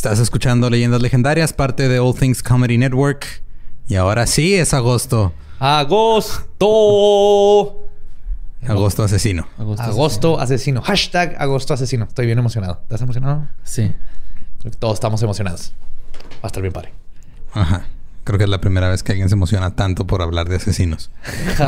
[0.00, 3.42] Estás escuchando Leyendas Legendarias, parte de All Things Comedy Network.
[3.86, 5.34] Y ahora sí es agosto.
[5.58, 6.66] Agosto.
[8.66, 9.46] Agosto asesino.
[9.58, 10.80] Agosto, asesino.
[10.80, 12.06] Hashtag agosto asesino.
[12.06, 12.78] Estoy bien emocionado.
[12.80, 13.46] ¿Estás emocionado?
[13.62, 13.92] Sí.
[14.78, 15.74] Todos estamos emocionados.
[16.36, 16.94] Va a estar bien padre.
[17.52, 17.84] Ajá.
[18.24, 21.10] Creo que es la primera vez que alguien se emociona tanto por hablar de asesinos.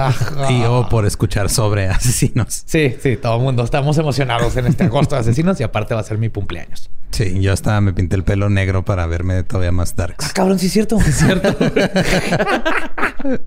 [0.49, 2.63] y o por escuchar sobre asesinos.
[2.65, 6.01] Sí, sí, todo el mundo estamos emocionados en este agosto de asesinos y aparte va
[6.01, 6.89] a ser mi cumpleaños.
[7.13, 10.27] Sí, yo hasta me pinté el pelo negro para verme todavía más darks.
[10.27, 10.99] Ah, cabrón, sí es cierto.
[10.99, 11.57] Es cierto.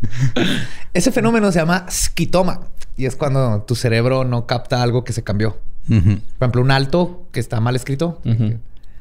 [0.94, 2.62] Ese fenómeno se llama skitoma
[2.96, 5.58] y es cuando tu cerebro no capta algo que se cambió.
[5.88, 5.98] Por
[6.40, 8.22] ejemplo, un alto que está mal escrito.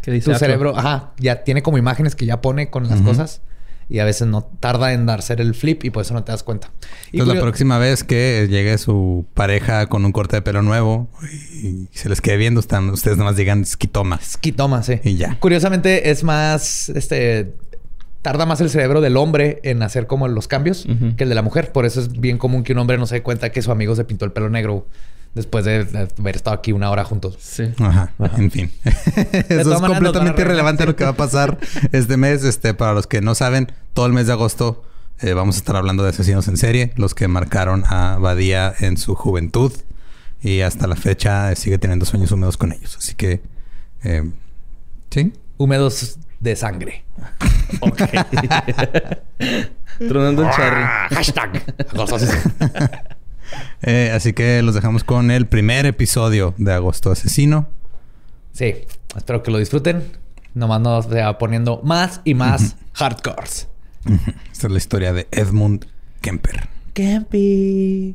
[0.02, 3.40] Que dice tu cerebro, ajá, ya tiene como imágenes que ya pone con las cosas
[3.88, 6.42] y a veces no tarda en darse el flip y por eso no te das
[6.42, 6.70] cuenta.
[7.12, 11.08] Y Entonces, la próxima vez que llegue su pareja con un corte de pelo nuevo
[11.62, 14.18] y se les quede viendo, están, ustedes nomás digan esquitoma.
[14.22, 15.00] Esquitoma, sí.
[15.04, 15.38] Y ya.
[15.40, 17.54] Curiosamente es más, este,
[18.22, 21.42] tarda más el cerebro del hombre en hacer como los cambios que el de la
[21.42, 21.72] mujer.
[21.72, 23.94] Por eso es bien común que un hombre no se dé cuenta que su amigo
[23.96, 24.86] se pintó el pelo negro
[25.34, 27.36] después de haber estado aquí una hora juntos.
[27.40, 27.72] Sí.
[27.78, 28.12] Ajá.
[28.36, 28.70] En fin.
[29.48, 31.58] Eso es completamente irrelevante lo que va a pasar
[31.92, 32.44] este mes.
[32.44, 34.84] Este, para los que no saben, todo el mes de agosto
[35.20, 38.96] eh, vamos a estar hablando de asesinos en serie, los que marcaron a Badía en
[38.96, 39.72] su juventud
[40.42, 42.96] y hasta la fecha sigue teniendo sueños húmedos con ellos.
[42.96, 43.40] Así que,
[44.02, 44.30] eh,
[45.10, 45.32] sí.
[45.56, 47.04] Húmedos de sangre.
[47.80, 48.02] ok.
[50.08, 50.82] Tronando el cherry.
[51.10, 51.62] Hashtag.
[53.82, 57.68] Eh, así que los dejamos con el primer episodio de Agosto Asesino.
[58.52, 58.74] Sí,
[59.16, 60.02] espero que lo disfruten.
[60.54, 63.68] Nomás nos va poniendo más y más hardcores.
[64.52, 65.86] Esta es la historia de Edmund
[66.20, 66.68] Kemper.
[66.92, 68.14] Kempi.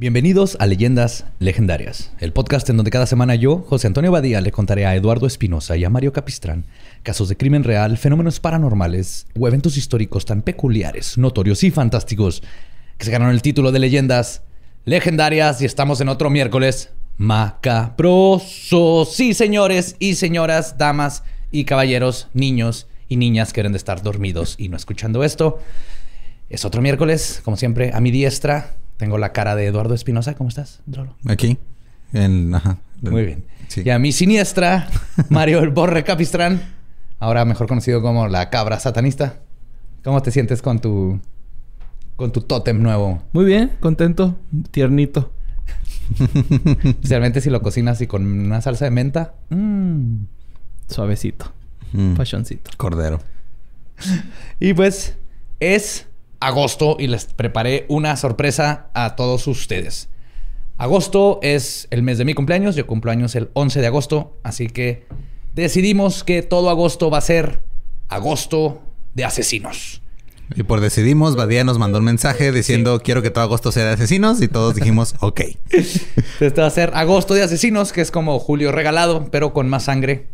[0.00, 4.50] Bienvenidos a Leyendas Legendarias, el podcast en donde cada semana yo, José Antonio Badía, le
[4.50, 6.64] contaré a Eduardo Espinosa y a Mario Capistrán
[7.02, 12.42] casos de crimen real, fenómenos paranormales o eventos históricos tan peculiares, notorios y fantásticos
[12.96, 14.40] que se ganaron el título de Leyendas
[14.86, 19.04] Legendarias y estamos en otro miércoles macabroso.
[19.04, 24.54] Sí, señores y señoras, damas y caballeros, niños y niñas que deben de estar dormidos
[24.56, 25.60] y no escuchando esto.
[26.48, 30.34] Es otro miércoles, como siempre, a mi diestra tengo la cara de Eduardo Espinosa.
[30.34, 31.16] ¿Cómo estás, Drolo?
[31.26, 31.56] Aquí.
[32.12, 32.76] En, ajá.
[33.00, 33.44] Muy bien.
[33.74, 34.88] Y a mi siniestra,
[35.30, 36.60] Mario el Borre Capistrán,
[37.18, 39.36] ahora mejor conocido como la cabra satanista.
[40.04, 41.18] ¿Cómo te sientes con tu
[42.16, 43.22] con tu tótem nuevo?
[43.32, 44.36] Muy bien, contento,
[44.70, 45.32] tiernito.
[46.84, 49.32] Especialmente si lo cocinas y con una salsa de menta.
[49.48, 50.24] Mm.
[50.88, 51.54] Suavecito.
[51.94, 52.16] Mm.
[52.76, 53.20] Cordero.
[54.60, 55.16] Y pues
[55.58, 56.06] es
[56.40, 60.08] agosto y les preparé una sorpresa a todos ustedes.
[60.78, 64.66] Agosto es el mes de mi cumpleaños, yo cumplo años el 11 de agosto, así
[64.66, 65.06] que
[65.54, 67.62] decidimos que todo agosto va a ser
[68.08, 68.80] agosto
[69.14, 70.00] de asesinos.
[70.56, 73.92] Y por decidimos, Badía nos mandó un mensaje diciendo quiero que todo agosto sea de
[73.92, 75.42] asesinos y todos dijimos ok.
[75.70, 79.84] Este va a ser agosto de asesinos, que es como julio regalado, pero con más
[79.84, 80.26] sangre.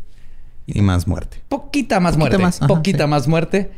[0.67, 1.43] Y más muerte.
[1.49, 2.39] Poquita más muerte.
[2.67, 3.71] poquita más muerte.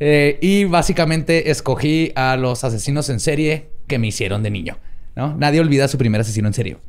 [0.00, 4.78] Eh, y básicamente escogí a los asesinos en serie que me hicieron de niño.
[5.16, 5.36] ¿no?
[5.36, 6.80] Nadie olvida su primer asesino en serio.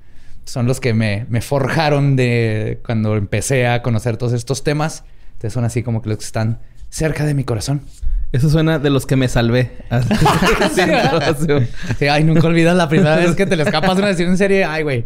[0.45, 5.03] Son los que me, forjaron de cuando empecé a conocer todos estos temas.
[5.33, 7.81] Entonces son así como que los que están cerca de mi corazón.
[8.31, 9.71] Eso suena de los que me salvé.
[12.09, 14.65] ay, nunca olvidas la primera vez que te le escapas de una asesino en serie.
[14.65, 15.05] Ay, güey.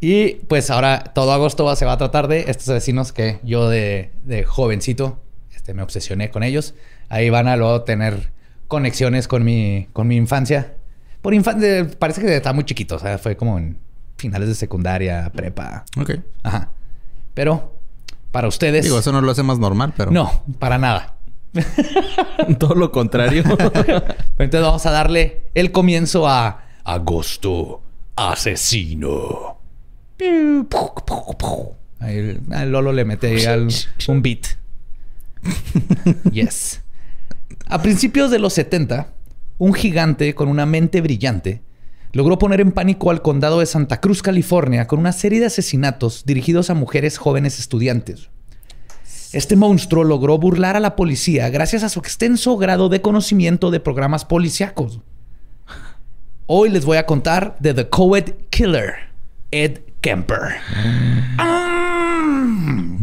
[0.00, 4.10] Y pues ahora todo agosto se va a tratar de estos asesinos que yo de,
[4.24, 5.20] de jovencito
[5.68, 6.74] este, me obsesioné con ellos.
[7.10, 8.32] Ahí van a luego tener
[8.68, 10.74] conexiones con mi, con mi infancia.
[11.20, 12.96] Por infancia, parece que está muy chiquito.
[12.96, 13.78] O sea, fue como en
[14.16, 15.84] finales de secundaria, prepa.
[16.00, 16.12] Ok.
[16.42, 16.70] Ajá.
[17.34, 17.74] Pero
[18.30, 18.84] para ustedes.
[18.84, 20.10] Digo, eso no lo hace más normal, pero.
[20.10, 21.16] No, para nada.
[22.58, 23.42] Todo lo contrario.
[24.38, 27.82] entonces vamos a darle el comienzo a Agosto
[28.16, 29.58] Asesino.
[32.00, 33.66] Ahí Lolo le mete ahí
[34.08, 34.46] un beat.
[36.32, 36.82] yes.
[37.66, 39.12] A principios de los 70,
[39.58, 41.62] un gigante con una mente brillante,
[42.12, 46.24] logró poner en pánico al condado de Santa Cruz, California, con una serie de asesinatos
[46.24, 48.30] dirigidos a mujeres jóvenes estudiantes.
[49.32, 53.80] Este monstruo logró burlar a la policía gracias a su extenso grado de conocimiento de
[53.80, 55.00] programas policíacos.
[56.46, 58.94] Hoy les voy a contar de The Coed Killer,
[59.50, 60.56] Ed Kemper.
[61.36, 61.87] Ah.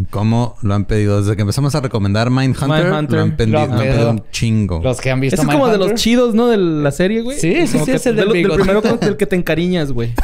[0.10, 1.22] ¿Cómo lo han pedido?
[1.22, 3.50] Desde que empezamos a recomendar Mindhunter, Mindhunter.
[3.50, 4.82] lo han pedido, un chingo.
[4.84, 6.48] Los que han visto Ese es como de los chidos, ¿no?
[6.48, 7.40] De la serie, güey.
[7.40, 7.92] Sí, sí, sí.
[7.92, 10.14] Es el del, del, primero con el que te encariñas, güey.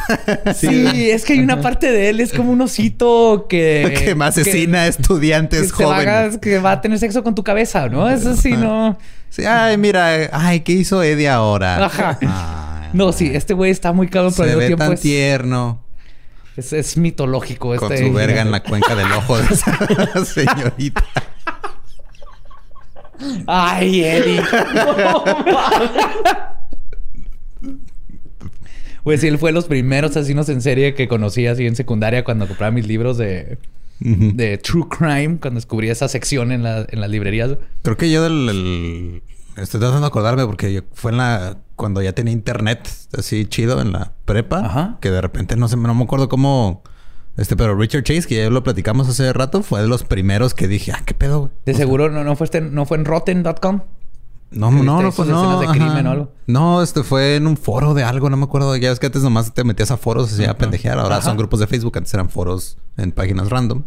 [0.54, 3.94] Sí, es que hay una parte de él, es como un osito que...
[4.04, 6.38] que me asesina a estudiantes jóvenes.
[6.38, 8.08] que va a tener sexo con tu cabeza, ¿no?
[8.08, 8.96] Eso sí, no...
[9.32, 10.28] Sí, ay, mira.
[10.30, 11.86] Ay, ¿qué hizo Eddie ahora?
[11.86, 12.90] Ajá.
[12.92, 13.30] no, sí.
[13.32, 15.81] Este güey está muy cabrón, pero Se ve tiempo tan tierno.
[16.56, 18.06] Es, mitológico Con este.
[18.06, 21.04] su verga en la cuenca del ojo de esa señorita.
[23.46, 24.42] Ay, Eddie.
[29.02, 32.22] Pues sí, él fue de los primeros asesinos en serie que conocí así en secundaria
[32.24, 33.58] cuando compraba mis libros de,
[33.98, 37.56] de True Crime, cuando descubrí esa sección en, la, en las librerías.
[37.82, 39.22] Creo que yo del,
[39.56, 41.58] Estoy tratando de acordarme porque fue en la...
[41.76, 42.88] Cuando ya tenía internet
[43.18, 44.60] así chido en la prepa.
[44.64, 44.98] Ajá.
[45.00, 46.82] Que de repente no sé, no me acuerdo cómo...
[47.36, 50.68] Este, pero Richard Chase, que ya lo platicamos hace rato, fue de los primeros que
[50.68, 51.50] dije, ah, qué pedo, güey.
[51.64, 53.80] De seguro no, no fue este, no fue en rotten.com.
[54.52, 56.32] No, no, no fue no, de crimen o algo.
[56.46, 58.76] No, este fue en un foro de algo, no me acuerdo.
[58.76, 60.98] Ya es que antes nomás te metías a foros así a pendejear.
[60.98, 63.82] Ahora son grupos de Facebook, antes eran foros en páginas random.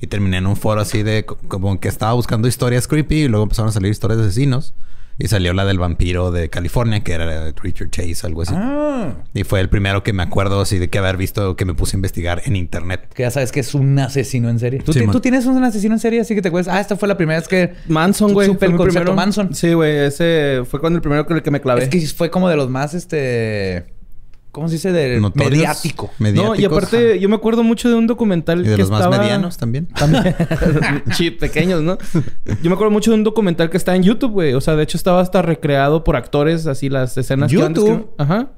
[0.00, 3.44] Y terminé en un foro así de como que estaba buscando historias creepy y luego
[3.44, 4.74] empezaron a salir historias de asesinos.
[5.18, 8.52] Y salió la del vampiro de California, que era Richard Chase, algo así.
[8.54, 9.14] Ah.
[9.32, 11.96] Y fue el primero que me acuerdo así de que haber visto que me puse
[11.96, 13.08] a investigar en internet.
[13.14, 14.80] Que ya sabes que es un asesino en serie.
[14.80, 16.20] ¿Tú, ¿tú tienes un asesino en serie?
[16.20, 16.74] Así que te acuerdas.
[16.74, 17.72] Ah, esta fue la primera vez que...
[17.88, 18.46] Manson, güey.
[18.46, 19.54] Supe el concepto Manson.
[19.54, 19.96] Sí, güey.
[19.96, 21.84] Ese fue cuando el primero con el que me clavé.
[21.84, 23.95] Es que fue como de los más, este...
[24.56, 24.90] ¿Cómo se dice?
[24.90, 26.10] De mediático.
[26.18, 29.58] No, y aparte, yo me acuerdo mucho de un documental ¿Y de los más medianos
[29.58, 29.84] también.
[29.88, 30.34] También.
[31.12, 31.98] sí, pequeños, ¿no?
[32.62, 34.54] Yo me acuerdo mucho de un documental que está en YouTube, güey.
[34.54, 38.08] O sea, de hecho estaba hasta recreado por actores, así las escenas YouTube.
[38.16, 38.48] Ajá.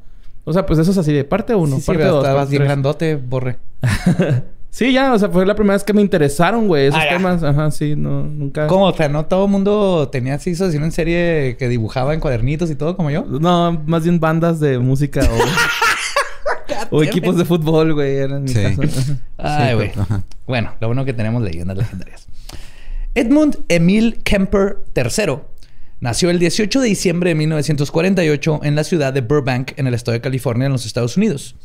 [0.45, 2.23] O sea, pues eso es así de parte uno, sí, parte sí, dos.
[2.23, 3.59] Estabas bien grandote, borre.
[4.71, 7.43] Sí, ya, o sea, fue la primera vez que me interesaron, güey, esos ah, temas.
[7.43, 8.67] Ajá, sí, no, nunca.
[8.67, 8.85] ¿Cómo?
[8.85, 12.71] O sea, no todo el mundo tenía así, eso, en serie que dibujaba en cuadernitos
[12.71, 13.25] y todo como yo.
[13.25, 15.25] No, más bien bandas de música o.
[16.91, 18.17] o equipos de fútbol, güey.
[18.17, 18.53] Eran mi
[19.37, 19.93] Ay, güey.
[20.47, 22.27] bueno, lo bueno que tenemos leyendas legendarias.
[23.15, 25.39] Edmund Emil Kemper III
[26.01, 30.13] nació el 18 de diciembre de 1948 en la ciudad de Burbank, en el estado
[30.13, 31.57] de California, en los Estados Unidos.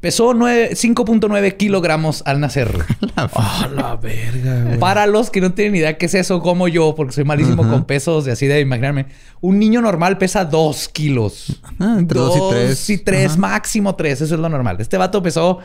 [0.00, 2.70] Pesó 5.9 kilogramos al nacer.
[3.16, 7.14] ¡Ah, la verga, Para los que no tienen idea qué es eso, como yo, porque
[7.14, 9.06] soy malísimo con pesos y así de imaginarme.
[9.40, 11.60] Un niño normal pesa 2 kilos.
[11.78, 12.90] Ah, entre 2 y 3.
[12.90, 14.20] y 3, máximo 3.
[14.20, 14.76] Eso es lo normal.
[14.80, 15.60] Este vato pesó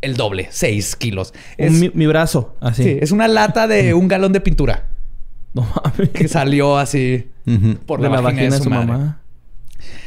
[0.00, 1.34] el doble, 6 kilos.
[1.56, 2.84] Es, mi, brazo, así.
[2.84, 4.88] Sí, es una lata de un galón de pintura.
[5.54, 6.08] No mames.
[6.08, 7.28] Que salió así
[7.84, 9.20] por la, vagina, de su, mamá.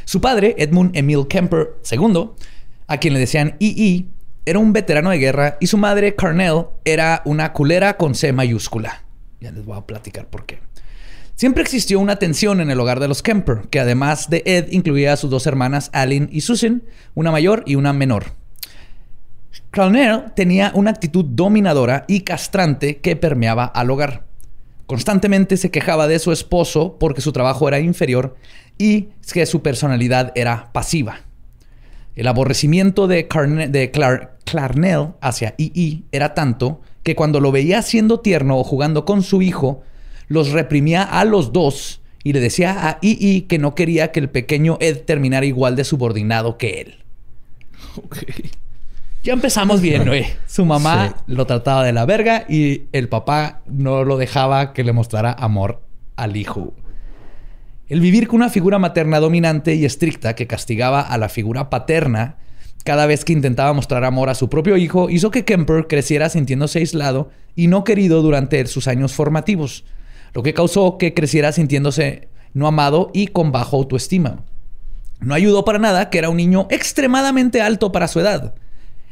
[0.04, 2.30] Su padre, Edmund Emil Kemper II,
[2.88, 4.10] a quien le decían II,
[4.46, 9.04] era un veterano de guerra y su madre, Carnell, era una culera con C mayúscula.
[9.42, 10.60] Ya les voy a platicar por qué.
[11.36, 15.14] Siempre existió una tensión en el hogar de los Kemper, que además de Ed incluía
[15.14, 16.84] a sus dos hermanas, Aline y Susan,
[17.14, 18.28] una mayor y una menor.
[19.72, 24.24] Carnell tenía una actitud dominadora y castrante que permeaba al hogar.
[24.86, 28.38] Constantemente se quejaba de su esposo porque su trabajo era inferior
[28.78, 31.25] y que su personalidad era pasiva.
[32.16, 38.64] El aborrecimiento de, Clarnell hacia II era tanto que cuando lo veía siendo tierno o
[38.64, 39.84] jugando con su hijo,
[40.28, 44.30] los reprimía a los dos y le decía a II que no quería que el
[44.30, 46.96] pequeño Ed terminara igual de subordinado que él.
[49.24, 50.26] Ya empezamos bien, güey.
[50.48, 54.94] Su mamá lo trataba de la verga y el papá no lo dejaba que le
[54.94, 55.82] mostrara amor
[56.16, 56.74] al hijo.
[57.88, 62.38] El vivir con una figura materna dominante y estricta que castigaba a la figura paterna
[62.84, 66.80] cada vez que intentaba mostrar amor a su propio hijo hizo que Kemper creciera sintiéndose
[66.80, 69.86] aislado y no querido durante sus años formativos,
[70.34, 74.44] lo que causó que creciera sintiéndose no amado y con bajo autoestima.
[75.20, 78.56] No ayudó para nada que era un niño extremadamente alto para su edad.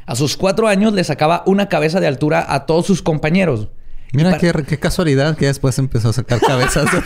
[0.07, 3.69] A sus cuatro años le sacaba una cabeza de altura a todos sus compañeros.
[4.13, 7.01] Mira qué, casualidad que después empezó a sacar cabezas de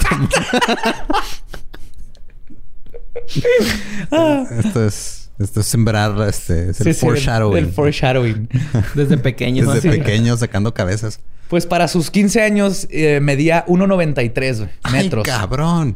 [4.60, 5.24] Esto es...
[5.40, 7.66] Esto es sembrar, este, es el foreshadowing.
[7.66, 8.50] el, foreshadowing.
[8.96, 9.72] Desde pequeño.
[9.72, 11.20] Desde pequeño sacando cabezas.
[11.48, 15.28] Pues para sus 15 años eh, medía 1.93 metros.
[15.28, 15.96] ¡Ay, cabrón!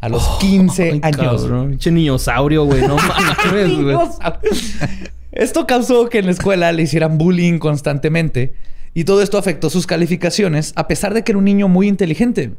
[0.00, 1.46] A los 15 años.
[1.68, 2.80] Pinche niñosaurio, güey.
[2.80, 2.96] No
[3.44, 3.96] mames, güey.
[5.30, 8.54] Esto causó que en la escuela le hicieran bullying constantemente.
[8.94, 12.52] Y todo esto afectó sus calificaciones, a pesar de que era un niño muy inteligente.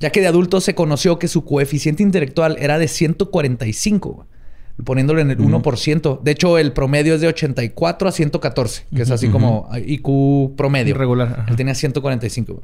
[0.00, 4.26] Ya que de adulto se conoció que su coeficiente intelectual era de 145
[4.82, 6.20] poniéndolo en el 1%.
[6.22, 10.94] De hecho, el promedio es de 84 a 114, que es así como IQ promedio.
[10.94, 11.44] Irregular.
[11.48, 12.62] Él tenía 145.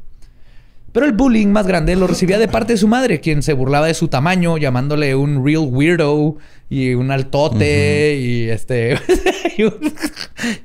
[0.93, 3.87] Pero el bullying más grande lo recibía de parte de su madre, quien se burlaba
[3.87, 6.37] de su tamaño, llamándole un real weirdo
[6.69, 8.99] y un altote y este.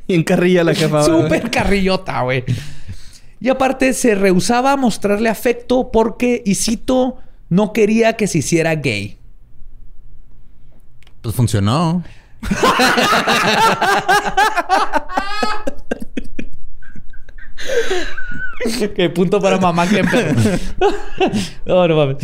[0.08, 1.04] y en carrilla la jefa.
[1.04, 2.44] Súper carrillota, güey.
[3.40, 7.18] Y aparte se rehusaba a mostrarle afecto porque, y cito,
[7.50, 9.20] no quería que se hiciera gay.
[11.22, 12.04] Pues funcionó.
[18.96, 20.02] Qué punto para mamá que
[21.66, 22.18] no, no mames.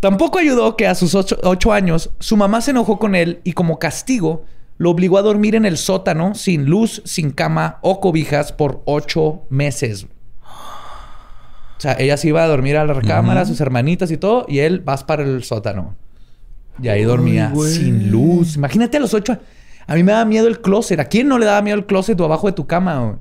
[0.00, 3.78] Tampoco ayudó que a sus ocho, años su mamá se enojó con él y como
[3.78, 4.44] castigo
[4.76, 9.42] lo obligó a dormir en el sótano sin luz, sin cama o cobijas por ocho
[9.48, 10.06] meses.
[10.44, 14.60] O sea, ella se iba a dormir a la recámara, sus hermanitas y todo, y
[14.60, 15.94] él vas para el sótano.
[16.82, 18.56] Y ahí dormía sin luz.
[18.56, 19.38] Imagínate a los ocho.
[19.86, 20.98] A mí me daba miedo el closet.
[20.98, 23.18] ¿A quién no le daba miedo el closet o abajo de tu cama?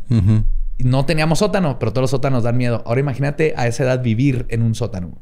[0.79, 2.83] No teníamos sótano, pero todos los sótanos dan miedo.
[2.85, 5.17] Ahora imagínate a esa edad vivir en un sótano.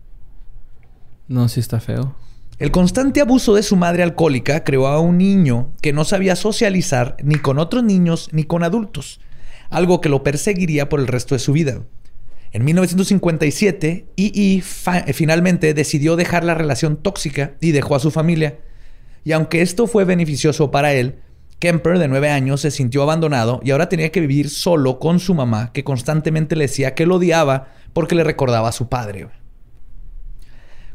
[1.28, 2.16] No, sí está feo.
[2.60, 7.18] El constante abuso de su madre alcohólica creó a un niño que no sabía socializar
[7.24, 9.20] ni con otros niños ni con adultos,
[9.70, 11.82] algo que lo perseguiría por el resto de su vida.
[12.52, 14.64] En 1957, E.E.
[15.08, 18.60] E finalmente decidió dejar la relación tóxica y dejó a su familia.
[19.24, 21.16] Y aunque esto fue beneficioso para él,
[21.62, 25.36] Kemper, de nueve años, se sintió abandonado y ahora tenía que vivir solo con su
[25.36, 29.28] mamá, que constantemente le decía que lo odiaba porque le recordaba a su padre.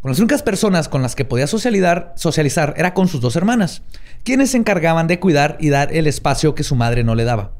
[0.01, 3.83] Con las únicas personas con las que podía socializar, socializar era con sus dos hermanas,
[4.25, 7.53] quienes se encargaban de cuidar y dar el espacio que su madre no le daba.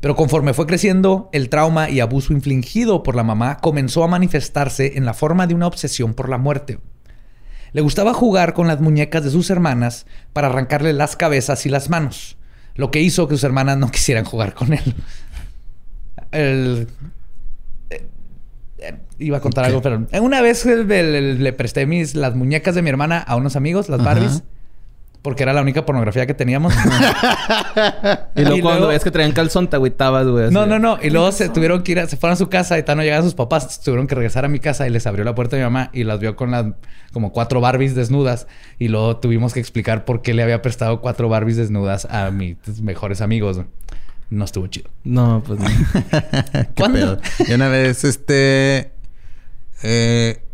[0.00, 4.96] Pero conforme fue creciendo, el trauma y abuso infligido por la mamá comenzó a manifestarse
[4.96, 6.78] en la forma de una obsesión por la muerte.
[7.76, 11.90] Le gustaba jugar con las muñecas de sus hermanas para arrancarle las cabezas y las
[11.90, 12.38] manos,
[12.74, 14.94] lo que hizo que sus hermanas no quisieran jugar con él.
[16.32, 16.86] Eh,
[19.18, 23.18] iba a contar algo, pero una vez le, presté mis, las muñecas de mi hermana
[23.18, 24.42] a unos amigos, las Barbies.
[25.26, 26.72] Porque era la única pornografía que teníamos.
[28.36, 30.52] y luego cuando ves que traían calzón, te agüitabas, güey.
[30.52, 31.00] No, no, no.
[31.02, 33.24] Y luego se tuvieron que ir, se fueron a su casa y tal, no llegaban
[33.24, 33.80] sus papás.
[33.80, 36.04] Tuvieron que regresar a mi casa y les abrió la puerta a mi mamá y
[36.04, 36.66] las vio con las
[37.12, 38.46] como cuatro Barbies desnudas.
[38.78, 42.56] Y luego tuvimos que explicar por qué le había prestado cuatro Barbies desnudas a mis
[42.80, 43.60] mejores amigos.
[44.30, 44.88] No estuvo chido.
[45.02, 45.66] No, pues no.
[46.76, 47.18] ¿Cuándo?
[47.48, 48.92] Y una vez, este...
[49.82, 50.45] Eh,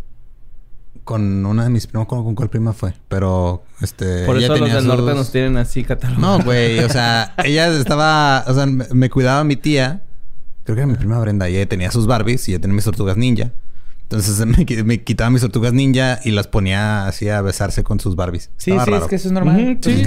[1.04, 4.24] con una de mis primas, con, cuál prima fue, pero este.
[4.24, 6.38] Por eso los del norte nos tienen así catalogados.
[6.38, 10.02] No, güey, o sea, ella estaba, o sea, me, cuidaba mi tía,
[10.64, 12.84] creo que era mi prima Brenda, y ella tenía sus Barbies y ella tenía mis
[12.84, 13.52] tortugas ninja.
[14.02, 14.46] Entonces
[14.84, 18.50] me, quitaba mis tortugas ninja y las ponía así a besarse con sus Barbies.
[18.58, 19.78] Sí, sí, es que eso es normal.
[19.82, 20.04] sí.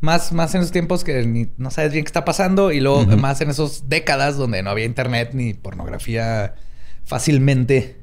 [0.00, 3.40] más, más en esos tiempos que no sabes bien qué está pasando y luego más
[3.40, 6.56] en esas décadas donde no había internet ni pornografía
[7.04, 7.95] fácilmente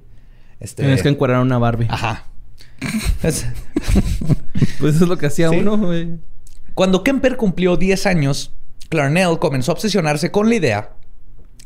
[0.64, 0.84] este...
[0.84, 1.88] Tienes que encuadrar una Barbie.
[1.90, 2.26] Ajá.
[3.22, 3.46] pues
[4.96, 6.18] eso es lo que hacía uno, güey.
[6.74, 8.52] Cuando Kemper cumplió 10 años,
[8.90, 10.90] Clarnell comenzó a obsesionarse con la idea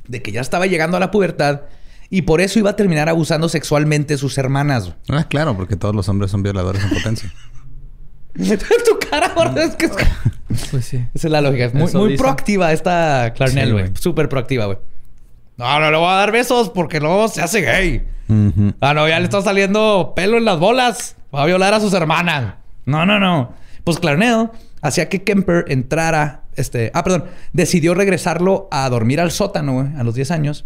[0.07, 1.61] de que ya estaba llegando a la pubertad
[2.09, 4.93] y por eso iba a terminar abusando sexualmente de sus hermanas.
[5.09, 7.33] Ah, claro, porque todos los hombres son violadores en potencia.
[8.37, 9.89] tu cara ahora es que...
[10.71, 10.97] Pues sí.
[11.13, 11.69] Esa es la lógica.
[11.73, 13.91] Muy, muy proactiva esta Clarnell, güey.
[13.95, 14.77] Súper proactiva, güey.
[15.57, 18.07] No, no le voy a dar besos porque luego se hace gay.
[18.79, 21.15] Ah, no, ya le está saliendo pelo en las bolas.
[21.33, 22.55] Va a violar a sus hermanas.
[22.85, 23.53] No, no, no.
[23.83, 24.49] Pues Clarnell
[24.81, 30.13] hacía que Kemper entrara, este, ah, perdón, decidió regresarlo a dormir al sótano, a los
[30.13, 30.65] 10 años.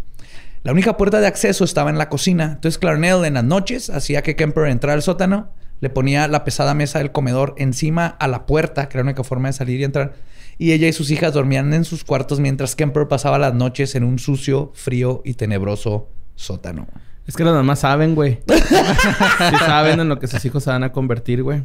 [0.62, 2.52] La única puerta de acceso estaba en la cocina.
[2.54, 5.48] Entonces Clarnell en las noches hacía que Kemper entrara al sótano,
[5.80, 9.24] le ponía la pesada mesa del comedor encima a la puerta, que era la única
[9.24, 10.12] forma de salir y entrar.
[10.58, 14.04] Y ella y sus hijas dormían en sus cuartos mientras Kemper pasaba las noches en
[14.04, 16.86] un sucio, frío y tenebroso sótano.
[17.26, 18.40] Es que las mamás saben, güey.
[18.48, 21.62] sí saben en lo que sus hijos se van a convertir, güey.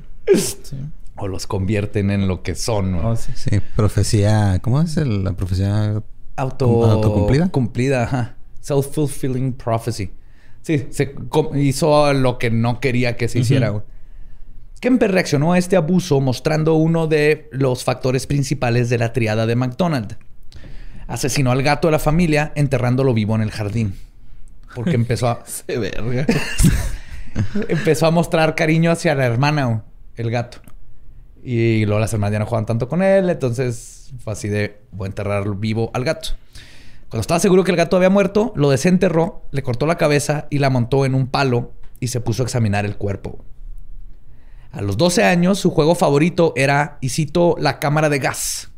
[1.16, 3.10] O los convierten en lo que son, ¿no?
[3.10, 3.60] Oh, sí.
[3.76, 4.60] profecía...
[4.62, 6.02] ¿Cómo es la profecía?
[6.36, 6.86] Auto...
[6.86, 7.50] Autocumplida.
[7.50, 8.36] Cumplida, ajá.
[8.62, 10.12] Self-fulfilling prophecy.
[10.62, 11.16] Sí, se
[11.56, 13.84] hizo lo que no quería que se hiciera, güey.
[14.80, 19.56] Kemper reaccionó a este abuso mostrando uno de los factores principales de la triada de
[19.56, 20.18] McDonald.
[21.08, 23.96] Asesinó al gato de la familia enterrándolo vivo en el jardín.
[24.76, 25.44] Porque empezó a...
[25.46, 26.28] Se verga.
[27.70, 29.84] empezó a mostrar cariño hacia la hermana.
[30.16, 30.60] el gato.
[31.44, 35.06] Y luego las hermanas ya no jugaban tanto con él, entonces fue así de voy
[35.06, 36.30] a enterrar vivo al gato.
[37.10, 40.60] Cuando estaba seguro que el gato había muerto, lo desenterró, le cortó la cabeza y
[40.60, 43.46] la montó en un palo y se puso a examinar el cuerpo.
[44.78, 48.70] A los 12 años, su juego favorito era, y cito, la cámara de gas,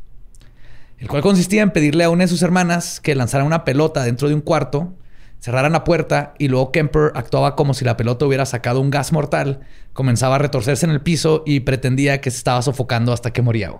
[0.96, 4.26] el cual consistía en pedirle a una de sus hermanas que lanzara una pelota dentro
[4.26, 4.94] de un cuarto,
[5.40, 9.12] cerraran la puerta y luego Kemper actuaba como si la pelota hubiera sacado un gas
[9.12, 9.60] mortal,
[9.92, 13.70] comenzaba a retorcerse en el piso y pretendía que se estaba sofocando hasta que moría.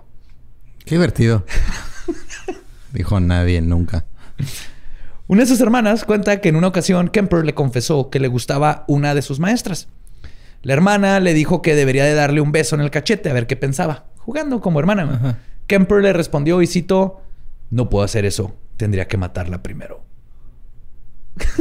[0.85, 1.43] Qué divertido.
[2.93, 4.05] Dijo nadie nunca.
[5.25, 8.85] Una de sus hermanas cuenta que en una ocasión Kemper le confesó que le gustaba
[8.87, 9.87] una de sus maestras.
[10.63, 13.47] La hermana le dijo que debería de darle un beso en el cachete a ver
[13.47, 15.39] qué pensaba, jugando como hermana.
[15.67, 17.21] Kemper le respondió y citó,
[17.69, 20.03] no puedo hacer eso, tendría que matarla primero.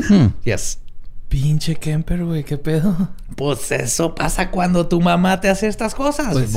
[0.09, 0.27] Hmm.
[0.45, 0.81] yes.
[1.29, 3.11] Pinche Kemper, güey, ¿qué pedo?
[3.37, 6.57] Pues eso pasa cuando tu mamá te hace estas cosas, pues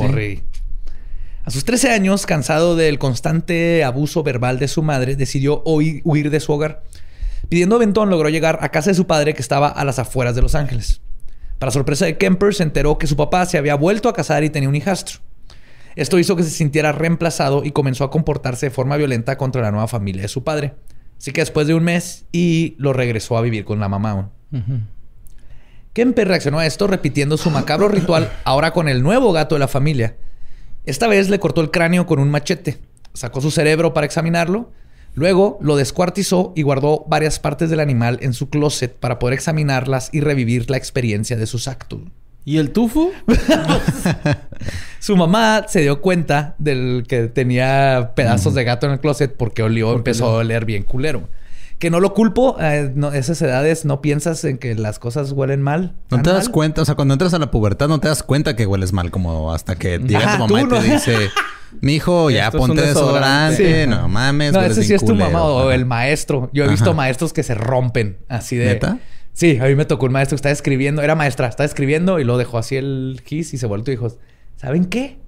[1.45, 6.39] A sus 13 años, cansado del constante abuso verbal de su madre, decidió huir de
[6.39, 6.83] su hogar.
[7.49, 10.41] Pidiendo aventón, logró llegar a casa de su padre que estaba a las afueras de
[10.41, 11.01] Los Ángeles.
[11.63, 14.49] Para sorpresa de Kemper, se enteró que su papá se había vuelto a casar y
[14.49, 15.21] tenía un hijastro.
[15.95, 19.71] Esto hizo que se sintiera reemplazado y comenzó a comportarse de forma violenta contra la
[19.71, 20.73] nueva familia de su padre.
[21.17, 24.29] Así que después de un mes y lo regresó a vivir con la mamá.
[25.93, 29.69] Kemper reaccionó a esto repitiendo su macabro ritual ahora con el nuevo gato de la
[29.69, 30.17] familia.
[30.85, 32.79] Esta vez le cortó el cráneo con un machete,
[33.13, 34.73] sacó su cerebro para examinarlo
[35.15, 40.09] Luego lo descuartizó y guardó varias partes del animal en su closet para poder examinarlas
[40.11, 42.01] y revivir la experiencia de sus actos.
[42.45, 43.11] ¿Y el tufo?
[44.99, 49.63] su mamá se dio cuenta del que tenía pedazos de gato en el closet porque
[49.63, 51.29] olió, empezó a oler bien culero.
[51.79, 55.61] Que no lo culpo, eh, no, esas edades no piensas en que las cosas huelen
[55.61, 55.95] mal.
[56.09, 58.55] No te das cuenta, o sea, cuando entras a la pubertad no te das cuenta
[58.55, 61.29] que hueles mal, como hasta que llega tu mamá y te dice,
[61.81, 64.53] mi hijo, ya ponte desodorante, no mames.
[64.53, 66.49] No, ese sí es tu mamá o el maestro.
[66.53, 68.65] Yo he visto maestros que se rompen así de.
[68.65, 68.99] ¿Neta?
[69.33, 72.23] Sí, a mí me tocó un maestro que estaba escribiendo, era maestra, estaba escribiendo y
[72.23, 74.15] lo dejó así el gis y se volvió y dijo,
[74.57, 75.22] ¿saben qué?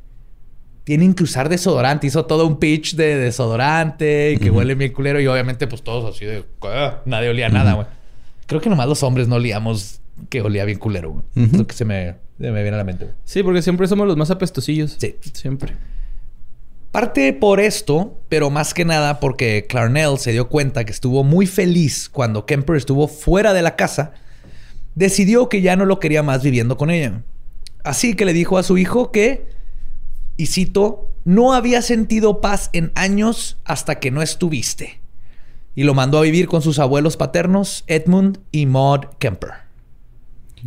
[0.86, 2.08] Tienen que usar desodorante.
[2.08, 5.20] Hizo todo un pitch de desodorante y que huele bien culero.
[5.20, 6.46] Y obviamente, pues todos así de...
[7.06, 7.88] Nadie olía nada, güey.
[8.46, 11.24] Creo que nomás los hombres no olíamos que olía bien culero, güey.
[11.36, 13.10] Es lo que se me, me viene a la mente.
[13.26, 14.96] Sí, porque siempre somos los más apestosillos.
[15.00, 15.16] Sí.
[15.34, 15.74] Siempre.
[16.92, 21.46] Parte por esto, pero más que nada porque Clarnell se dio cuenta que estuvo muy
[21.46, 24.14] feliz cuando Kemper estuvo fuera de la casa,
[24.96, 27.24] decidió que ya no lo quería más viviendo con ella.
[27.84, 29.46] Así que le dijo a su hijo que,
[30.38, 35.02] y cito, no había sentido paz en años hasta que no estuviste.
[35.76, 39.52] Y lo mandó a vivir con sus abuelos paternos, Edmund y Maud Kemper.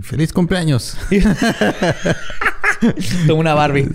[0.02, 0.96] Feliz cumpleaños.
[3.26, 3.88] Tengo una Barbie.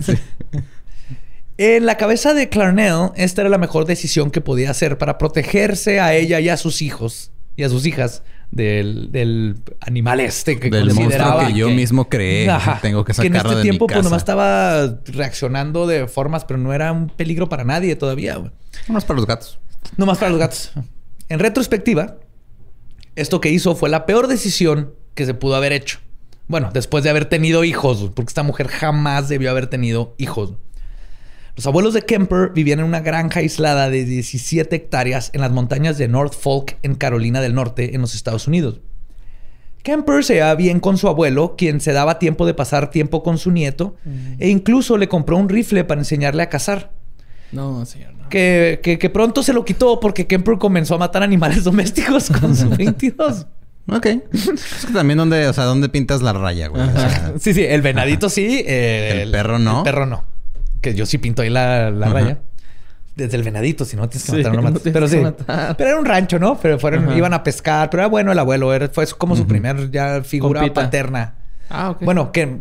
[1.56, 6.00] En la cabeza de Clarnell, esta era la mejor decisión que podía hacer para protegerse
[6.00, 10.88] a ella y a sus hijos y a sus hijas del, animal este que del
[10.88, 12.48] consideraba que yo mismo creé.
[12.82, 16.72] Tengo que sacarlo que en este tiempo pues nomás estaba reaccionando de formas, pero no
[16.72, 18.38] era un peligro para nadie todavía.
[18.38, 19.58] No más para los gatos.
[19.96, 20.72] No más para los gatos.
[21.28, 22.16] En retrospectiva,
[23.16, 25.98] esto que hizo fue la peor decisión que se pudo haber hecho.
[26.46, 30.54] Bueno, después de haber tenido hijos, porque esta mujer jamás debió haber tenido hijos.
[31.56, 35.98] Los abuelos de Kemper vivían en una granja aislada de 17 hectáreas en las montañas
[35.98, 38.80] de North Folk, en Carolina del Norte, en los Estados Unidos.
[39.84, 43.38] Kemper se llevaba bien con su abuelo, quien se daba tiempo de pasar tiempo con
[43.38, 43.94] su nieto,
[44.38, 46.90] e incluso le compró un rifle para enseñarle a cazar.
[47.52, 48.28] No, señor, no.
[48.30, 52.68] Que, que, pronto se lo quitó porque Kemper comenzó a matar animales domésticos con su
[52.76, 53.46] 22.
[53.92, 54.06] Ok.
[54.32, 56.82] Es que también donde, o sea, dónde pintas la raya, güey.
[57.38, 58.64] sí, sí, el venadito sí.
[58.66, 59.78] el, perro no.
[59.78, 60.33] El perro no
[60.84, 62.38] que yo sí pinto ahí la, raya.
[63.16, 64.82] Desde el venadito, si no tienes que matar, no, matas.
[64.84, 65.22] pero sí.
[65.46, 66.58] Pero era un rancho, ¿no?
[66.58, 67.88] Pero fueron, iban a pescar.
[67.88, 68.74] Pero era bueno el abuelo.
[68.74, 71.36] Era, fue como su primer ya figura paterna.
[71.70, 72.02] Ah, ok.
[72.02, 72.58] Bueno, que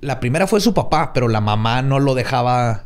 [0.00, 2.84] la primera fue su papá, pero la mamá no lo dejaba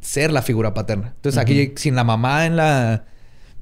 [0.00, 1.14] ser la figura paterna.
[1.16, 3.06] Entonces aquí, sin la mamá en la,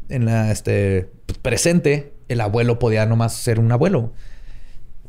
[0.08, 1.10] en la este,
[1.40, 4.12] presente, el abuelo podía nomás ser un abuelo.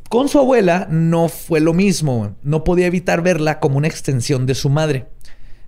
[0.08, 2.36] Con su abuela no fue lo mismo.
[2.42, 5.08] No podía evitar verla como una extensión de su madre.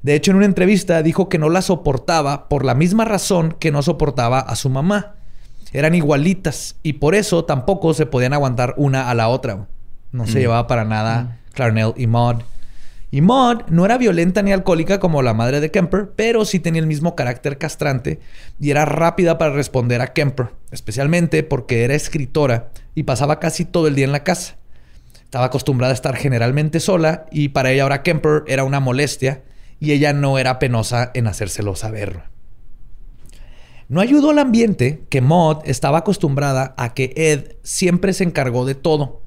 [0.03, 3.73] De hecho, en una entrevista dijo que no la soportaba por la misma razón que
[3.73, 5.15] no soportaba a su mamá.
[5.73, 9.67] Eran igualitas y por eso tampoco se podían aguantar una a la otra.
[10.13, 10.41] No se mm.
[10.41, 11.53] llevaba para nada mm.
[11.53, 12.37] Clarnell y Maud.
[13.11, 16.81] Y Maud no era violenta ni alcohólica como la madre de Kemper, pero sí tenía
[16.81, 18.21] el mismo carácter castrante
[18.61, 23.87] y era rápida para responder a Kemper, especialmente porque era escritora y pasaba casi todo
[23.87, 24.57] el día en la casa.
[25.23, 29.43] Estaba acostumbrada a estar generalmente sola y para ella ahora Kemper era una molestia
[29.79, 32.25] y ella no era penosa en hacérselo saber.
[33.89, 38.75] No ayudó al ambiente que Maud estaba acostumbrada a que Ed siempre se encargó de
[38.75, 39.23] todo,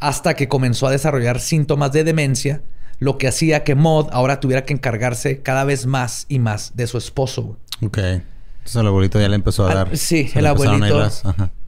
[0.00, 2.62] hasta que comenzó a desarrollar síntomas de demencia,
[3.00, 6.86] lo que hacía que Maud ahora tuviera que encargarse cada vez más y más de
[6.86, 7.58] su esposo.
[7.82, 7.98] Ok.
[7.98, 9.96] Entonces el abuelito ya le empezó a dar.
[9.96, 11.06] sí, el abuelito.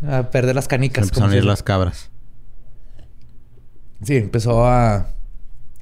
[0.08, 1.04] A, perder las canicas.
[1.04, 2.10] empezaron a ir las cabras.
[4.02, 5.08] Sí, empezó a,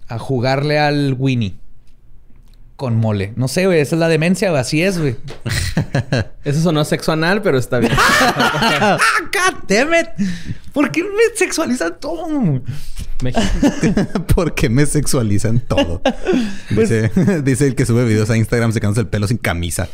[0.08, 1.56] a jugarle al Winnie
[2.78, 3.32] con mole.
[3.34, 4.60] No sé, güey, esa es la demencia, güey.
[4.60, 5.16] Así es, güey.
[6.44, 7.92] Eso sonó sexo anal, pero está bien.
[7.92, 10.06] God damn it.
[10.72, 12.62] ¿Por qué me sexualizan todo?
[14.32, 16.00] ¿Por qué me sexualizan todo?
[16.72, 19.88] Pues dice, dice, el que sube videos a Instagram secándose el pelo sin camisa.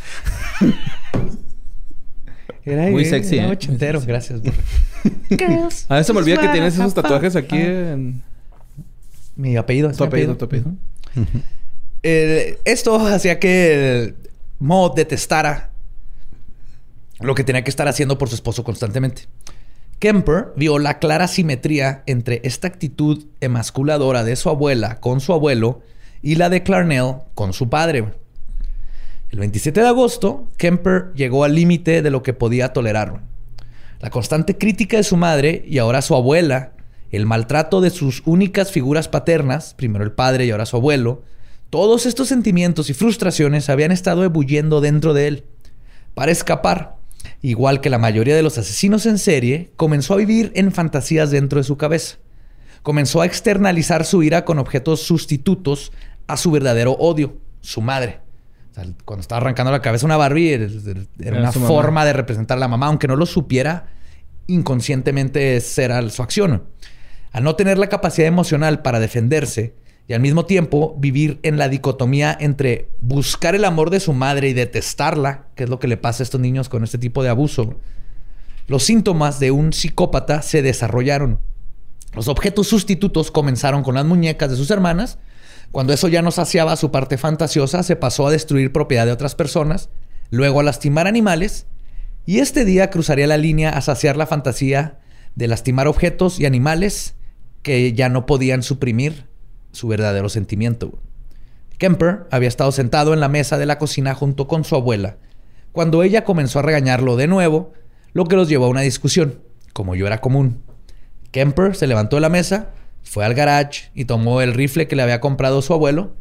[2.67, 3.39] Era Muy sexy.
[3.39, 4.01] Era ¿eh?
[4.07, 4.43] Gracias.
[5.89, 8.23] a veces me olvida que tienes esos tatuajes aquí en...
[9.37, 9.91] Mi apellido.
[9.91, 10.75] Tu apellido, tu apellido
[12.05, 14.15] esto hacía que
[14.59, 15.71] Maud detestara
[17.21, 19.23] lo que tenía que estar haciendo por su esposo constantemente.
[19.99, 25.81] Kemper vio la clara simetría entre esta actitud emasculadora de su abuela con su abuelo
[26.21, 28.13] y la de Clarnell con su padre.
[29.31, 33.23] El 27 de agosto, Kemper llegó al límite de lo que podía tolerar.
[34.01, 36.73] La constante crítica de su madre y ahora su abuela,
[37.11, 41.23] el maltrato de sus únicas figuras paternas, primero el padre y ahora su abuelo,
[41.75, 45.45] todos estos sentimientos y frustraciones habían estado ebulliendo dentro de él.
[46.15, 46.99] Para escapar,
[47.43, 51.59] igual que la mayoría de los asesinos en serie, comenzó a vivir en fantasías dentro
[51.59, 52.19] de su cabeza.
[52.85, 55.91] Comenzó a externalizar su ira con objetos sustitutos
[56.29, 58.21] a su verdadero odio, su madre.
[59.05, 60.53] cuando estaba arrancando la cabeza una Barbie,
[61.19, 63.89] era, una forma de representar a la mamá, aunque no lo supiera,
[64.47, 66.69] inconscientemente era su acción.
[67.33, 69.75] Al no tener la capacidad emocional para defenderse,
[70.07, 74.49] y al mismo tiempo vivir en la dicotomía entre buscar el amor de su madre
[74.49, 77.31] y detestarla, que es lo que le pasa a estos niños con este tipo de
[77.31, 77.79] abuso,
[78.67, 81.41] los síntomas de un psicópata se desarrollaron.
[82.15, 85.19] Los objetos sustitutos comenzaron con las muñecas de sus hermanas.
[85.73, 89.35] Cuando eso ya no saciaba su parte fantasiosa, se pasó a destruir propiedad de otras
[89.35, 89.89] personas,
[90.31, 91.67] luego a lastimar animales,
[92.27, 95.01] y este día cruzaría la línea a saciar la fantasía
[95.35, 97.17] de lastimar objetos y animales
[97.63, 99.27] que ya no podían suprimir
[99.75, 100.99] su verdadero sentimiento.
[101.79, 105.17] Kemper había estado sentado en la mesa de la cocina junto con su abuela,
[105.73, 107.73] cuando ella comenzó a regañarlo de nuevo,
[108.13, 109.41] lo que los llevó a una discusión,
[109.73, 110.63] como yo era común.
[111.33, 112.71] Kemper se levantó de la mesa,
[113.03, 116.15] fue al garage y tomó el rifle que le había comprado su abuelo.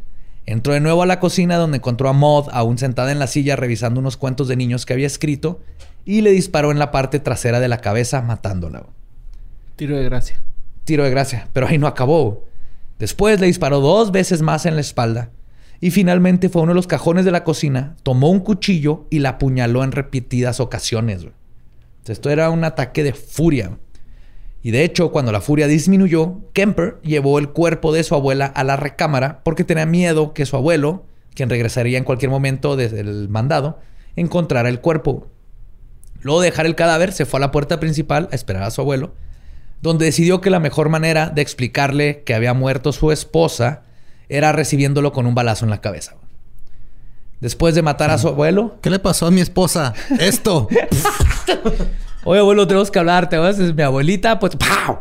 [0.47, 3.55] Entró de nuevo a la cocina donde encontró a Maud aún sentada en la silla
[3.55, 5.61] revisando unos cuentos de niños que había escrito
[6.03, 8.87] y le disparó en la parte trasera de la cabeza matándola.
[9.75, 10.41] Tiro de gracia.
[10.83, 12.45] Tiro de gracia, pero ahí no acabó.
[12.99, 15.31] Después le disparó dos veces más en la espalda
[15.83, 19.19] y finalmente fue a uno de los cajones de la cocina, tomó un cuchillo y
[19.19, 21.27] la apuñaló en repetidas ocasiones.
[22.07, 23.77] Esto era un ataque de furia.
[24.61, 28.63] Y de hecho, cuando la furia disminuyó, Kemper llevó el cuerpo de su abuela a
[28.63, 33.27] la recámara porque tenía miedo que su abuelo, quien regresaría en cualquier momento desde el
[33.27, 33.79] mandado,
[34.15, 35.27] encontrara el cuerpo.
[36.21, 38.79] Luego de dejar el cadáver, se fue a la puerta principal a esperar a su
[38.79, 39.15] abuelo
[39.83, 43.81] donde decidió que la mejor manera de explicarle que había muerto su esposa
[44.29, 46.15] era recibiéndolo con un balazo en la cabeza.
[47.41, 48.77] Después de matar a su abuelo.
[48.81, 49.93] ¿Qué le pasó a mi esposa?
[50.21, 50.69] Esto.
[52.23, 53.37] Oye, abuelo, tenemos que hablarte.
[53.37, 53.59] ¿ves?
[53.59, 54.99] Es mi abuelita, pues ¡pau!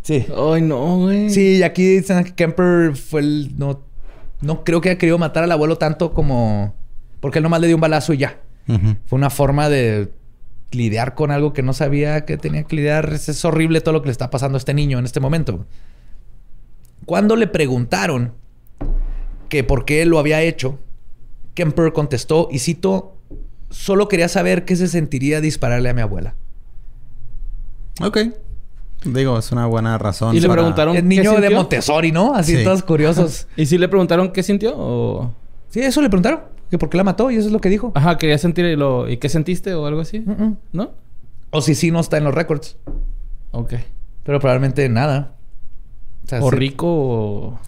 [0.00, 0.26] Sí.
[0.34, 1.28] Ay, no, güey.
[1.28, 3.58] Sí, y aquí dicen que Kemper fue el.
[3.58, 3.82] No,
[4.40, 6.74] no creo que haya querido matar al abuelo tanto como.
[7.20, 8.38] Porque él nomás le dio un balazo y ya.
[9.04, 10.10] Fue una forma de
[10.70, 13.12] lidiar con algo que no sabía que tenía que lidiar.
[13.12, 15.66] Es, horrible todo lo que le está pasando a este niño en este momento.
[17.06, 18.34] Cuando le preguntaron
[19.48, 20.78] que por qué lo había hecho,
[21.54, 23.16] Kemper contestó, y cito,
[23.70, 26.34] solo quería saber qué se sentiría dispararle a mi abuela.
[28.00, 28.18] Ok.
[29.04, 30.36] Digo, es una buena razón.
[30.36, 30.96] Y le preguntaron.
[30.96, 32.34] El niño de Montessori, ¿no?
[32.34, 33.46] Así todos curiosos.
[33.56, 34.74] ¿Y si le preguntaron qué sintió?
[34.76, 35.32] O...
[35.70, 37.92] Sí, eso le preguntaron que por qué la mató y eso es lo que dijo.
[37.94, 39.08] Ajá, quería sentir lo...
[39.08, 40.24] ¿Y qué sentiste o algo así?
[40.72, 40.90] ¿No?
[41.50, 42.76] O si sí no está en los récords.
[43.52, 43.74] Ok.
[44.24, 45.32] Pero probablemente nada.
[46.40, 47.60] O, rico o...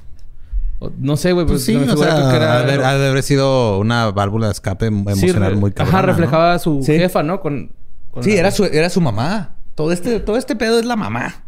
[0.99, 1.47] No sé, güey.
[1.47, 5.73] Pues, pues sí, o sea, ha, de, haber sido una válvula de escape emocional muy
[5.73, 7.41] cabrona, Ajá, reflejaba a su jefa, ¿no?
[7.41, 7.73] Con,
[8.21, 9.57] sí, era, su, era su mamá.
[9.75, 11.45] Todo este, todo este pedo es la mamá.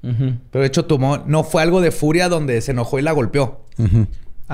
[0.00, 1.18] Pero de hecho tomó...
[1.18, 3.60] No fue algo de furia donde se enojó y la golpeó.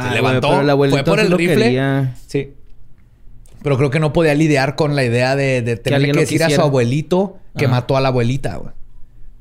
[0.03, 2.09] Se levantó, fue por el rifle.
[2.27, 2.55] Sí.
[3.63, 6.61] Pero creo que no podía lidiar con la idea de, tener que, decir a su
[6.61, 8.73] abuelito que mató a la abuelita, güey.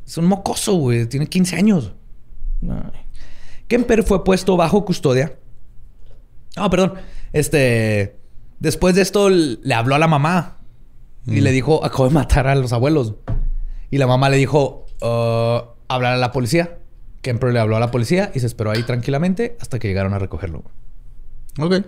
[0.06, 1.06] Es un mocoso, güey.
[1.06, 1.91] Tiene 15 años.
[3.67, 5.38] Kemper fue puesto bajo custodia.
[6.56, 6.93] Ah, perdón.
[7.34, 8.15] Este.
[8.60, 10.58] Después de esto le habló a la mamá
[11.28, 13.15] y le dijo: Acabo de matar a los abuelos.
[13.91, 16.80] Y la mamá le dijo: uh, Hablar a la policía.
[17.27, 20.19] Kemper le habló a la policía y se esperó ahí tranquilamente hasta que llegaron a
[20.19, 20.63] recogerlo.
[21.59, 21.83] Ok.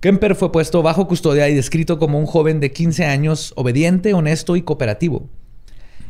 [0.00, 4.54] Kemper fue puesto bajo custodia y descrito como un joven de 15 años, obediente, honesto
[4.56, 5.30] y cooperativo.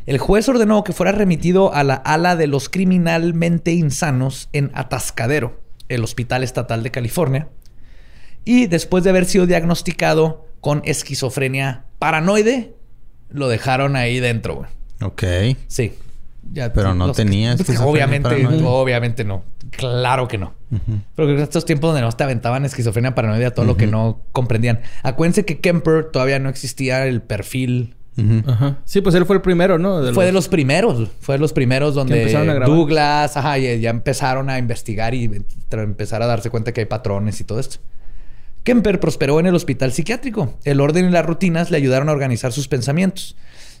[0.05, 5.61] El juez ordenó que fuera remitido a la ala de los criminalmente insanos en Atascadero,
[5.87, 7.47] el Hospital Estatal de California,
[8.43, 12.73] y después de haber sido diagnosticado con esquizofrenia paranoide,
[13.29, 14.65] lo dejaron ahí dentro.
[15.01, 15.23] Ok.
[15.67, 15.93] Sí.
[16.53, 19.43] Pero no tenía Obviamente, obviamente no.
[19.71, 20.53] Claro que no.
[21.15, 24.21] Pero en estos tiempos donde no te aventaban esquizofrenia paranoide a todo lo que no
[24.31, 24.81] comprendían.
[25.03, 27.95] Acuérdense que Kemper todavía no existía el perfil
[28.85, 30.13] Sí, pues él fue el primero, ¿no?
[30.13, 31.09] fue de los primeros.
[31.19, 32.31] Fue de los primeros donde
[32.65, 37.43] Douglas, ajá, ya empezaron a investigar y empezar a darse cuenta que hay patrones y
[37.43, 37.77] todo esto.
[38.63, 40.57] Kemper prosperó en el hospital psiquiátrico.
[40.63, 43.35] El orden y las rutinas le ayudaron a organizar sus pensamientos.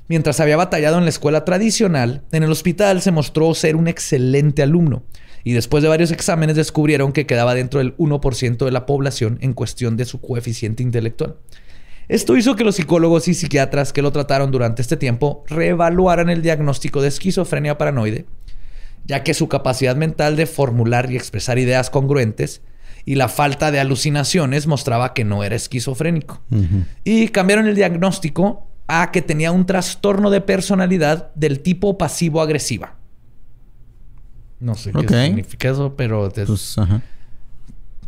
[0.07, 4.61] Mientras había batallado en la escuela tradicional, en el hospital se mostró ser un excelente
[4.61, 5.03] alumno.
[5.45, 9.53] Y después de varios exámenes descubrieron que quedaba dentro del 1% de la población en
[9.53, 11.35] cuestión de su coeficiente intelectual.
[12.07, 16.41] Esto hizo que los psicólogos y psiquiatras que lo trataron durante este tiempo reevaluaran el
[16.41, 18.25] diagnóstico de esquizofrenia paranoide,
[19.05, 22.61] ya que su capacidad mental de formular y expresar ideas congruentes
[23.05, 26.41] y la falta de alucinaciones mostraba que no era esquizofrénico.
[27.03, 32.95] Y cambiaron el diagnóstico a que tenía un trastorno de personalidad del tipo pasivo-agresiva.
[34.59, 36.29] No sé qué significa eso, pero...
[36.29, 36.77] Pues,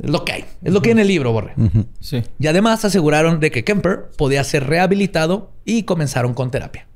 [0.02, 0.46] es lo que hay.
[0.64, 1.54] Es lo que hay en el libro, Borre.
[2.00, 2.24] Sí.
[2.40, 6.88] Y además aseguraron de que Kemper podía ser rehabilitado y comenzaron con terapia.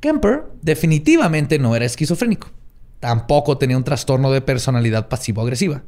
[0.00, 2.48] Kemper definitivamente no era esquizofrénico.
[3.00, 5.82] Tampoco tenía un trastorno de personalidad pasivo-agresiva.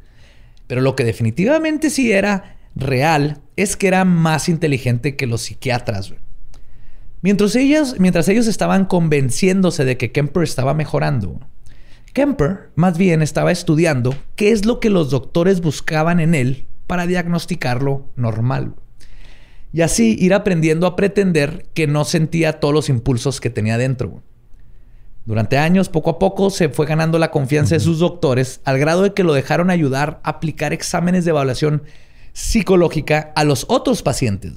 [0.66, 6.14] Pero lo que definitivamente sí era real es que era más inteligente que los psiquiatras.
[7.22, 11.38] Mientras ellos, mientras ellos estaban convenciéndose de que Kemper estaba mejorando,
[12.12, 17.06] Kemper más bien estaba estudiando qué es lo que los doctores buscaban en él para
[17.06, 18.74] diagnosticarlo normal.
[19.72, 24.22] Y así ir aprendiendo a pretender que no sentía todos los impulsos que tenía dentro.
[25.24, 29.02] Durante años, poco a poco, se fue ganando la confianza de sus doctores al grado
[29.02, 31.84] de que lo dejaron ayudar a aplicar exámenes de evaluación
[32.32, 34.54] psicológica a los otros pacientes.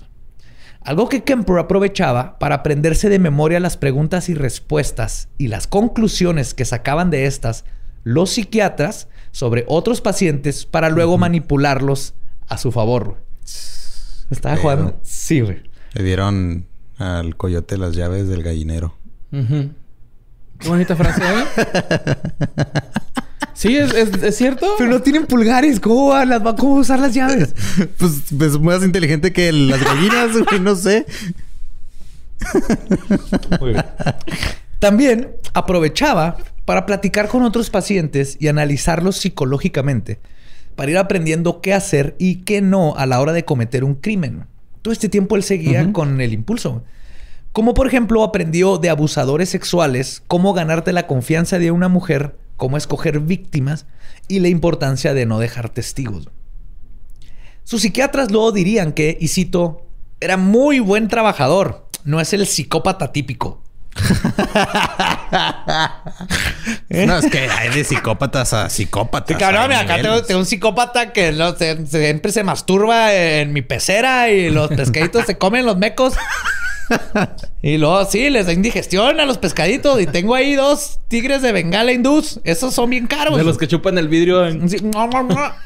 [0.85, 6.53] Algo que Kemper aprovechaba para aprenderse de memoria las preguntas y respuestas y las conclusiones
[6.53, 7.65] que sacaban de estas
[8.03, 12.13] los psiquiatras sobre otros pacientes para luego manipularlos
[12.47, 13.17] a su favor.
[14.29, 14.99] Estaba jugando.
[15.01, 15.63] Sí, güey.
[15.93, 16.67] Le dieron
[16.99, 18.95] al coyote las llaves del gallinero.
[19.31, 21.45] Qué bonita frase, ¿eh?
[23.55, 24.75] Sí, es, cierto.
[24.77, 25.79] Pero no tienen pulgares.
[25.79, 27.55] ¿Cómo, van las, cómo usar las llaves?
[27.97, 30.59] pues, pues más inteligente que las gallinas, güey.
[30.59, 31.05] No sé.
[33.59, 33.85] Muy bien.
[34.79, 40.19] También aprovechaba para platicar con otros pacientes y analizarlos psicológicamente
[40.75, 44.45] para ir aprendiendo qué hacer y qué no a la hora de cometer un crimen.
[44.81, 46.83] Todo este tiempo él seguía con el impulso.
[47.53, 52.77] Como por ejemplo aprendió de abusadores sexuales cómo ganarte la confianza de una mujer cómo
[52.77, 53.85] escoger víctimas
[54.27, 56.29] y la importancia de no dejar testigos.
[57.63, 59.87] Sus psiquiatras luego dirían que, y cito,
[60.19, 63.61] era muy buen trabajador, no es el psicópata típico.
[66.89, 69.37] no, es que hay de psicópatas a psicópatas.
[69.37, 71.33] Cabrón, acá tengo, un psicópata que
[71.87, 76.13] siempre se masturba en mi pecera y los pescaditos se comen los mecos.
[77.61, 80.01] y luego sí, les da indigestión a los pescaditos.
[80.01, 82.39] Y tengo ahí dos tigres de Bengala hindús.
[82.43, 83.37] Esos son bien caros.
[83.37, 84.47] De los que chupan el vidrio.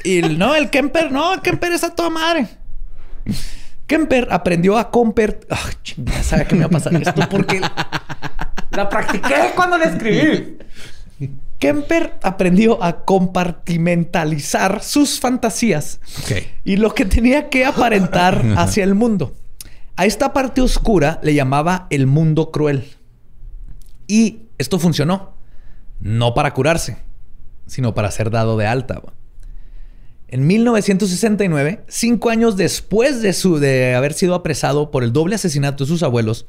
[0.04, 2.46] Y no, el Kemper, no, el Kemper es a toda madre.
[3.86, 5.40] Kemper aprendió a comper...
[5.50, 7.28] Ay, chingada, ¿sabe qué me va a pasar esto?
[7.28, 7.60] Porque
[8.70, 10.58] la practiqué cuando la escribí.
[11.58, 16.00] Kemper aprendió a compartimentalizar sus fantasías
[16.64, 19.34] y lo que tenía que aparentar hacia el mundo.
[20.00, 22.86] A esta parte oscura le llamaba el mundo cruel.
[24.06, 25.34] Y esto funcionó.
[26.00, 26.96] No para curarse,
[27.66, 29.02] sino para ser dado de alta.
[30.28, 35.88] En 1969, cinco años después de, su, haber sido apresado por el doble asesinato de
[35.88, 36.46] sus abuelos,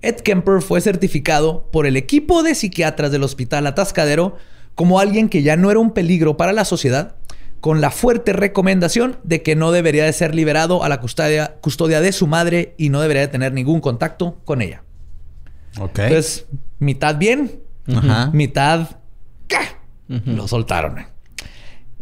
[0.00, 4.36] Ed Kemper fue certificado por el equipo de psiquiatras del hospital Atascadero
[4.74, 7.16] como alguien que ya no era un peligro para la sociedad
[7.64, 12.02] con la fuerte recomendación de que no debería de ser liberado a la custodia, custodia
[12.02, 14.82] de su madre y no debería de tener ningún contacto con ella.
[15.80, 15.98] Ok.
[16.00, 16.44] Entonces,
[16.78, 17.62] mitad bien,
[18.34, 18.98] mitad
[20.26, 21.06] lo soltaron.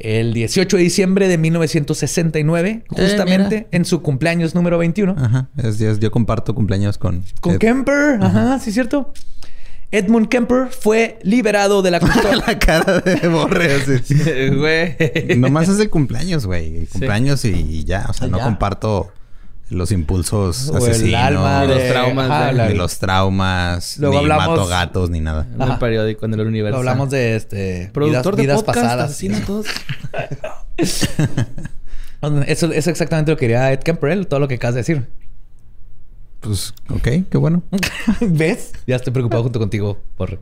[0.00, 5.14] El 18 de diciembre de 1969, eh, justamente en su cumpleaños número 21.
[5.16, 5.48] Ajá.
[6.00, 7.22] yo comparto cumpleaños con...
[7.40, 8.18] Con Kemper.
[8.20, 9.12] Ajá, sí, cierto.
[9.92, 12.36] Edmund Kemper fue liberado de la custodia.
[12.46, 14.14] la cara de Borre así.
[14.56, 14.96] güey.
[15.36, 16.78] Nomás es el cumpleaños, güey.
[16.78, 18.06] El cumpleaños y, ya.
[18.08, 19.12] O sea, no comparto
[19.68, 21.08] los impulsos asesinos.
[21.08, 22.56] El alma, los traumas.
[22.56, 23.98] de, los traumas.
[23.98, 25.46] Luego ni hablamos, mato gatos, ni nada.
[25.54, 26.78] En el periódico, en el universo.
[26.78, 27.90] hablamos de este...
[27.92, 29.22] Productor vidas, de podcast, pasadas.
[29.46, 29.66] todos.
[32.46, 35.06] eso, eso exactamente lo quería Ed Kemper, todo lo que acabas de decir.
[36.42, 37.62] Pues, ok, qué bueno.
[38.20, 38.72] ¿Ves?
[38.86, 40.40] Ya estoy preocupado junto contigo, por...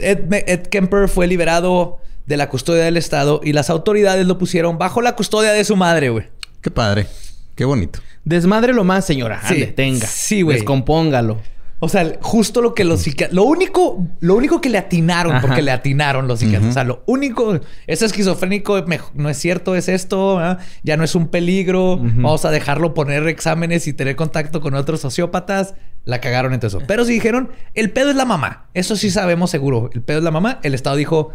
[0.00, 5.00] Ed, Kemper fue liberado de la custodia del Estado y las autoridades lo pusieron bajo
[5.00, 6.26] la custodia de su madre, güey.
[6.60, 7.06] Qué padre.
[7.54, 8.00] Qué bonito.
[8.24, 9.40] Desmadre lo más, señora.
[9.48, 10.06] Sí, tenga.
[10.06, 10.58] Sí, güey.
[10.58, 11.38] Descompóngalo.
[11.80, 13.34] O sea, justo lo que los psiquiatras...
[13.34, 14.04] Lo único...
[14.20, 16.70] Lo único que le atinaron, porque le atinaron los psiquiatras.
[16.70, 17.60] O sea, lo único...
[17.86, 20.40] Es esquizofrénico, no es cierto, es esto.
[20.82, 21.98] Ya no es un peligro.
[21.98, 25.74] Vamos a dejarlo poner exámenes y tener contacto con otros sociópatas.
[26.04, 26.80] La cagaron entre eso.
[26.86, 28.66] Pero sí dijeron, el pedo es la mamá.
[28.74, 29.90] Eso sí sabemos seguro.
[29.92, 30.58] El pedo es la mamá.
[30.62, 31.32] El Estado dijo,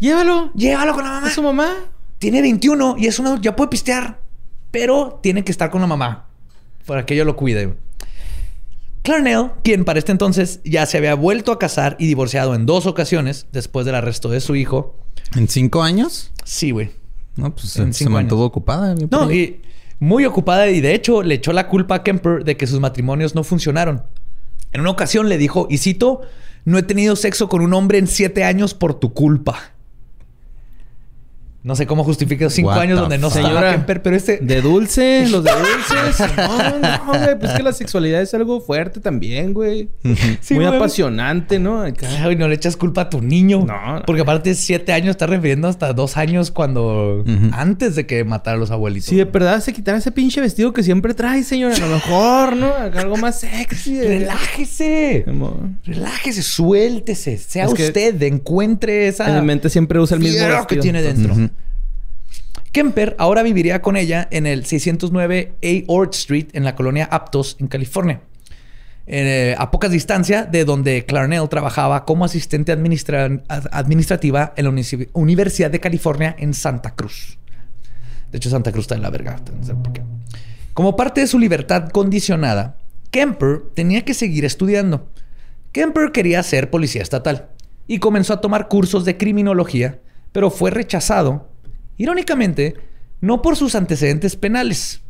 [0.00, 0.50] llévalo.
[0.54, 1.28] Llévalo con la mamá.
[1.28, 1.68] ¿Es su mamá?
[2.18, 3.40] Tiene 21 y es una...
[3.40, 4.18] Ya puede pistear.
[4.70, 6.26] Pero tiene que estar con la mamá.
[6.86, 7.74] Para que yo lo cuide.
[9.04, 12.86] Clarnell, quien para este entonces ya se había vuelto a casar y divorciado en dos
[12.86, 14.98] ocasiones después del arresto de su hijo.
[15.36, 16.32] ¿En cinco años?
[16.44, 16.90] Sí, güey.
[17.36, 18.94] No, pues se, mantuvo ocupada.
[19.10, 19.60] No, y
[20.00, 23.34] muy ocupada y de hecho le echó la culpa a Kemper de que sus matrimonios
[23.34, 24.04] no funcionaron.
[24.72, 26.22] En una ocasión le dijo, y cito,
[26.64, 29.73] no he tenido sexo con un hombre en siete años por tu culpa.
[31.64, 34.36] No sé cómo justifica cinco años donde no estaba Kemper, pero este...
[34.42, 36.28] De dulce, los de dulces.
[36.36, 37.38] no, no, güey.
[37.38, 39.88] Pues que la sexualidad es algo fuerte también, güey.
[40.50, 41.80] Muy apasionante, ¿no?
[41.80, 43.64] Ay, no le echas culpa a tu niño.
[43.66, 44.02] No.
[44.04, 47.24] Porque aparte de siete años, está refiriendo hasta dos años cuando...
[47.52, 49.08] Antes de que matara a los abuelitos.
[49.08, 51.74] Si de verdad se quitara ese pinche vestido que siempre trae, señora.
[51.76, 52.74] A lo mejor, ¿no?
[52.74, 54.02] Algo más sexy.
[54.02, 55.24] Relájese.
[55.86, 57.38] Relájese, suéltese.
[57.38, 59.28] Sea usted, encuentre esa...
[59.28, 60.66] En la mente siempre usa el mismo vestido.
[60.66, 61.34] que tiene dentro.
[62.74, 65.84] Kemper ahora viviría con ella en el 609 A.
[65.86, 68.22] Ord Street en la colonia Aptos, en California.
[69.06, 74.72] Eh, a pocas distancia de donde Clarnell trabajaba como asistente administrativa en la
[75.12, 77.38] Universidad de California en Santa Cruz.
[78.32, 79.36] De hecho, Santa Cruz está en la verga.
[80.72, 82.76] Como parte de su libertad condicionada,
[83.12, 85.08] Kemper tenía que seguir estudiando.
[85.70, 87.50] Kemper quería ser policía estatal
[87.86, 90.00] y comenzó a tomar cursos de criminología,
[90.32, 91.53] pero fue rechazado
[91.96, 92.74] Irónicamente,
[93.20, 95.02] no por sus antecedentes penales,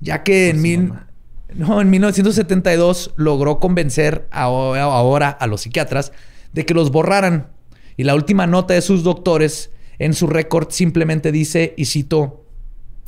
[0.00, 6.12] ya que en, en 1972 logró convencer ahora a los psiquiatras
[6.52, 7.48] de que los borraran.
[7.96, 12.46] Y la última nota de sus doctores en su récord simplemente dice, y cito,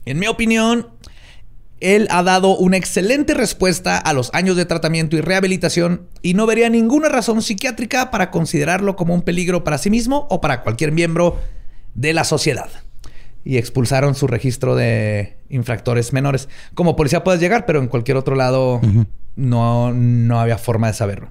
[0.05, 0.91] en mi opinión,
[1.81, 6.47] él ha dado una excelente respuesta a los años de tratamiento y rehabilitación y no
[6.47, 10.93] vería ninguna razón psiquiátrica para considerarlo como un peligro para sí mismo o para cualquier
[10.93, 11.41] miembro
[11.95, 12.71] de la sociedad
[13.45, 16.49] y expulsaron su registro de infractores menores.
[16.75, 18.81] Como policía puedes llegar, pero en cualquier otro lado
[19.37, 21.31] no, no había forma de saberlo.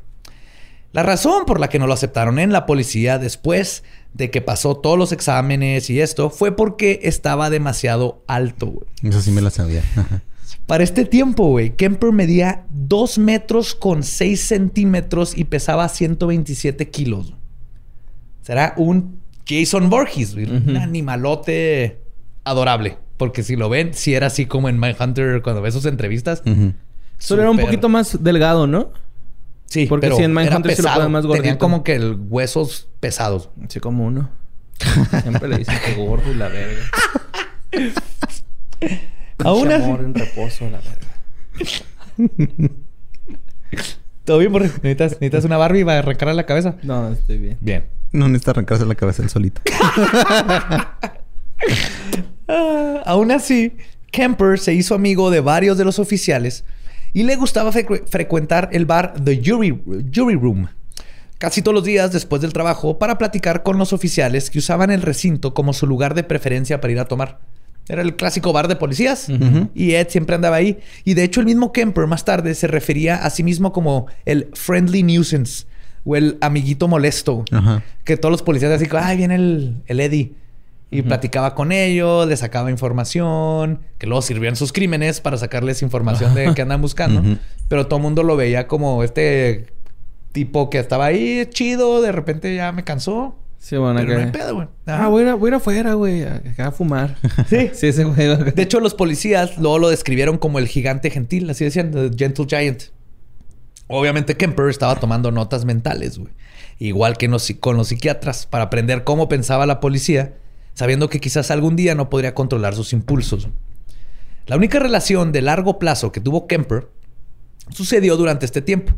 [0.91, 4.75] La razón por la que no lo aceptaron en la policía después de que pasó
[4.75, 8.85] todos los exámenes y esto fue porque estaba demasiado alto, güey.
[9.01, 9.81] Eso sí me lo sabía.
[10.67, 17.33] Para este tiempo, güey, Kemper medía 2 metros con 6 centímetros y pesaba 127 kilos.
[18.43, 22.02] Será un Jason Borges, un animalote
[22.43, 22.97] adorable.
[23.17, 26.43] Porque si lo ven, si era así como en Mindhunter cuando ves sus entrevistas.
[27.17, 28.91] Solo era un poquito más delgado, ¿no?
[29.65, 31.41] Sí, porque si en Mindhunter se lo más gordito.
[31.41, 33.49] Tenían como que huesos pesados.
[33.69, 34.29] Sí, como uno.
[35.21, 36.81] Siempre le dicen que gordo y la verga.
[39.39, 39.83] Aún así.
[39.83, 41.07] amor en reposo, la verga.
[44.25, 44.67] ¿Todo bien, Borre?
[44.67, 46.75] ¿Necesitas, ¿Necesitas una Barbie para arrancarle la cabeza?
[46.83, 47.57] No, estoy bien.
[47.59, 47.85] Bien.
[48.11, 49.61] No necesita arrancarse la cabeza él solito.
[52.47, 53.73] Ah, aún así,
[54.11, 56.65] Kemper se hizo amigo de varios de los oficiales
[57.13, 59.81] y le gustaba frecuentar el bar The Jury,
[60.13, 60.67] Jury Room
[61.43, 65.01] casi todos los días después del trabajo para platicar con los oficiales que usaban el
[65.01, 67.39] recinto como su lugar de preferencia para ir a tomar.
[67.89, 69.27] Era el clásico bar de policías
[69.75, 70.79] y Ed siempre andaba ahí.
[71.03, 74.51] Y de hecho el mismo Kemper más tarde se refería a sí mismo como el
[74.53, 75.65] friendly nuisance
[76.05, 77.43] o el amiguito molesto.
[78.05, 80.31] Que todos los policías así, ay, viene el, el Eddie.
[80.93, 86.35] Y platicaba con ellos, le sacaba información, que luego sirvían sus crímenes para sacarles información
[86.35, 87.37] de que andan buscando.
[87.67, 89.67] Pero todo el mundo lo veía como este
[90.31, 93.35] tipo que estaba ahí chido, de repente ya me cansó.
[93.63, 94.67] Sí, bueno, Pero no pedo, güey.
[94.85, 97.15] Ah, voy a, ir afuera, güey, a, fumar.
[97.47, 97.69] Sí.
[97.73, 98.51] sí, ese güey.
[98.51, 102.45] De hecho, los policías luego lo describieron como el gigante gentil, así decían, The Gentle
[102.45, 102.83] Giant.
[103.87, 106.33] Obviamente Kemper estaba tomando notas mentales, güey.
[106.77, 107.29] Igual que
[107.61, 110.33] con los psiquiatras, para aprender cómo pensaba la policía,
[110.73, 113.47] sabiendo que quizás algún día no podría controlar sus impulsos.
[114.45, 116.89] La única relación de largo plazo que tuvo Kemper
[117.69, 118.93] sucedió durante este tiempo.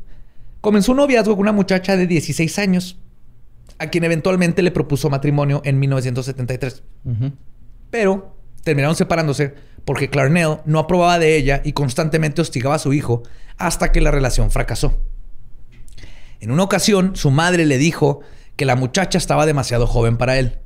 [0.61, 2.97] Comenzó un noviazgo con una muchacha de 16 años,
[3.78, 6.84] a quien eventualmente le propuso matrimonio en 1973.
[7.91, 9.53] Pero terminaron separándose
[9.86, 13.21] porque Clarnell no aprobaba de ella y constantemente hostigaba a su hijo
[13.57, 14.99] hasta que la relación fracasó.
[16.39, 18.21] En una ocasión, su madre le dijo
[18.55, 20.57] que la muchacha estaba demasiado joven para él.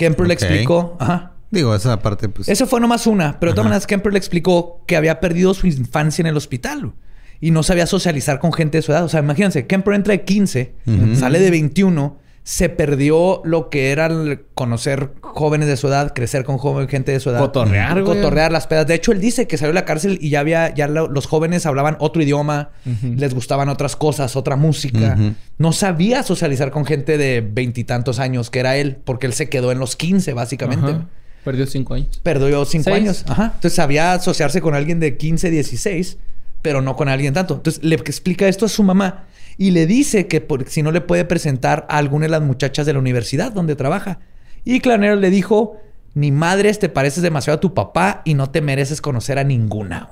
[0.00, 2.48] Kemper le explicó, ajá, Digo, esa parte, pues.
[2.48, 5.66] Eso fue nomás una, pero de todas maneras, Kemper le explicó que había perdido su
[5.66, 6.92] infancia en el hospital
[7.40, 9.04] y no sabía socializar con gente de su edad.
[9.04, 10.74] O sea, imagínense, Kemper entra de 15,
[11.16, 14.08] sale de 21, se perdió lo que era
[14.54, 17.38] conocer jóvenes de su edad, crecer con joven, gente de su edad.
[17.38, 18.16] Cotorrear, güey.
[18.16, 18.86] Cotorrear las pedas.
[18.86, 21.66] De hecho, él dice que salió de la cárcel y ya había, ya los jóvenes
[21.66, 22.70] hablaban otro idioma,
[23.02, 25.16] les gustaban otras cosas, otra música.
[25.58, 29.70] No sabía socializar con gente de veintitantos años, que era él, porque él se quedó
[29.70, 30.96] en los 15, básicamente.
[31.44, 32.20] Perdió cinco años.
[32.22, 33.24] Perdió cinco años.
[33.26, 33.52] Ajá.
[33.54, 36.18] Entonces sabía asociarse con alguien de 15, 16,
[36.62, 37.54] pero no con alguien tanto.
[37.54, 39.24] Entonces le explica esto a su mamá
[39.56, 42.92] y le dice que si no le puede presentar a alguna de las muchachas de
[42.92, 44.20] la universidad donde trabaja.
[44.64, 45.76] Y Clanero le dijo:
[46.14, 50.08] Ni madres, te pareces demasiado a tu papá y no te mereces conocer a ninguna.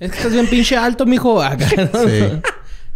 [0.00, 1.42] Es que estás bien pinche alto, mijo.
[2.06, 2.40] sí.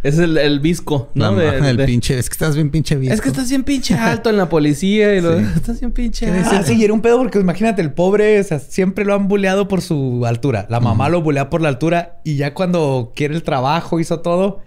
[0.03, 1.39] Es el, el visco, ¿no?
[1.39, 2.19] el pinche...
[2.19, 3.13] Es que estás bien pinche visco.
[3.13, 5.39] Es que estás bien pinche alto en la policía y lo...
[5.39, 6.49] Estás bien pinche alto.
[6.51, 8.41] Ah, sí, y era un pedo porque imagínate, el pobre...
[8.41, 10.67] O sea, siempre lo han buleado por su altura.
[10.69, 14.61] La mamá lo bulea por la altura y ya cuando quiere el trabajo, hizo todo...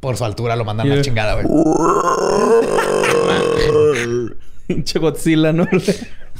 [0.00, 1.46] Por su altura lo mandan a la chingada, güey.
[4.66, 5.66] Pinche Godzilla, ¿no?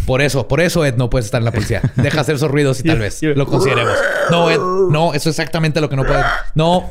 [0.04, 1.80] Por eso, por eso, Ed, no puedes estar en la policía.
[1.96, 3.94] Deja hacer esos ruidos y tal vez lo consideremos.
[4.30, 6.26] No, Ed, no, eso es exactamente lo que no puedes.
[6.54, 6.90] No.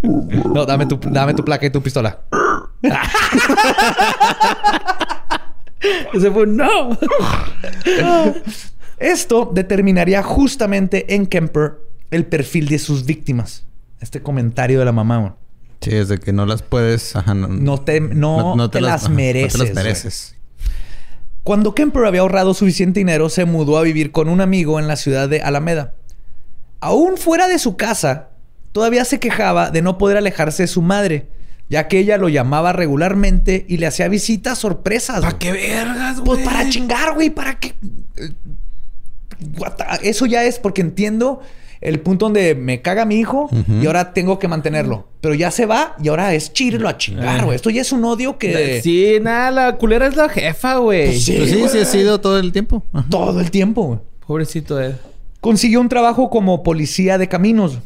[0.00, 2.20] No, dame tu, dame tu placa y tu pistola.
[6.12, 6.96] Ese fue no.
[8.98, 11.78] Esto determinaría justamente en Kemper
[12.10, 13.64] el perfil de sus víctimas.
[14.00, 15.36] Este comentario de la mamá.
[15.80, 17.14] Sí, es de que no las puedes.
[17.34, 19.58] no, te, no, te, las, mereces.
[19.58, 20.34] las mereces.
[21.44, 24.96] Cuando Kemper había ahorrado suficiente dinero, se mudó a vivir con un amigo en la
[24.96, 25.94] ciudad de Alameda.
[26.80, 28.30] Aún fuera de su casa,
[28.72, 31.28] todavía se quejaba de no poder alejarse de su madre,
[31.68, 35.20] ya que ella lo llamaba regularmente y le hacía visitas sorpresas.
[35.20, 36.26] ¿Para qué vergas, güey?
[36.26, 37.74] Pues para chingar, güey, para qué.
[40.02, 41.40] Eso ya es porque entiendo
[41.80, 43.48] el punto donde me caga mi hijo
[43.80, 45.08] y ahora tengo que mantenerlo.
[45.20, 47.56] Pero ya se va y ahora es chirlo a chingar, güey.
[47.56, 48.80] Esto ya es un odio que.
[48.82, 51.06] Sí, nada, la culera es la jefa, güey.
[51.06, 52.84] Pues sí, pues sí, sí, ha sido todo el tiempo.
[53.10, 54.00] Todo el tiempo, güey.
[54.26, 54.94] Pobrecito Ed.
[55.40, 57.78] Consiguió un trabajo como policía de caminos,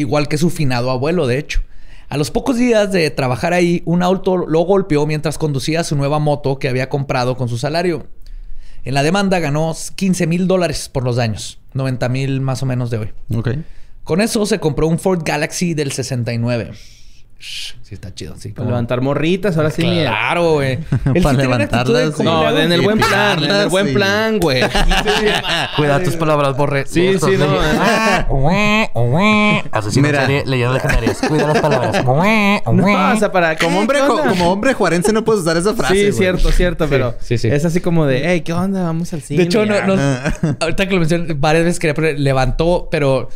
[0.00, 1.62] igual que su finado abuelo, de hecho.
[2.08, 6.18] A los pocos días de trabajar ahí, un auto lo golpeó mientras conducía su nueva
[6.18, 8.06] moto que había comprado con su salario.
[8.84, 11.58] En la demanda ganó 15 mil dólares por los daños.
[11.74, 13.10] 90 mil más o menos de hoy.
[13.34, 13.50] Ok.
[14.04, 16.70] Con eso se compró un Ford Galaxy del 69.
[17.40, 18.34] Sí, está chido.
[18.36, 19.82] Sí, Para levantar morritas, ahora sí.
[19.82, 20.80] Claro, güey.
[21.22, 22.18] Para levantarlas.
[22.18, 23.44] No, en el buen plan.
[23.44, 24.62] En el buen plan, güey.
[25.76, 26.84] Cuida tus palabras, borre.
[26.86, 27.46] Sí, sí, no.
[29.70, 30.22] Asesino Mira.
[30.22, 31.20] serie, leyendas legendarias.
[31.28, 32.04] Cuida las palabras.
[32.04, 33.56] No, o sea, para...
[33.56, 36.88] Como hombre, como hombre juarense no puedes usar esa frase, Sí, cierto, cierto.
[36.88, 38.22] Pero es así como de...
[38.24, 38.82] Hey, ¿qué onda?
[38.82, 39.38] Vamos al cine.
[39.38, 39.94] De hecho, no...
[40.60, 42.18] Ahorita que lo mencioné, varias veces quería poner...
[42.18, 43.28] Levantó, pero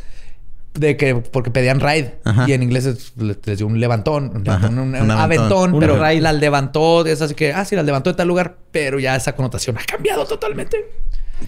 [0.75, 6.03] de que porque pedían ride y en inglés les, dio un levantón, un, aventón, pero
[6.03, 9.15] ride la levantó, es así que, ah, sí, la levantó de tal lugar, pero ya
[9.15, 10.91] esa connotación ha cambiado totalmente.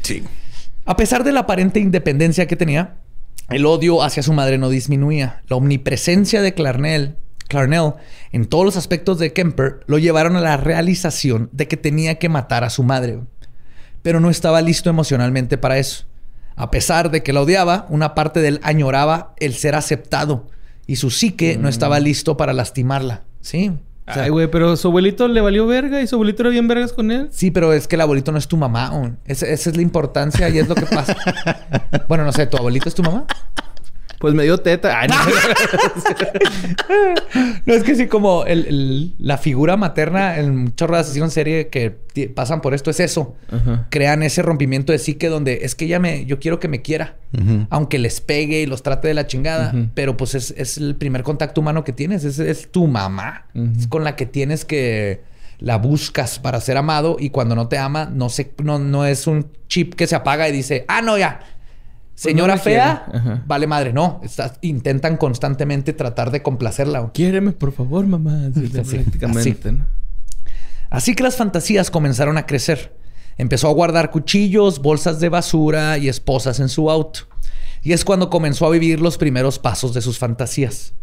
[0.02, 0.24] Sí.
[0.84, 2.96] A pesar de la aparente independencia que tenía,
[3.48, 5.42] el odio hacia su madre no disminuía.
[5.48, 7.16] La omnipresencia de Clarnell,
[7.48, 7.94] Clarnell
[8.32, 12.28] en todos los aspectos de Kemper lo llevaron a la realización de que tenía que
[12.28, 13.20] matar a su madre,
[14.02, 16.04] pero no estaba listo emocionalmente para eso.
[16.56, 20.46] A pesar de que la odiaba, una parte de él añoraba el ser aceptado
[20.86, 22.02] y su psique no estaba mm.
[22.02, 23.22] listo para lastimarla.
[23.40, 23.72] Sí.
[24.06, 27.10] Ay, güey, pero su abuelito le valió verga y su abuelito era bien vergas con
[27.10, 27.28] él.
[27.30, 29.16] Sí, pero es que el abuelito no es tu mamá.
[29.24, 31.16] Esa, es la importancia y es lo que pasa.
[32.08, 33.24] bueno, no sé, ¿tu abuelito es tu mamá?
[34.24, 35.06] Pues me dio teta.
[37.66, 37.74] no.
[37.74, 38.42] es que sí, como
[39.18, 41.90] la figura materna en chorro de asesinos en serie que
[42.34, 43.36] pasan por esto es eso.
[43.90, 47.16] Crean ese rompimiento de psique donde es que ella me, yo quiero que me quiera.
[47.68, 49.74] Aunque les pegue y los trate de la chingada.
[49.92, 52.24] Pero pues es, el primer contacto humano que tienes.
[52.24, 53.44] Es, tu mamá.
[53.78, 55.20] Es con la que tienes que
[55.58, 59.26] la buscas para ser amado y cuando no te ama, no, se, no, no es
[59.26, 61.40] un chip que se apaga y dice, ah, no, ya,
[62.14, 64.20] pues Señora fea, vale madre, no.
[64.60, 67.10] intentan constantemente tratar de complacerla.
[67.12, 68.52] Quiéreme, por favor, mamá.
[69.28, 69.56] así,
[70.90, 72.96] así que las fantasías comenzaron a crecer.
[73.36, 77.20] Empezó a guardar cuchillos, bolsas de basura y esposas en su auto.
[77.82, 80.94] Y es cuando comenzó a vivir los primeros pasos de sus fantasías.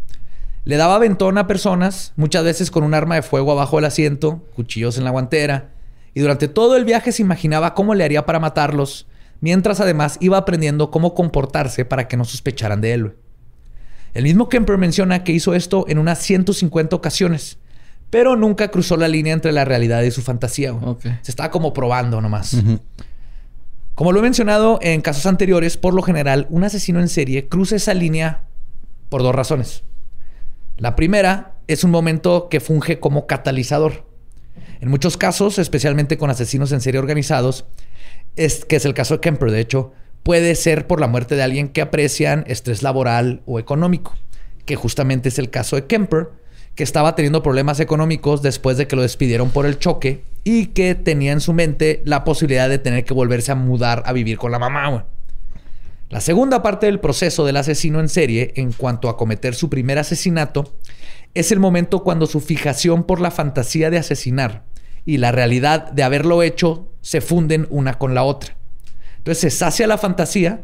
[0.64, 4.46] Le daba aventón a personas, muchas veces con un arma de fuego abajo del asiento,
[4.54, 5.72] cuchillos en la guantera,
[6.14, 9.06] y durante todo el viaje se imaginaba cómo le haría para matarlos
[9.42, 13.16] mientras además iba aprendiendo cómo comportarse para que no sospecharan de él.
[14.14, 17.58] El mismo Kemper menciona que hizo esto en unas 150 ocasiones,
[18.08, 20.74] pero nunca cruzó la línea entre la realidad y su fantasía.
[21.22, 22.56] Se estaba como probando nomás.
[23.94, 27.76] Como lo he mencionado en casos anteriores, por lo general, un asesino en serie cruza
[27.76, 28.42] esa línea
[29.08, 29.82] por dos razones.
[30.76, 34.06] La primera es un momento que funge como catalizador.
[34.80, 37.66] En muchos casos, especialmente con asesinos en serie organizados,
[38.36, 41.42] es, que es el caso de Kemper, de hecho, puede ser por la muerte de
[41.42, 44.14] alguien que aprecian estrés laboral o económico,
[44.64, 46.30] que justamente es el caso de Kemper,
[46.74, 50.94] que estaba teniendo problemas económicos después de que lo despidieron por el choque y que
[50.94, 54.52] tenía en su mente la posibilidad de tener que volverse a mudar a vivir con
[54.52, 55.06] la mamá.
[56.08, 59.98] La segunda parte del proceso del asesino en serie en cuanto a cometer su primer
[59.98, 60.74] asesinato
[61.34, 64.64] es el momento cuando su fijación por la fantasía de asesinar
[65.04, 68.56] y la realidad de haberlo hecho se funden una con la otra.
[69.18, 70.62] Entonces se sacia la fantasía,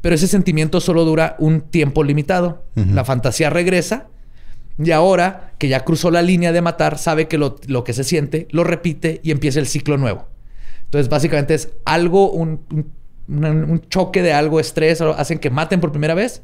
[0.00, 2.64] pero ese sentimiento solo dura un tiempo limitado.
[2.74, 4.08] La fantasía regresa
[4.82, 8.48] y ahora que ya cruzó la línea de matar, sabe que lo, que se siente,
[8.50, 10.26] lo repite y empieza el ciclo nuevo.
[10.84, 12.64] Entonces básicamente es algo, un,
[13.28, 16.42] un choque de algo, estrés, hacen que maten por primera vez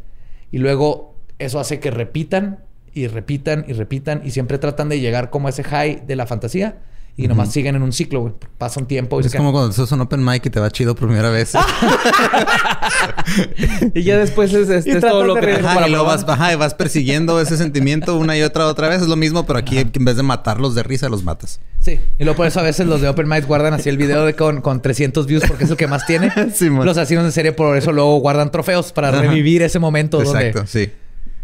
[0.53, 5.31] y luego eso hace que repitan y repitan y repitan y siempre tratan de llegar
[5.31, 6.79] como a ese high de la fantasía
[7.19, 8.33] y nomás siguen en un ciclo, güey.
[8.59, 9.21] Pasa un tiempo.
[9.21, 11.53] Y es como cuando haces un open mic y te va chido por primera vez.
[13.95, 17.57] y ya después es, todo lo que ajá, y lo vas, y vas persiguiendo ese
[17.57, 19.03] sentimiento una y otra otra vez.
[19.03, 21.59] Es lo mismo, pero aquí en vez de matarlos de risa, los matas.
[21.81, 21.99] Sí.
[22.21, 24.35] Y luego por eso a veces los de open mic guardan así el video de
[24.35, 26.33] con, con 300 views porque es el que más tiene.
[26.55, 30.69] sí, los asesinos de serie por eso luego guardan trofeos para revivir ese momento Exacto,
[30.69, 30.93] sí.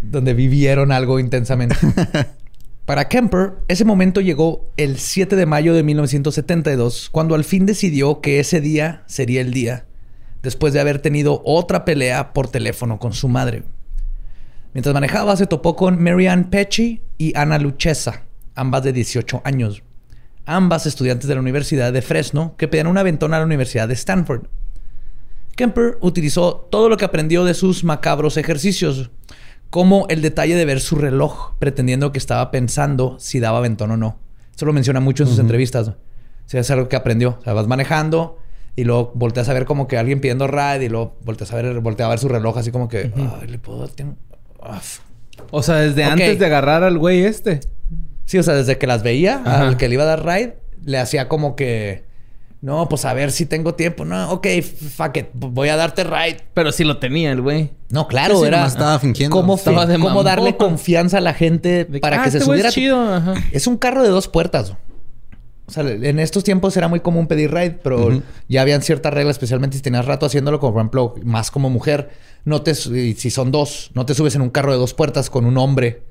[0.01, 1.75] Donde vivieron algo intensamente.
[2.87, 8.21] Para Kemper, ese momento llegó el 7 de mayo de 1972, cuando al fin decidió
[8.21, 9.87] que ese día sería el día,
[10.43, 13.63] después de haber tenido otra pelea por teléfono con su madre.
[14.75, 18.25] Mientras manejaba, se topó con Marianne Pecci y Ana Luchesa,
[18.55, 19.83] ambas de 18 años,
[20.45, 23.95] ambas estudiantes de la Universidad de Fresno que pedían una ventona a la Universidad de
[23.95, 24.49] Stanford.
[25.57, 29.11] Kemper utilizó todo lo que aprendió de sus macabros ejercicios,
[29.75, 33.97] como el detalle de ver su reloj, pretendiendo que estaba pensando si daba ventón o
[33.97, 34.21] no.
[34.53, 35.89] Esto lo menciona mucho en sus entrevistas.
[35.89, 35.97] O
[36.47, 37.39] sea, es algo que aprendió.
[37.41, 38.39] O sea, vas manejando
[38.77, 41.81] y luego volteas a ver como que alguien pidiendo ride y luego volteas a ver,
[41.81, 43.91] volteas a ver su reloj así como que, ay, le puedo...
[45.51, 47.59] O sea, desde antes de agarrar al güey este.
[48.27, 50.99] Sí, o sea, desde que las veía, al que le iba a dar ride, le
[50.99, 52.05] hacía como que
[52.65, 54.07] no, pues a ver si tengo tiempo.
[54.07, 55.27] No, ok, fuck it.
[55.35, 56.39] Voy a darte ride.
[56.55, 57.69] Pero sí lo tenía el güey.
[57.91, 58.67] No, claro, era.
[58.67, 59.37] estaba fingiendo.
[59.37, 62.71] Cómo, cómo darle confianza a la gente para que ah, se este subiera.
[62.71, 63.23] Es, chido.
[63.53, 64.73] es un carro de dos puertas.
[65.67, 69.35] O sea, en estos tiempos era muy común pedir ride, pero ya habían ciertas reglas,
[69.35, 72.13] especialmente si tenías rato haciéndolo, como por ejemplo, más como mujer.
[72.47, 75.45] No te, si son dos, no te subes en un carro de dos puertas con
[75.45, 76.03] un hombre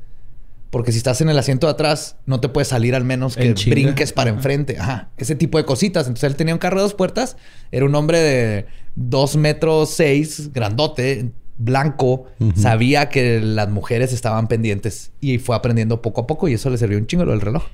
[0.73, 3.53] porque si estás en el asiento de atrás, no te puedes salir al menos que
[3.67, 4.79] brinques para enfrente.
[4.79, 5.11] Ajá.
[5.17, 6.07] Ese tipo de cositas.
[6.07, 7.37] Entonces él tenía un carro de dos puertas.
[7.71, 8.65] Era un hombre de
[8.95, 12.25] dos metros seis, grandote, blanco.
[12.55, 15.11] Sabía que las mujeres estaban pendientes.
[15.21, 16.47] Y fue aprendiendo poco a poco.
[16.47, 17.65] Y eso le sirvió un chingo lo del reloj.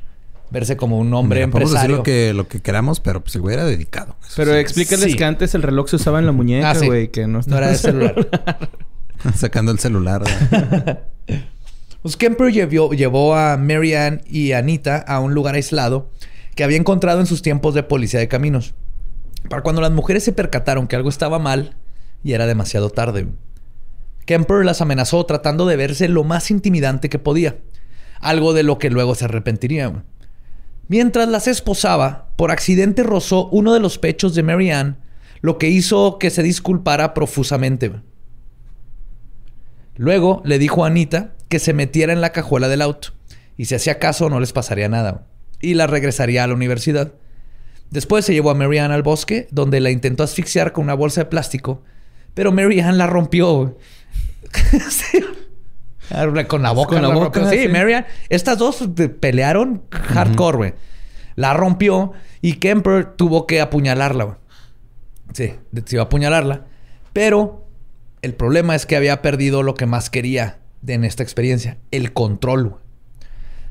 [0.52, 1.72] Verse como un hombre empresario.
[1.72, 4.18] Podemos decir lo que, lo que queramos, pero pues el güey era dedicado.
[4.36, 7.08] pero explícales que antes el reloj se usaba en la muñeca, ah, güey.
[7.08, 8.28] Que no, era de celular.
[9.36, 10.22] Sacando el celular.
[12.02, 16.10] Pues Kemper llevó, a Marianne y Anita a un lugar aislado
[16.56, 18.74] que había encontrado en sus tiempos de policía de caminos.
[19.50, 21.76] Para cuando las mujeres se percataron que algo estaba mal
[22.24, 23.28] y era demasiado tarde.
[24.26, 27.58] Kemper las amenazó tratando de verse lo más intimidante que podía,
[28.22, 30.04] algo de lo que luego se arrepentiría.
[30.88, 34.96] Mientras las esposaba, por accidente rozó uno de los pechos de Marianne,
[35.42, 37.92] lo que hizo que se disculpara profusamente.
[39.96, 43.10] Luego le dijo a Anita que se metiera en la cajuela del auto
[43.58, 45.26] y si hacía caso no les pasaría nada
[45.60, 47.14] y la regresaría a la universidad.
[47.90, 51.26] Después se llevó a Marianne al bosque donde la intentó asfixiar con una bolsa de
[51.26, 51.84] plástico,
[52.34, 53.78] pero Marianne la rompió.
[56.48, 56.90] Con la boca.
[56.90, 57.50] Con la, boca.
[57.52, 58.08] Sí, Marianne.
[58.30, 58.90] Estas dos
[59.20, 60.74] pelearon hardcore, güey.
[61.36, 64.38] La rompió y Kemper tuvo que apuñalarla, güey.
[65.34, 65.54] Sí,
[65.86, 66.66] se iba a apuñalarla.
[67.14, 67.68] Pero
[68.22, 72.76] el problema es que había perdido lo que más quería en esta experiencia: el control.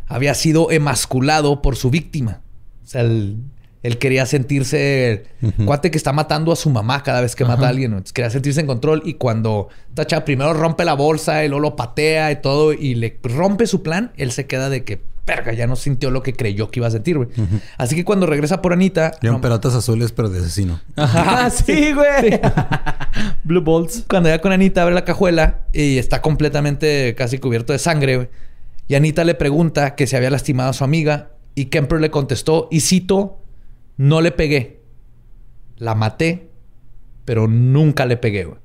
[0.07, 2.41] Había sido emasculado por su víctima.
[2.83, 3.43] O sea, el
[3.83, 5.25] él quería sentirse
[5.65, 8.03] cuate que está matando a su mamá cada vez que mata a alguien.
[8.13, 12.33] quería sentirse en control y cuando Tacha primero rompe la bolsa y luego lo patea
[12.33, 15.77] y todo y le rompe su plan, él se queda de que, perga, ya no
[15.77, 17.29] sintió lo que creyó que iba a sentir, güey.
[17.77, 19.13] Así que cuando regresa por Anita...
[19.21, 20.81] Eran pelotas azules, pero de asesino.
[20.97, 22.41] Ajá, sí, güey.
[23.45, 24.07] Blue Bolts.
[24.09, 28.29] Cuando ya con Anita abre la cajuela y está completamente casi cubierto de sangre, güey.
[28.89, 32.69] Y Anita le pregunta que se había lastimado a su amiga y Kemper le contestó,
[32.71, 33.43] y cito
[33.99, 34.81] no le pegué.
[35.77, 36.49] La maté,
[37.27, 38.59] pero nunca le pegué, güey.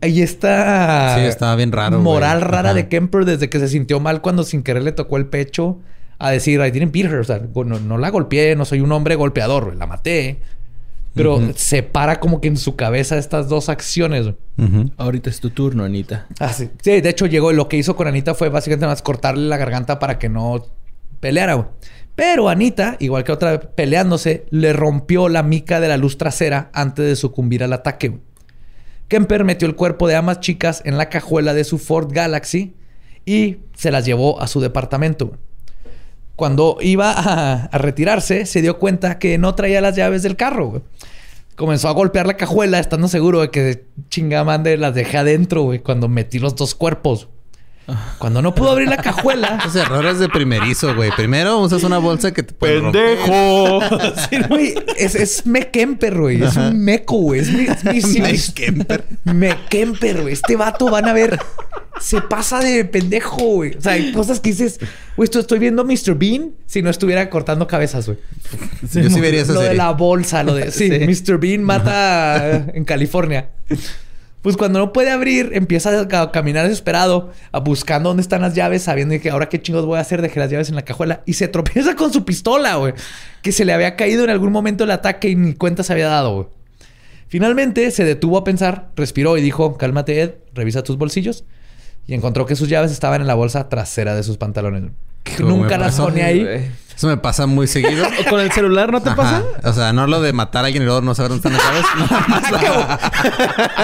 [0.00, 1.16] Ahí, está.
[1.18, 1.98] Sí, estaba bien raro.
[1.98, 5.26] Moral rara de Kemper desde que se sintió mal cuando sin querer le tocó el
[5.26, 5.80] pecho
[6.18, 7.18] a decir, I didn't beat her.
[7.18, 10.40] O sea, no, la golpeé, no soy un hombre golpeador, la maté.
[11.14, 14.32] Pero se para como que en su cabeza estas dos acciones.
[14.96, 16.26] Ahorita es tu turno, Anita.
[16.38, 16.70] Ah, sí.
[16.80, 19.56] Sí, de hecho llegó y lo que hizo con Anita fue básicamente más cortarle la
[19.56, 20.64] garganta para que no
[21.20, 21.66] peleara, güey.
[22.14, 26.70] Pero Anita, igual que otra vez peleándose, le rompió la mica de la luz trasera
[26.72, 28.18] antes de sucumbir al ataque.
[29.12, 32.72] Kemper metió el cuerpo de ambas chicas en la cajuela de su Ford Galaxy
[33.26, 35.32] y se las llevó a su departamento.
[36.34, 40.80] Cuando iba a, retirarse, se dio cuenta que no traía las llaves del carro.
[41.56, 46.08] Comenzó a golpear la cajuela, estando seguro de que chingamande las dejé adentro, güey, cuando
[46.08, 47.28] metí los dos cuerpos.
[48.18, 49.58] Cuando no pudo abrir la cajuela.
[49.60, 51.10] Esos errores de primerizo, güey.
[51.16, 53.80] Primero usas una bolsa que te puede ¡Pendejo!
[54.48, 56.42] güey, es, es Mekemper, güey.
[56.42, 57.40] Es un meco, güey.
[57.40, 57.98] Es mi...
[57.98, 58.06] Es
[58.56, 59.04] Mekemper.
[59.24, 60.32] Mekemper, güey.
[60.32, 61.38] Este vato van a ver...
[62.00, 63.76] Se pasa de pendejo, güey.
[63.76, 64.80] O sea, hay cosas que dices...
[65.16, 66.14] Güey, estoy viendo Mr.
[66.16, 68.18] Bean si no estuviera cortando cabezas, güey.
[68.92, 70.72] Yo sí vería esa Lo de la bolsa, lo de...
[70.72, 71.38] Sí, Mr.
[71.38, 73.50] Bean mata en California.
[74.42, 78.82] Pues cuando no puede abrir, empieza a caminar desesperado, a buscando dónde están las llaves,
[78.82, 81.34] sabiendo que ahora qué chingos voy a hacer, dejé las llaves en la cajuela y
[81.34, 82.94] se tropieza con su pistola, güey,
[83.40, 86.08] que se le había caído en algún momento el ataque y ni cuenta se había
[86.08, 86.46] dado, güey.
[87.28, 91.44] Finalmente se detuvo a pensar, respiró y dijo, cálmate Ed, revisa tus bolsillos.
[92.06, 94.90] Y encontró que sus llaves estaban en la bolsa trasera de sus pantalones.
[95.38, 96.70] Nunca las pone ahí.
[96.96, 98.06] Eso me pasa muy seguido.
[98.06, 99.42] ¿O con el celular no te pasa?
[99.64, 102.42] O sea, no lo de matar a alguien y luego no saber dónde están las
[102.52, 103.00] llaves.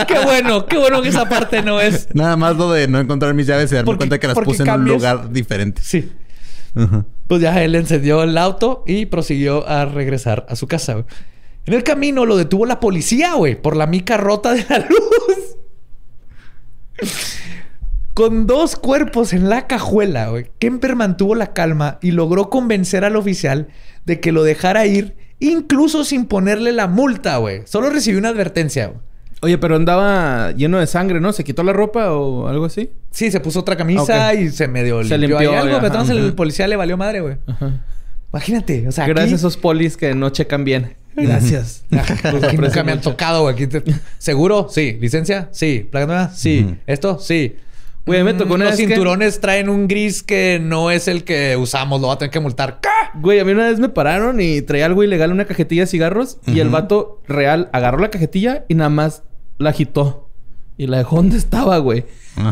[0.08, 2.08] qué, bueno, qué bueno que esa parte no es.
[2.14, 4.70] Nada más lo de no encontrar mis llaves y darme cuenta que las puse en
[4.70, 5.80] un lugar diferente.
[5.84, 6.12] Sí.
[7.26, 11.04] Pues ya él encendió el auto y prosiguió a regresar a su casa.
[11.66, 15.56] En el camino lo detuvo la policía, güey, por la mica rota de la luz.
[18.18, 23.14] Con dos cuerpos en la cajuela, güey, Kemper mantuvo la calma y logró convencer al
[23.14, 23.68] oficial
[24.06, 27.62] de que lo dejara ir, incluso sin ponerle la multa, güey.
[27.66, 28.98] Solo recibió una advertencia, güey.
[29.42, 31.32] Oye, pero andaba lleno de sangre, ¿no?
[31.32, 32.90] ¿Se quitó la ropa o algo así?
[33.12, 35.76] Sí, se puso otra camisa y se medio se limpió, limpió algo.
[35.76, 37.36] pero entonces el policía le valió madre, güey.
[38.32, 40.96] Imagínate, o sea, Gracias a esos polis que no checan bien.
[41.14, 41.84] Gracias.
[42.32, 43.68] Pues nunca me han tocado, güey.
[44.18, 44.66] ¿Seguro?
[44.68, 44.98] Sí.
[45.00, 45.50] ¿Licencia?
[45.52, 45.86] Sí.
[45.88, 46.30] ¿Placa nueva?
[46.30, 46.74] Sí.
[46.88, 47.20] ¿Esto?
[47.20, 47.54] Sí.
[48.08, 52.00] Güey, me tocó Los cinturones traen un gris que no es el que usamos.
[52.00, 52.80] Lo va a tener que multar.
[53.14, 56.38] Güey, a mí una vez me pararon y traía algo ilegal una cajetilla de cigarros.
[56.46, 59.24] Y el vato real agarró la cajetilla y nada más
[59.58, 60.27] la agitó.
[60.78, 62.04] Y la dejó donde estaba, güey.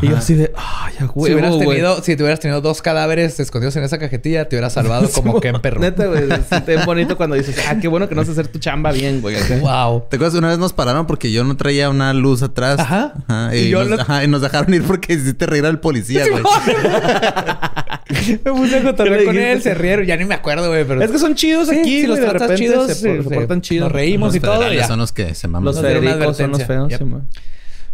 [0.03, 0.95] Y yo así de, ay.
[0.99, 4.73] Si hubieras tenido, si te hubieras tenido dos cadáveres escondidos en esa cajetilla, te hubieras
[4.73, 5.81] salvado como que en perro.
[5.81, 6.25] Neta, güey.
[6.67, 9.37] Es bonito cuando dices, ah, qué bueno que no sé hacer tu chamba bien, güey.
[9.61, 10.07] Wow.
[10.11, 12.81] ¿Te acuerdas una vez nos pararon porque yo no traía una luz atrás?
[12.81, 13.15] Ajá.
[13.55, 16.43] y, nos, ajá, y, nos, dejaron ir porque hiciste reír al policía, güey.
[18.45, 20.05] me puse a contar con él, se rieron.
[20.05, 20.85] Ya ni me acuerdo, güey.
[20.85, 21.01] Pero...
[21.01, 22.01] Es que son chidos aquí.
[22.01, 23.85] Si los tratas chidos, se, portan chidos.
[23.85, 24.65] Nos reímos y todo.
[24.85, 25.65] Son los que se maman.
[25.65, 26.93] Los federicos son los feos.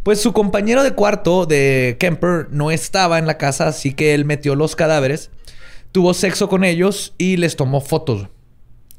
[0.03, 4.25] Pues su compañero de cuarto de Kemper no estaba en la casa, así que él
[4.25, 5.31] metió los cadáveres,
[5.93, 8.29] tuvo sexo con ellos y les tomó fotos.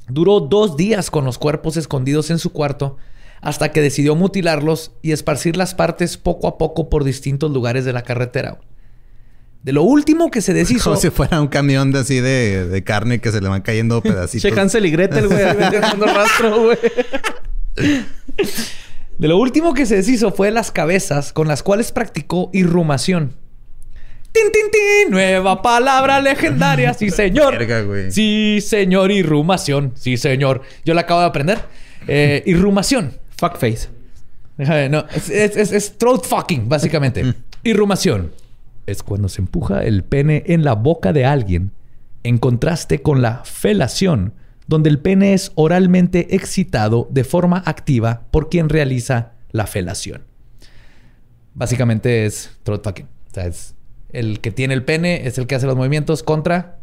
[0.08, 2.97] Duró dos días con los cuerpos escondidos en su cuarto
[3.41, 7.91] hasta que decidió mutilarlos y esparcir las partes poco a poco por distintos lugares de
[7.91, 8.58] la carretera.
[9.64, 10.86] De lo último que se deshizo.
[10.91, 14.49] Como si fuera un camión de así de, carne que se le van cayendo pedacitos.
[14.49, 16.78] che, Hansel y Gretel, güey, rastro, güey.
[19.24, 23.32] De lo último que se deshizo fue las cabezas con las cuales practicó irrumación.
[24.34, 25.11] ¡Tin, tin, tin!
[25.11, 26.93] Nueva palabra legendaria.
[26.93, 27.57] Sí, señor.
[28.09, 29.13] Sí, señor.
[29.13, 29.93] Irrumación.
[29.95, 30.63] Sí, señor.
[30.84, 31.59] Yo la acabo de aprender.
[32.05, 33.13] Eh, irrumación.
[33.38, 33.88] Fuckface.
[34.89, 37.24] No, es, es, es, throat fucking, básicamente.
[37.24, 37.34] Mm.
[37.63, 38.34] Irrumación.
[38.86, 41.71] Es cuando se empuja el pene en la boca de alguien
[42.24, 44.34] en contraste con la felación,
[44.68, 50.24] donde el pene es oralmente excitado de forma activa por quien realiza la felación.
[51.53, 53.05] Básicamente es throat fucking.
[53.05, 53.76] O sea, es
[54.09, 56.80] el que tiene el pene es el que hace los movimientos contra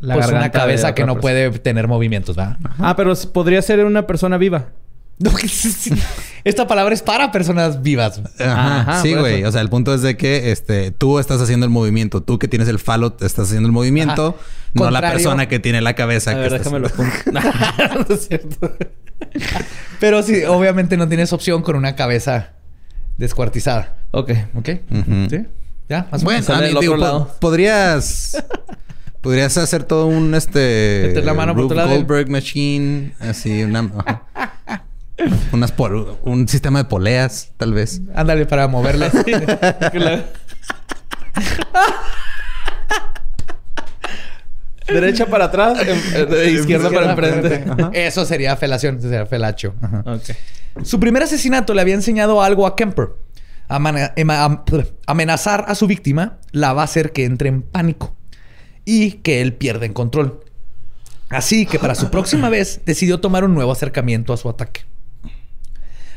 [0.00, 2.58] la pues, una cabeza que no puede tener movimientos, ¿verdad?
[2.78, 4.70] Ah, pero podría ser una persona viva.
[6.44, 8.20] Esta palabra es para personas vivas.
[9.02, 9.44] sí, güey.
[9.44, 12.22] O sea, el punto es de que este, tú estás haciendo el movimiento.
[12.22, 14.36] Tú que tienes el falo estás haciendo el movimiento.
[14.74, 16.32] No la persona que tiene la cabeza.
[16.32, 16.88] A déjame lo
[17.32, 18.76] no es cierto.
[20.00, 22.52] Pero sí, obviamente no tienes opción con una cabeza
[23.18, 23.96] descuartizada.
[24.10, 24.32] Ok.
[24.54, 24.68] Ok.
[25.30, 25.46] ¿Sí?
[25.88, 27.36] Ya, más bueno, lado.
[27.40, 28.42] podrías...
[29.20, 33.88] Podrías hacer todo un este la mano por Goldberg machine, así una
[35.52, 38.00] unas por, un sistema de poleas, tal vez.
[38.14, 39.10] Ándale para moverle.
[44.86, 45.96] Derecha para atrás, em,
[46.54, 47.64] izquierda, para enfrente.
[48.06, 49.74] Eso sería felación, sería felacho.
[50.82, 53.10] Su primer asesinato le había enseñado algo a Kemper.
[55.06, 58.14] amenazar a su víctima la va a hacer que entre en pánico
[58.84, 60.40] y que él pierda el control.
[61.30, 64.82] Así que para su próxima vez decidió tomar un nuevo acercamiento a su ataque.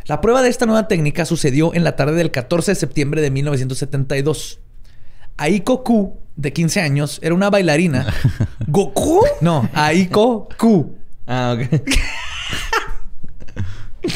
[0.07, 3.31] La prueba de esta nueva técnica sucedió en la tarde del 14 de septiembre de
[3.31, 4.59] 1972.
[5.37, 8.13] Aiko Ku, de 15 años, era una bailarina.
[8.67, 9.25] ¿Goku?
[9.41, 10.95] No, Aiko Ku.
[11.25, 11.81] Ah, ok.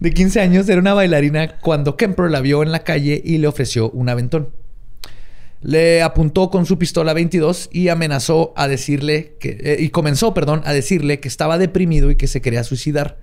[0.00, 3.46] de 15 años era una bailarina cuando Kemper la vio en la calle y le
[3.46, 4.50] ofreció un aventón.
[5.62, 9.56] Le apuntó con su pistola 22 y amenazó a decirle que...
[9.58, 13.16] Eh, y comenzó, perdón, a decirle que estaba deprimido y que se quería suicidar,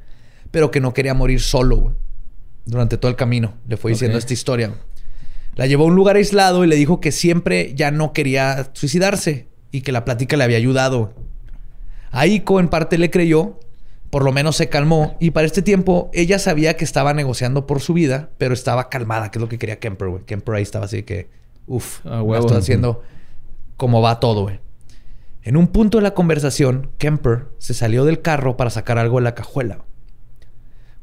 [0.49, 1.95] pero que no quería morir solo
[2.67, 3.55] durante todo el camino.
[3.67, 4.73] Le fue diciendo esta historia.
[5.55, 9.47] La llevó a un lugar aislado y le dijo que siempre ya no quería suicidarse
[9.71, 11.13] y que la plática le había ayudado.
[12.11, 13.59] Aiko en parte le creyó,
[14.11, 17.81] por lo menos se calmó y para este tiempo ella sabía que estaba negociando por
[17.81, 20.23] su vida, pero estaba calmada, que es lo que quería Kemper, güey.
[20.25, 21.29] Kemper ahí estaba así que,
[21.65, 23.01] uff, ah, estoy haciendo
[23.77, 24.59] como va todo, güey.
[25.43, 29.23] En un punto de la conversación, Kemper se salió del carro para sacar algo de
[29.23, 29.85] la cajuela.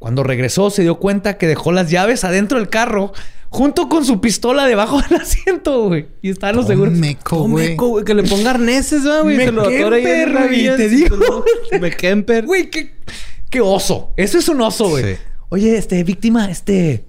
[0.04, 3.14] Cuando regresó se dio cuenta que dejó las llaves adentro del carro
[3.48, 6.08] junto con su pistola debajo del asiento, güey.
[6.20, 6.92] Y estaban los seguros.
[6.92, 7.74] Meco, güey.
[8.04, 9.38] Que le ponga arneses, güey.
[9.38, 10.76] Me Kemper, güey.
[10.76, 11.42] Te digo.
[11.80, 12.44] Me Kemper.
[12.44, 12.96] Güey, qué,
[13.48, 14.12] qué oso.
[14.18, 15.16] Eso es un oso, güey.
[15.48, 17.06] Oye, este, víctima, este...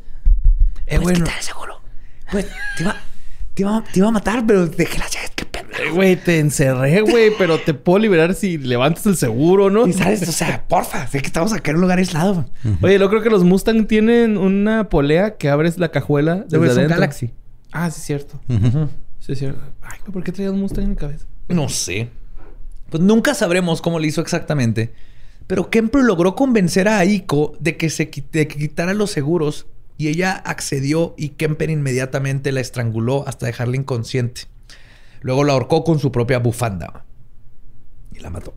[0.88, 1.26] Eh, bueno.
[1.42, 1.82] seguro.
[2.32, 2.46] Güey,
[2.78, 2.96] te iba,
[3.54, 5.32] te, iba, te iba a matar, pero dejé las llaves.
[5.36, 5.44] Qué
[5.94, 9.88] Güey, te encerré, güey, pero te puedo liberar si levantas el seguro, ¿no?
[9.88, 12.46] Y sabes, o sea, porfa, sé que estamos acá en un lugar aislado.
[12.82, 16.96] Oye, yo creo que los Mustang tienen una polea que abres la cajuela desde adentro.
[16.96, 17.32] Galaxy.
[17.72, 18.40] Ah, sí, es cierto.
[19.20, 19.62] Sí, es cierto.
[19.82, 21.26] Ay, ¿por qué traías un Mustang en mi cabeza?
[21.48, 22.10] No sé.
[22.90, 24.94] Pues nunca sabremos cómo lo hizo exactamente.
[25.48, 29.68] Pero Kemper logró convencer a Aiko de que se de que quitara los seguros
[29.98, 34.44] y ella accedió y Kemper inmediatamente la estranguló hasta dejarla inconsciente.
[35.26, 37.04] Luego la ahorcó con su propia bufanda
[38.14, 38.54] y la mató.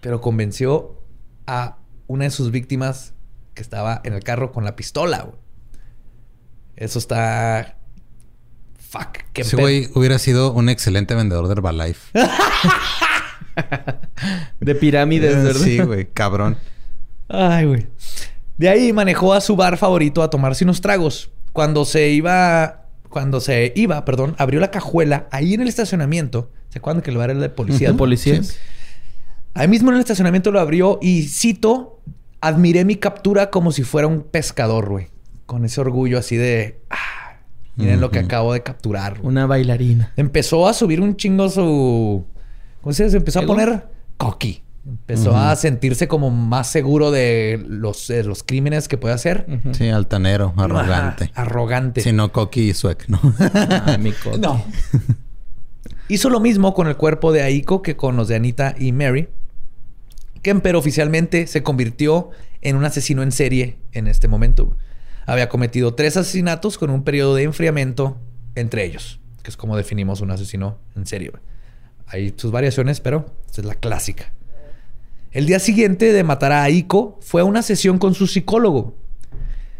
[0.00, 1.02] Pero convenció
[1.44, 3.14] a una de sus víctimas
[3.54, 5.28] que estaba en el carro con la pistola.
[6.76, 7.78] Eso está.
[8.78, 9.24] Fuck.
[9.34, 12.12] Ese güey hubiera sido un excelente vendedor de Herbalife.
[14.60, 15.60] de pirámides, ¿verdad?
[15.60, 16.56] Sí, güey, cabrón.
[17.26, 17.88] Ay, güey.
[18.56, 21.32] De ahí manejó a su bar favorito a tomarse unos tragos.
[21.52, 26.50] Cuando se iba cuando se iba, perdón, abrió la cajuela ahí en el estacionamiento.
[26.68, 27.92] ¿Se acuerdan que el bar era de policía?
[27.92, 28.40] ¿De policía?
[29.54, 32.00] Ahí mismo en el estacionamiento lo abrió y cito,
[32.40, 35.08] admiré mi captura como si fuera un pescador, güey.
[35.46, 37.38] Con ese orgullo así de, ah,
[37.76, 39.18] miren lo que acabo de capturar.
[39.22, 40.12] Una bailarina.
[40.16, 42.24] Empezó a subir un chingo su...
[42.82, 43.16] ¿Cómo se dice?
[43.16, 44.62] empezó a poner cocky.
[44.88, 49.46] Empezó a sentirse como más seguro de los, los crímenes que puede hacer.
[49.72, 51.30] Sí, altanero, arrogante.
[51.34, 52.00] arrogante.
[52.00, 53.20] Si no, coqui y suec, ¿no?
[53.38, 54.64] Ah, mi No.
[56.08, 59.28] Hizo lo mismo con el cuerpo de Aiko que con los de Anita y Mary.
[60.40, 62.30] Kemper oficialmente se convirtió
[62.62, 64.74] en un asesino en serie en este momento.
[65.26, 68.16] Había cometido tres asesinatos con un periodo de enfriamiento
[68.54, 71.30] entre ellos, que es como definimos un asesino en serie.
[72.06, 74.32] Hay sus variaciones, pero esta es la clásica.
[75.38, 78.96] El día siguiente de matar a Aiko fue a una sesión con su psicólogo.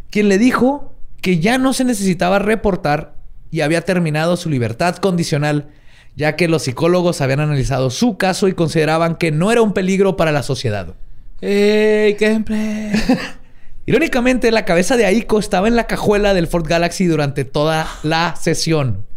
[0.09, 3.15] quien le dijo que ya no se necesitaba reportar
[3.51, 5.67] y había terminado su libertad condicional,
[6.15, 10.15] ya que los psicólogos habían analizado su caso y consideraban que no era un peligro
[10.15, 10.95] para la sociedad.
[11.41, 12.95] ¡Ey, Kemper!
[13.85, 18.33] Irónicamente, la cabeza de Aiko estaba en la cajuela del Ford Galaxy durante toda la
[18.39, 19.08] sesión.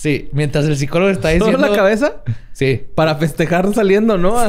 [0.00, 1.58] Sí, mientras el psicólogo está diciendo...
[1.58, 2.22] ¿Solo la cabeza?
[2.54, 2.86] Sí.
[2.94, 4.30] Para festejar saliendo, ¿no?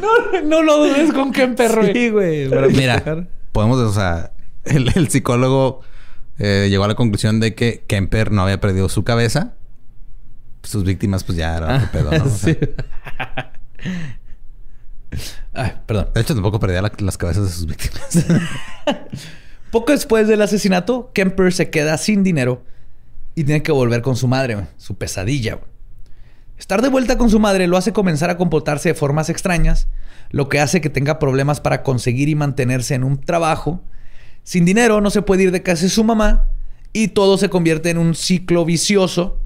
[0.00, 2.48] no, no lo dudes con Kemper, Sí, güey.
[2.72, 4.32] Mira, podemos, o sea,
[4.64, 5.82] el, psicólogo
[6.38, 9.52] eh, llegó a la conclusión de que Kemper no había perdido su cabeza.
[10.62, 12.26] Sus víctimas, pues ya eran ah, pedo, ¿no?
[12.26, 12.56] sí.
[15.52, 16.08] Ay, perdón.
[16.14, 18.24] De hecho, tampoco perdía las cabezas de sus víctimas.
[19.70, 22.64] Poco después del asesinato, Kemper se queda sin dinero
[23.36, 25.60] y tiene que volver con su madre, su pesadilla.
[26.58, 29.86] Estar de vuelta con su madre lo hace comenzar a comportarse de formas extrañas,
[30.30, 33.80] lo que hace que tenga problemas para conseguir y mantenerse en un trabajo.
[34.42, 36.48] Sin dinero no se puede ir de casa de su mamá
[36.92, 39.40] y todo se convierte en un ciclo vicioso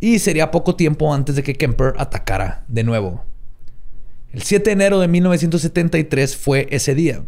[0.00, 3.24] y sería poco tiempo antes de que Kemper atacara de nuevo.
[4.32, 7.22] El 7 de enero de 1973 fue ese día.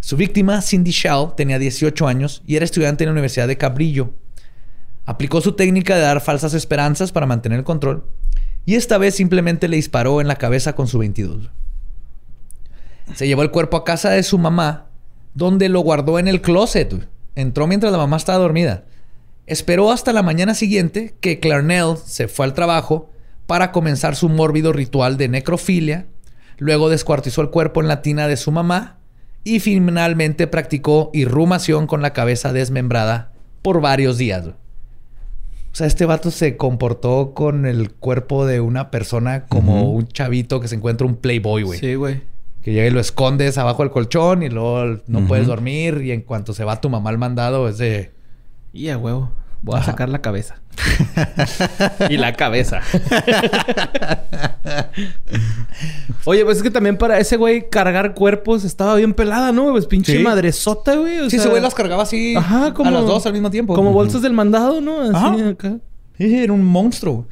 [0.00, 4.14] Su víctima, Cindy Shaw, tenía 18 años y era estudiante en la Universidad de Cabrillo.
[5.04, 8.04] Aplicó su técnica de dar falsas esperanzas para mantener el control
[8.64, 11.50] y esta vez simplemente le disparó en la cabeza con su 22.
[13.14, 14.88] Se llevó el cuerpo a casa de su mamá,
[15.34, 17.08] donde lo guardó en el closet.
[17.34, 18.84] Entró mientras la mamá estaba dormida.
[19.46, 23.10] Esperó hasta la mañana siguiente que Clarnell se fue al trabajo
[23.46, 26.06] para comenzar su mórbido ritual de necrofilia.
[26.58, 28.97] Luego descuartizó el cuerpo en la tina de su mamá
[29.48, 33.32] y finalmente practicó irrumación con la cabeza desmembrada
[33.62, 34.46] por varios días.
[34.46, 34.54] O
[35.72, 40.68] sea, este vato se comportó con el cuerpo de una persona como un chavito que
[40.68, 41.78] se encuentra un playboy, güey.
[41.78, 42.22] Sí, güey.
[42.62, 46.22] Que llega y lo escondes abajo del colchón y luego no puedes dormir y en
[46.22, 48.10] cuanto se va tu mamá al mandado es de...
[48.72, 49.32] Y a huevo.
[49.62, 50.56] Voy a sacar la cabeza.
[52.08, 52.80] y la cabeza.
[56.24, 59.70] Oye, pues es que también para ese güey cargar cuerpos estaba bien pelada, ¿no?
[59.72, 61.28] Pues pinche madresota, güey.
[61.30, 63.74] sí, ese güey las cargaba así a las dos al mismo tiempo.
[63.74, 65.00] Como bolsas del mandado, ¿no?
[65.00, 65.78] Así acá.
[66.16, 67.26] Sí, era un monstruo.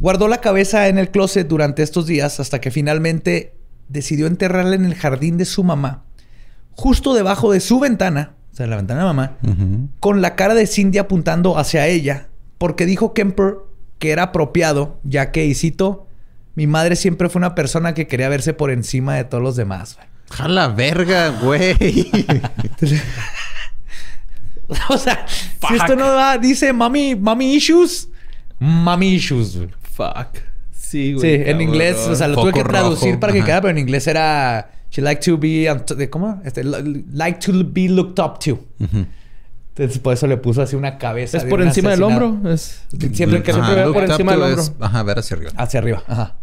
[0.00, 3.54] Guardó la cabeza en el closet durante estos días hasta que finalmente
[3.88, 6.04] decidió enterrarla en el jardín de su mamá,
[6.72, 9.36] justo debajo de su ventana o sea, la ventana de mamá,
[9.98, 13.56] con la cara de Cindy apuntando hacia ella, porque dijo Kemper
[13.98, 16.06] que era apropiado, ya que, y cito,
[16.54, 19.98] mi madre siempre fue una persona que quería verse por encima de todos los demás.
[20.30, 21.74] Jala verga, güey.
[24.88, 28.08] o sea, si esto no va, dice mami, mami issues,
[28.60, 29.58] mami issues.
[29.82, 30.28] Fuck.
[30.70, 31.38] Sí, güey.
[31.38, 34.06] Sí, en inglés, o sea, lo tuve que traducir para que quedara, pero en inglés
[34.06, 35.66] era She like to be...
[36.08, 36.40] ¿Cómo?
[36.44, 38.60] Este, like to be looked up to.
[38.78, 41.38] Entonces, por eso le puso así una cabeza.
[41.38, 42.38] Es por encima del hombro.
[42.48, 42.84] Es...
[43.12, 44.62] Siempre que siempre ve por encima del hombro.
[44.78, 45.50] ajá, ver hacia arriba.
[45.56, 46.36] Hacia arriba, ajá.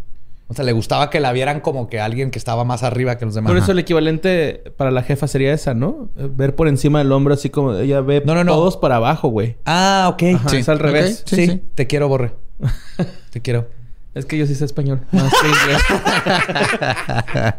[0.47, 3.23] O sea, le gustaba que la vieran como que alguien que estaba más arriba que
[3.23, 3.49] los demás.
[3.49, 6.09] Por eso el equivalente para la jefa sería esa, ¿no?
[6.17, 8.51] Ver por encima del hombro, así como ella ve no, no, no.
[8.51, 9.55] todos para abajo, güey.
[9.65, 10.23] Ah, ok.
[10.49, 10.57] sí.
[10.57, 11.23] Es al revés.
[11.25, 12.33] Sí, sí, Te quiero, Borre.
[13.29, 13.69] te quiero.
[14.13, 14.99] Es que yo sí sé español.
[15.13, 15.81] Más que inglés.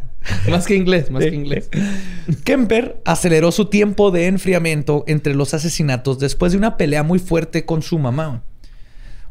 [0.50, 1.68] más que inglés, más que inglés.
[2.44, 7.64] Kemper aceleró su tiempo de enfriamiento entre los asesinatos después de una pelea muy fuerte
[7.64, 8.42] con su mamá.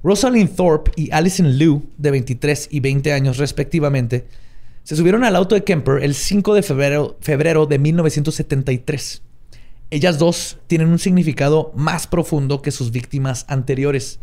[0.04, 4.26] Rosalind Thorpe y Alison Liu, de 23 y 20 años respectivamente,
[4.84, 9.22] se subieron al auto de Kemper el 5 de febrero, febrero de 1973.
[9.92, 14.20] Ellas dos tienen un significado más profundo que sus víctimas anteriores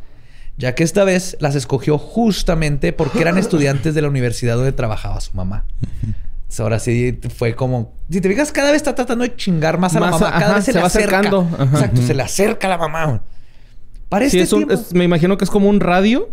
[0.58, 5.20] ya que esta vez las escogió justamente porque eran estudiantes de la universidad donde trabajaba
[5.20, 5.64] su mamá.
[6.58, 7.94] ahora sí fue como.
[8.10, 10.30] Si te fijas, cada vez está tratando de chingar más a la mamá.
[10.38, 11.48] Cada vez se, le va acercando.
[11.60, 13.22] Exacto, se le acerca a la mamá.
[14.08, 16.30] Parece sí, me imagino que es como un radio.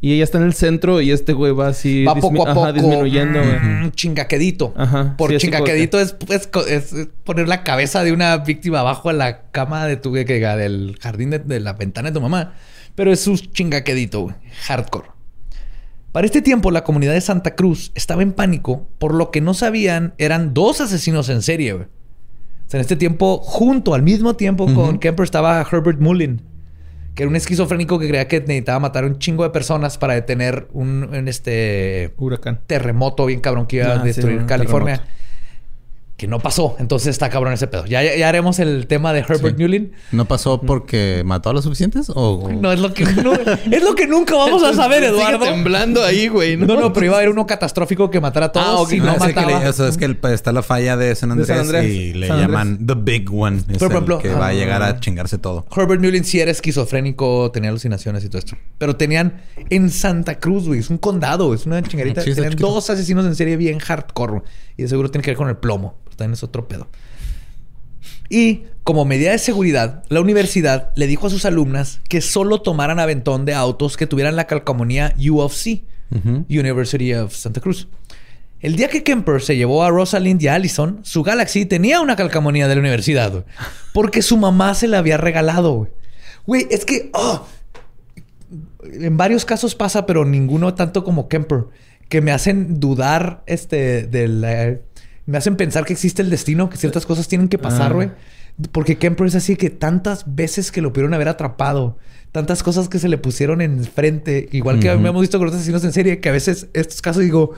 [0.00, 2.04] Y ella está en el centro y este güey va así...
[2.04, 2.72] Va poco a poco.
[2.74, 4.74] disminuyendo, mm, chingaquedito.
[4.76, 5.14] Ajá.
[5.16, 6.14] Por chingaquedito es,
[7.24, 10.12] poner la cabeza de una víctima abajo a la cama de tu...
[10.12, 12.52] Que, del jardín de, de la ventana de tu mamá.
[12.94, 14.34] Pero es un chingaquedito,
[14.66, 15.13] Hardcore.
[16.14, 19.52] Para este tiempo, la comunidad de Santa Cruz estaba en pánico por lo que no
[19.52, 21.72] sabían eran dos asesinos en serie.
[21.72, 21.78] O
[22.68, 26.40] sea, en este tiempo, junto al mismo tiempo con Kemper estaba Herbert Mullin,
[27.16, 30.68] que era un esquizofrénico que creía que necesitaba matar un chingo de personas para detener
[30.72, 35.02] un, este huracán terremoto bien cabrón que iba a ah, destruir California.
[36.16, 36.76] Que no pasó.
[36.78, 37.86] Entonces está cabrón ese pedo.
[37.86, 39.92] Ya, ya, haremos el tema de Herbert Mullin.
[40.12, 42.10] ¿No pasó porque mató a los suficientes?
[42.14, 45.40] ¿O, No, es lo que, es lo que nunca vamos a saber, Eduardo.
[45.40, 46.56] Sigue temblando ahí, güey.
[46.56, 46.66] ¿no?
[46.66, 49.00] no, pero iba a haber uno catastrófico que matara a todos ah, okay.
[49.00, 49.64] no, no mataba.
[49.64, 53.62] eso es que está la falla de San Andrés, y le llaman The Big One.
[53.68, 55.00] Es por ejemplo, que va a llegar a ah.
[55.00, 55.66] chingarse todo.
[55.74, 58.56] Herbert Mullin sí era esquizofrénico, tenía alucinaciones y todo esto.
[58.78, 60.78] Pero tenían en Santa Cruz, güey.
[60.78, 62.22] Es un condado, es una chingarita.
[62.22, 64.42] tenían dos asesinos en serie bien hardcore.
[64.76, 66.88] Y de seguro tiene que ver con el plomo también es otro pedo.
[68.28, 72.98] Y como medida de seguridad, la universidad le dijo a sus alumnas que solo tomaran
[72.98, 75.84] aventón de autos que tuvieran la calcomanía U of C,
[76.48, 77.88] University of Santa Cruz.
[78.60, 82.16] El día que Kemper se llevó a Rosalind y a Allison, su Galaxy tenía una
[82.16, 83.44] calcamonía de la universidad,
[83.92, 85.88] porque su mamá se la había regalado.
[86.46, 87.46] Güey, es que oh,
[88.82, 91.66] en varios casos pasa, pero ninguno tanto como Kemper,
[92.08, 94.78] que me hacen dudar este, de la
[95.26, 97.94] me hacen pensar que existe el destino, que ciertas cosas tienen que pasar, ah.
[97.94, 98.10] güey.
[98.70, 101.98] Porque Kemper es así que tantas veces que lo pudieron haber atrapado,
[102.30, 105.92] tantas cosas que se le pusieron enfrente, igual que hemos visto con los asesinos en
[105.92, 107.54] serie, que a veces estos casos digo,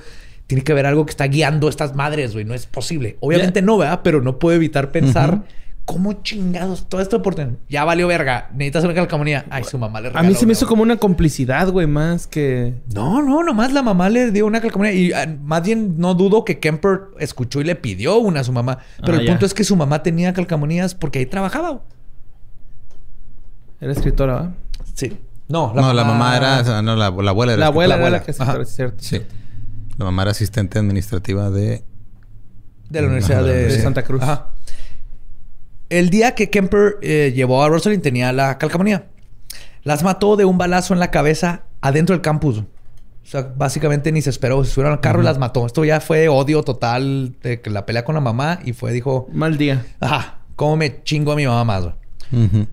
[0.47, 3.17] tiene que haber algo que está guiando a estas madres, güey, no es posible.
[3.21, 4.01] Obviamente no, ¿verdad?
[4.03, 5.45] Pero no puedo evitar pensar
[5.87, 6.89] ¿Cómo chingados?
[6.89, 7.37] Todo esto por
[7.69, 8.51] Ya valió verga.
[8.53, 9.47] Necesitas una calcamonía.
[9.51, 10.27] Ay, su mamá le regaló.
[10.27, 12.75] A mí se me hizo como una complicidad, güey, más que.
[12.93, 14.93] No, no, nomás la mamá le dio una calcamonía.
[14.93, 18.53] Y ah, más bien no dudo que Kemper escuchó y le pidió una a su
[18.53, 18.79] mamá.
[19.01, 21.83] Pero ah, el punto es que su mamá tenía calcamonías porque ahí trabajaba.
[23.81, 24.55] Era escritora, ¿verdad?
[24.95, 25.17] Sí.
[25.47, 25.95] No, la, no, mamá...
[25.95, 26.83] la mamá era.
[26.83, 27.61] No, la, abuela era.
[27.61, 28.39] La abuela, era la que es
[28.75, 28.97] cierto.
[28.99, 29.23] Sí.
[29.99, 31.85] La mamá era asistente administrativa de.
[32.91, 34.23] De la Universidad de, de Santa Cruz.
[34.25, 34.51] Ajá.
[35.89, 39.07] El día que Kemper eh, llevó a Rosalind tenía la calcamonía.
[39.83, 42.59] Las mató de un balazo en la cabeza adentro del campus.
[42.59, 42.65] O
[43.29, 44.65] sea, básicamente ni se esperó.
[44.65, 45.67] Se subieron al carro y las mató.
[45.67, 49.29] Esto ya fue odio total de la pelea con la mamá y fue, dijo...
[49.33, 49.87] Mal día.
[50.01, 50.39] Ajá.
[50.57, 51.95] ¿Cómo me chingo a mi mamá más,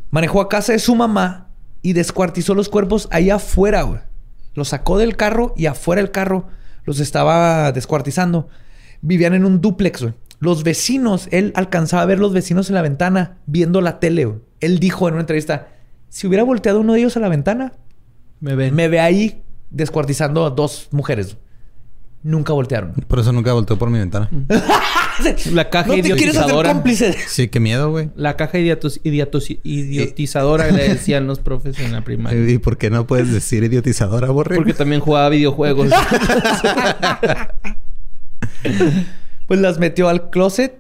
[0.09, 1.49] Manejó a casa de su mamá
[1.81, 3.99] y descuartizó los cuerpos ahí afuera, güey.
[4.55, 6.47] Los sacó del carro y afuera del carro
[6.85, 8.47] los estaba descuartizando.
[9.01, 10.13] Vivían en un duplex, güey.
[10.43, 14.29] Los vecinos, él alcanzaba a ver los vecinos en la ventana viendo la tele.
[14.59, 15.69] Él dijo en una entrevista,
[16.09, 17.71] si hubiera volteado uno de ellos a la ventana,
[18.41, 21.37] me ve, me ve ahí descuartizando a dos mujeres.
[22.23, 22.91] Nunca voltearon.
[23.07, 24.29] Por eso nunca volteó por mi ventana.
[25.53, 26.73] la caja no idiotizadora.
[26.73, 27.15] cómplice.
[27.25, 28.09] Sí, qué miedo, güey.
[28.17, 32.49] La caja idiotizadora le decían los profes en la primaria.
[32.49, 34.57] ¿Y por qué no puedes decir idiotizadora, Borre?
[34.57, 35.89] Porque también jugaba videojuegos.
[39.47, 40.79] Pues las metió al closet.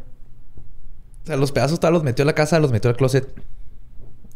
[1.23, 3.27] O sea, los pedazos todos los metió a la casa, los metió al closet.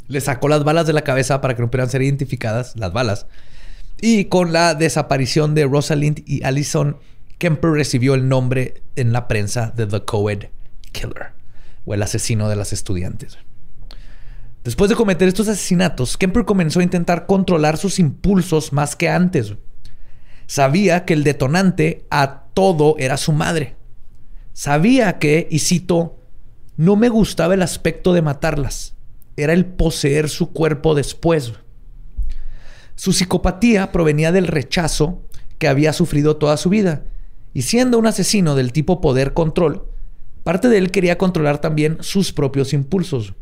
[0.07, 3.27] Le sacó las balas de la cabeza para que no pudieran ser identificadas, las balas.
[3.99, 6.97] Y con la desaparición de Rosalind y Allison,
[7.37, 10.45] Kemper recibió el nombre en la prensa de The Coed
[10.91, 11.33] Killer,
[11.85, 13.37] o el asesino de las estudiantes.
[14.63, 19.53] Después de cometer estos asesinatos, Kemper comenzó a intentar controlar sus impulsos más que antes.
[20.45, 23.76] Sabía que el detonante a todo era su madre.
[24.57, 26.17] Sabía que, y cito,
[26.77, 28.95] no me gustaba el aspecto de matarlas.
[29.35, 31.53] Era el poseer su cuerpo después.
[32.95, 35.21] Su psicopatía provenía del rechazo
[35.59, 37.03] que había sufrido toda su vida.
[37.53, 39.91] Y siendo un asesino del tipo poder-control,
[40.43, 43.35] parte de él quería controlar también sus propios impulsos.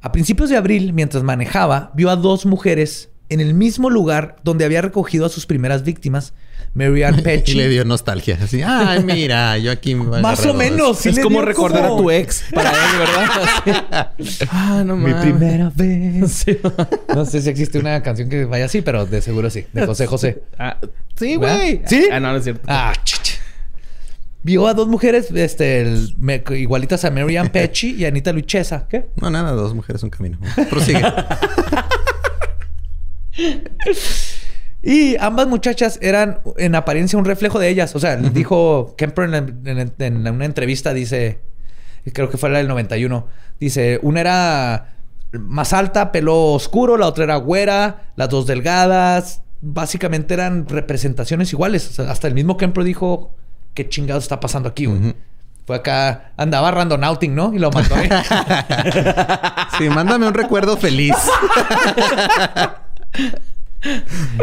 [0.00, 4.64] A principios de abril, mientras manejaba, vio a dos mujeres en el mismo lugar donde
[4.64, 6.32] había recogido a sus primeras víctimas
[6.74, 7.52] Marianne Pecci.
[7.52, 8.38] y le dio nostalgia.
[8.42, 11.04] Así, ay, mira, yo aquí me Más o menos.
[11.06, 14.12] es como recordar a tu ex para él, ¿verdad?
[14.50, 16.46] ah, no Mi primera vez.
[17.14, 19.66] No sé si existe una canción que vaya así, pero de seguro sí.
[19.72, 20.42] De José José.
[20.58, 20.78] Ah,
[21.16, 21.82] sí, güey.
[21.86, 22.08] ¿Sí?
[22.10, 22.62] Ah, no, no es cierto.
[22.66, 23.34] Ah, chicha.
[24.44, 25.86] Vio a dos mujeres este,
[26.56, 28.88] igualitas a Marianne Pecci y a Anita Luchesa.
[28.88, 29.06] ¿Qué?
[29.16, 30.38] No, nada, dos mujeres un camino.
[30.68, 31.00] Prosigue.
[34.82, 37.94] Y ambas muchachas eran en apariencia un reflejo de ellas.
[37.94, 41.40] O sea, dijo Kemper en, una entrevista, dice,
[42.12, 43.28] creo que fue la del 91,
[43.60, 44.96] dice, una era
[45.32, 49.42] más alta, pelo oscuro, la otra era güera, las dos delgadas.
[49.60, 52.00] Básicamente eran representaciones iguales.
[52.00, 53.36] hasta el mismo Kemper dijo,
[53.74, 55.14] ¿qué chingados está pasando aquí, güey?
[55.64, 57.54] Fue acá, andaba randonauting, ¿no?
[57.54, 57.94] Y lo mató.
[59.78, 61.14] sí, mándame un recuerdo feliz.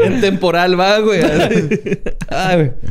[0.04, 1.22] en temporal va, güey.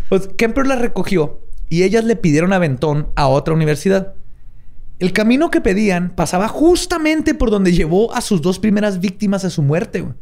[0.09, 4.15] Pues Kemper la recogió y ellas le pidieron aventón a otra universidad.
[4.99, 9.51] El camino que pedían pasaba justamente por donde llevó a sus dos primeras víctimas a
[9.51, 10.15] su muerte, güey.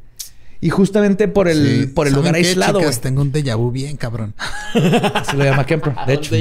[0.60, 2.80] Y justamente por el, por el lugar aislado.
[3.00, 4.34] tengo un déjà vu bien, cabrón.
[5.14, 5.94] Así lo llama Kemper.
[6.06, 6.34] De hecho.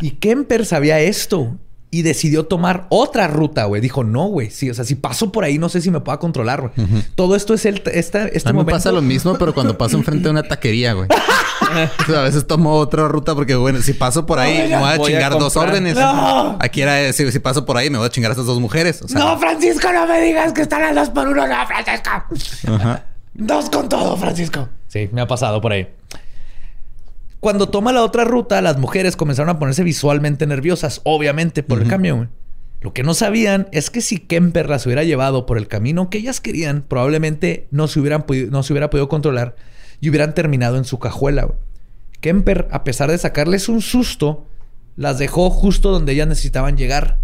[0.00, 1.58] Y Kemper sabía esto
[1.94, 3.82] y decidió tomar otra ruta, güey.
[3.82, 4.48] Dijo, no, güey.
[4.48, 6.72] Sí, o sea, si paso por ahí, no sé si me pueda controlar, güey.
[7.14, 9.98] Todo esto es el, esta, este a mí me pasa lo mismo, pero cuando paso
[9.98, 11.06] enfrente de una taquería, güey.
[12.16, 15.38] a veces tomo otra ruta porque, bueno, si paso por ahí, me voy a chingar
[15.38, 15.94] dos órdenes.
[15.94, 16.56] No.
[16.60, 19.02] Aquí era, si, si, paso por ahí, me voy a chingar a estas dos mujeres.
[19.12, 21.46] no, Francisco, no me digas que están a dos por uno.
[21.46, 22.10] No, Francisco.
[22.72, 23.04] Ajá.
[23.34, 24.66] Dos con todo, Francisco.
[24.88, 25.88] Sí, me ha pasado por ahí.
[27.42, 31.88] Cuando toma la otra ruta, las mujeres comenzaron a ponerse visualmente nerviosas, obviamente, por el
[31.88, 32.28] cambio.
[32.80, 36.18] Lo que no sabían es que si Kemper las hubiera llevado por el camino que
[36.18, 39.56] ellas querían, probablemente no se, hubieran no se hubiera podido controlar
[40.00, 41.48] y hubieran terminado en su cajuela.
[42.20, 44.46] Kemper, a pesar de sacarles un susto,
[44.94, 47.18] las dejó justo donde ellas necesitaban llegar.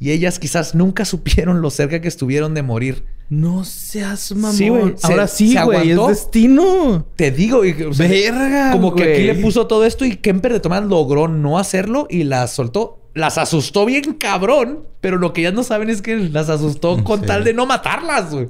[0.00, 4.54] Y ellas quizás nunca supieron lo cerca que estuvieron de morir no seas mamón.
[4.54, 4.94] Sí, güey.
[5.02, 5.90] Ahora sí, güey.
[5.90, 7.06] Es destino.
[7.16, 7.62] Te digo.
[7.96, 12.06] Verga, Como que aquí le puso todo esto y Kemper de Tomás logró no hacerlo
[12.10, 13.00] y las soltó.
[13.14, 14.80] Las asustó bien cabrón.
[15.00, 18.32] Pero lo que ya no saben es que las asustó con tal de no matarlas,
[18.32, 18.48] güey.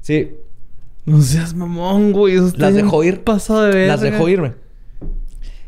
[0.00, 0.30] Sí.
[1.04, 2.36] No seas mamón, güey.
[2.56, 3.22] las dejó ir.
[3.22, 4.52] Pasado de Las dejó ir, güey.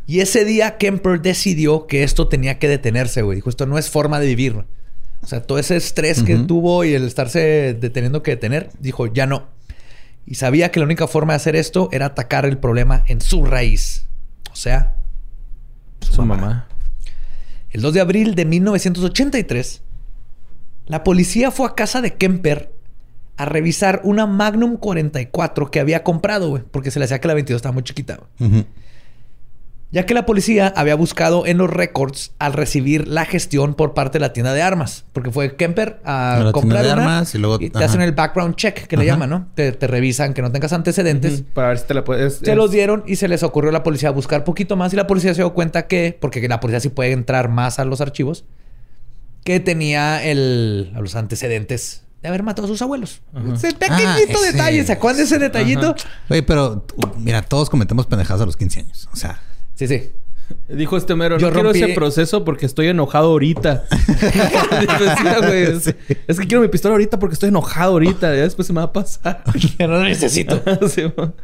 [0.06, 3.36] Y ese día Kemper decidió que esto tenía que detenerse, güey.
[3.36, 4.64] Dijo, esto no es forma de vivir.
[5.24, 9.26] O sea, todo ese estrés que tuvo y el estarse deteniendo que detener, dijo, ya
[9.26, 9.48] no.
[10.26, 13.42] Y sabía que la única forma de hacer esto era atacar el problema en su
[13.46, 14.04] raíz.
[14.52, 14.96] O sea,
[16.00, 16.68] su, mamá.
[17.70, 19.80] El 2 de abril de 1983,
[20.88, 22.70] la policía fue a casa de Kemper
[23.38, 27.34] a revisar una Magnum 44 que había comprado, güey, porque se le hacía que la
[27.34, 28.20] 22 estaba muy chiquita
[29.94, 34.18] ya que la policía había buscado en los récords al recibir la gestión por parte
[34.18, 38.00] de la tienda de armas, porque fue Kemper a comprar armas y luego te hacen
[38.00, 39.46] el background check que le llaman, ¿no?
[39.54, 41.44] Te, revisan que no tengas antecedentes.
[41.54, 42.38] Para ver si te la puedes.
[42.38, 45.06] Se los dieron y se les ocurrió a la policía buscar poquito más y la
[45.06, 48.44] policía se dio cuenta que, porque la policía sí puede entrar más a los archivos,
[49.44, 53.22] que tenía el, a los antecedentes de haber matado a sus abuelos.
[53.54, 55.94] Ese pequeñito ah, detalle, ¿se acuerdan de ese detallito?
[56.28, 56.84] Oye, pero
[57.16, 59.08] mira, todos cometemos pendejadas a los 15 años.
[59.12, 59.40] O sea,
[59.74, 60.12] Sí, sí.
[60.68, 63.84] Dijo este mero, Yo no quiero ese proceso porque estoy enojado ahorita.
[66.28, 68.34] es, que quiero mi pistola ahorita porque estoy enojado ahorita.
[68.34, 69.42] Ya después se me va a pasar.
[69.78, 70.62] no lo necesito.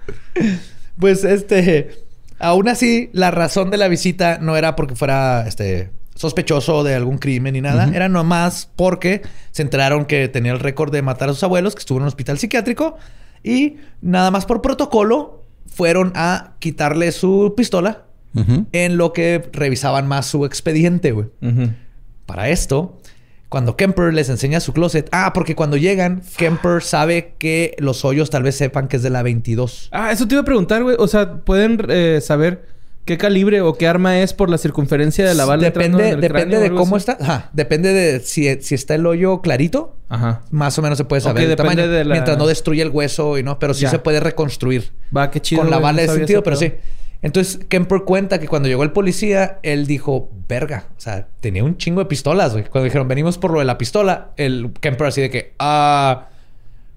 [0.99, 1.91] pues este...
[2.39, 7.18] Aún así, la razón de la visita no era porque fuera este sospechoso de algún
[7.18, 7.91] crimen ni nada.
[7.95, 9.20] Era nomás porque
[9.51, 12.09] se enteraron que tenía el récord de matar a sus abuelos, que estuvo en un
[12.09, 12.97] hospital psiquiátrico.
[13.45, 18.05] Y nada más por protocolo fueron a quitarle su pistola
[18.35, 21.28] en lo que revisaban más su expediente, güey.
[22.26, 22.99] Para esto,
[23.51, 25.09] cuando Kemper les enseña su closet.
[25.11, 29.11] Ah, porque cuando llegan, Kemper sabe que los hoyos tal vez sepan que es de
[29.11, 29.89] la 22.
[29.91, 30.95] Ah, eso te iba a preguntar, güey.
[30.99, 32.64] O sea, pueden eh, saber
[33.05, 35.64] qué calibre o qué arma es por la circunferencia de la bala.
[35.64, 37.18] Depende, depende de cómo está.
[37.20, 37.51] Ajá.
[37.53, 39.97] Depende de si, está el hoyo clarito.
[40.09, 40.43] Ajá.
[40.53, 41.83] Más o menos se puede saber el tamaño.
[42.07, 43.59] Mientras no destruye el hueso y no.
[43.59, 44.93] Pero sí se puede reconstruir.
[45.14, 45.62] Va, qué chido.
[45.62, 46.72] Con la bala de sentido, pero sí.
[47.23, 51.77] Entonces, Kemper cuenta que cuando llegó el policía, él dijo, verga, o sea, tenía un
[51.77, 52.64] chingo de pistolas, güey.
[52.64, 56.29] Cuando dijeron, venimos por lo de la pistola, el Kemper así de que, ah,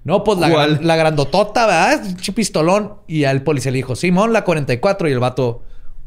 [0.04, 2.04] no, pues la, la grandotota, ¿verdad?
[2.04, 2.94] Un pistolón.
[3.06, 5.08] Y al policía le dijo, Simón, la 44.
[5.08, 5.62] Y el vato,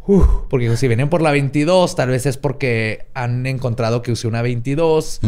[0.08, 4.28] Uf, porque si venían por la 22, tal vez es porque han encontrado que usé
[4.28, 5.20] una 22,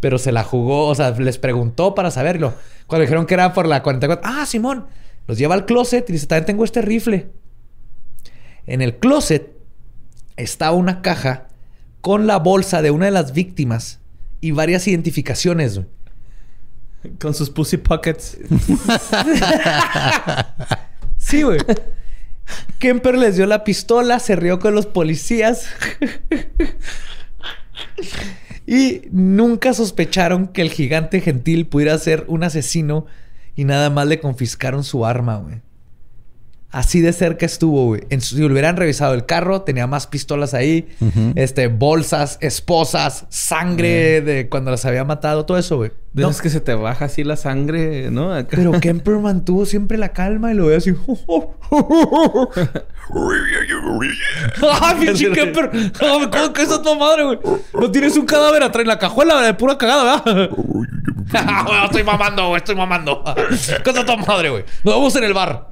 [0.00, 2.52] pero se la jugó, o sea, les preguntó para saberlo.
[2.88, 4.86] Cuando dijeron que era por la 44, ah, Simón,
[5.28, 7.28] los lleva al closet y dice, también tengo este rifle.
[8.66, 9.54] En el closet
[10.36, 11.48] está una caja
[12.00, 14.00] con la bolsa de una de las víctimas
[14.40, 15.80] y varias identificaciones.
[17.20, 18.38] Con sus pussy pockets.
[21.18, 21.58] sí, güey.
[22.78, 25.66] Kemper les dio la pistola, se rió con los policías.
[28.66, 33.06] y nunca sospecharon que el gigante gentil pudiera ser un asesino
[33.56, 35.60] y nada más le confiscaron su arma, güey.
[36.74, 38.02] Así de cerca estuvo, güey.
[38.18, 40.88] si hubieran revisado el carro, tenía más pistolas ahí,
[41.36, 45.92] este, bolsas, esposas, sangre de cuando las había matado, todo eso, güey.
[46.14, 46.28] No.
[46.28, 48.32] Es que se te baja así la sangre, ¿no?
[48.50, 50.90] Pero Kemper mantuvo siempre la calma y lo ve así.
[54.62, 55.70] ¡Ah, pinche Kemper!
[56.00, 57.38] ¿Cómo que es tu madre, güey?
[57.72, 60.50] No tienes un cadáver atrás en la cajuela de pura cagada, ¿verdad?
[61.84, 63.22] estoy mamando, güey, estoy mamando.
[63.84, 64.64] ¿Qué es tu madre, güey?
[64.82, 65.68] Nos vemos en el bar.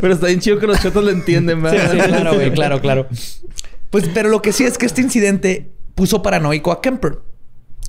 [0.00, 1.92] Pero está bien chido que los chotos lo entienden, ¿verdad?
[1.92, 3.06] Sí, claro, güey, claro, claro.
[3.90, 7.20] Pues, pero lo que sí es que este incidente puso paranoico a Kemper.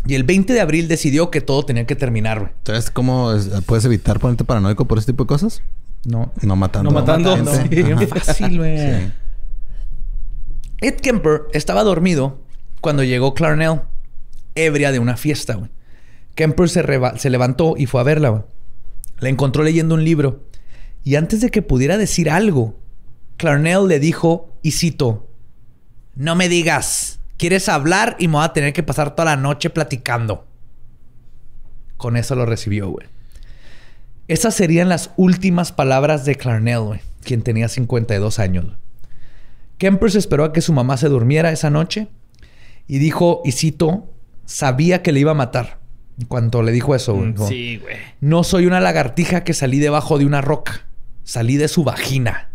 [0.06, 2.52] Y el 20 de abril decidió que todo tenía que terminar, güey.
[2.60, 3.34] Entonces, ¿cómo
[3.66, 5.64] puedes evitar ponerte paranoico por este tipo de cosas?
[6.06, 6.32] No.
[6.42, 6.92] No matando.
[6.92, 7.36] No matando.
[7.54, 9.12] Sí, fácil, güey.
[10.80, 12.40] Ed Kemper estaba dormido
[12.82, 13.82] cuando llegó Clarnell,
[14.56, 15.70] ebria de una fiesta, güey.
[16.36, 18.44] Kemper se, levantó y fue a verla, güey.
[19.20, 20.44] La encontró leyendo un libro.
[21.04, 22.80] Y antes de que pudiera decir algo,
[23.38, 25.28] Clarnell le dijo, y cito,
[26.16, 29.70] no me digas, quieres hablar y me voy a tener que pasar toda la noche
[29.70, 30.46] platicando.
[31.98, 33.08] Con eso lo recibió, güey.
[34.28, 38.66] Esas serían las últimas palabras de Clarnell, quien tenía 52 años.
[39.78, 42.10] Kemper esperó a que su mamá se durmiera esa noche
[42.88, 44.14] y dijo, y cito,
[44.46, 45.80] sabía que le iba a matar.
[46.28, 47.28] Cuando le dijo eso, güey.
[47.30, 47.96] Mm, sí, güey.
[48.22, 50.88] No soy una lagartija que salí debajo de una roca.
[51.24, 52.50] Salí de su vagina.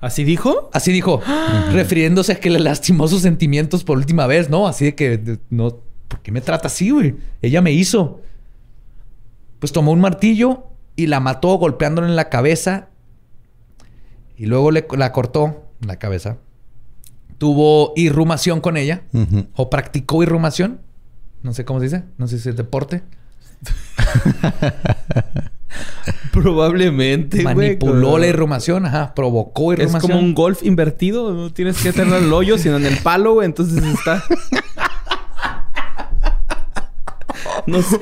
[0.00, 0.70] ¿Así dijo?
[0.72, 1.20] Así dijo,
[1.72, 4.66] refiriéndose a que le lastimó sus sentimientos por última vez, ¿no?
[4.66, 7.14] Así de que, no, ¿por qué me trata así, güey?
[7.42, 8.20] Ella me hizo.
[9.60, 10.66] Pues tomó un martillo
[10.96, 12.88] y la mató golpeándola en la cabeza
[14.36, 16.38] y luego le, la cortó la cabeza.
[17.38, 19.02] Tuvo irrumación con ella
[19.54, 20.80] o practicó irrumación.
[21.42, 22.04] No sé cómo se dice.
[22.16, 23.02] No sé si es deporte.
[26.32, 27.42] Probablemente.
[27.42, 29.14] Manipuló la irrumación, ajá.
[29.14, 30.02] Provocó irrumación.
[30.02, 31.32] Es como un golf invertido.
[31.32, 33.46] No tienes que tener el hoyo, sino en el palo, güey.
[33.46, 34.22] Entonces está.
[37.66, 37.98] no sé.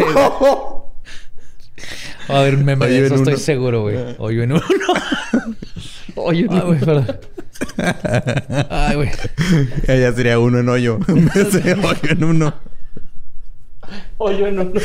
[2.29, 3.97] A ver, me de eso estoy seguro, güey.
[4.19, 4.63] Hoyo en uno.
[6.17, 6.67] hoyo en uno.
[6.67, 7.19] güey, perdón.
[8.71, 9.11] Ay, güey.
[9.87, 10.99] Ya sería uno en hoyo.
[11.09, 12.55] hoyo en uno.
[14.19, 14.81] Hoyo en uno.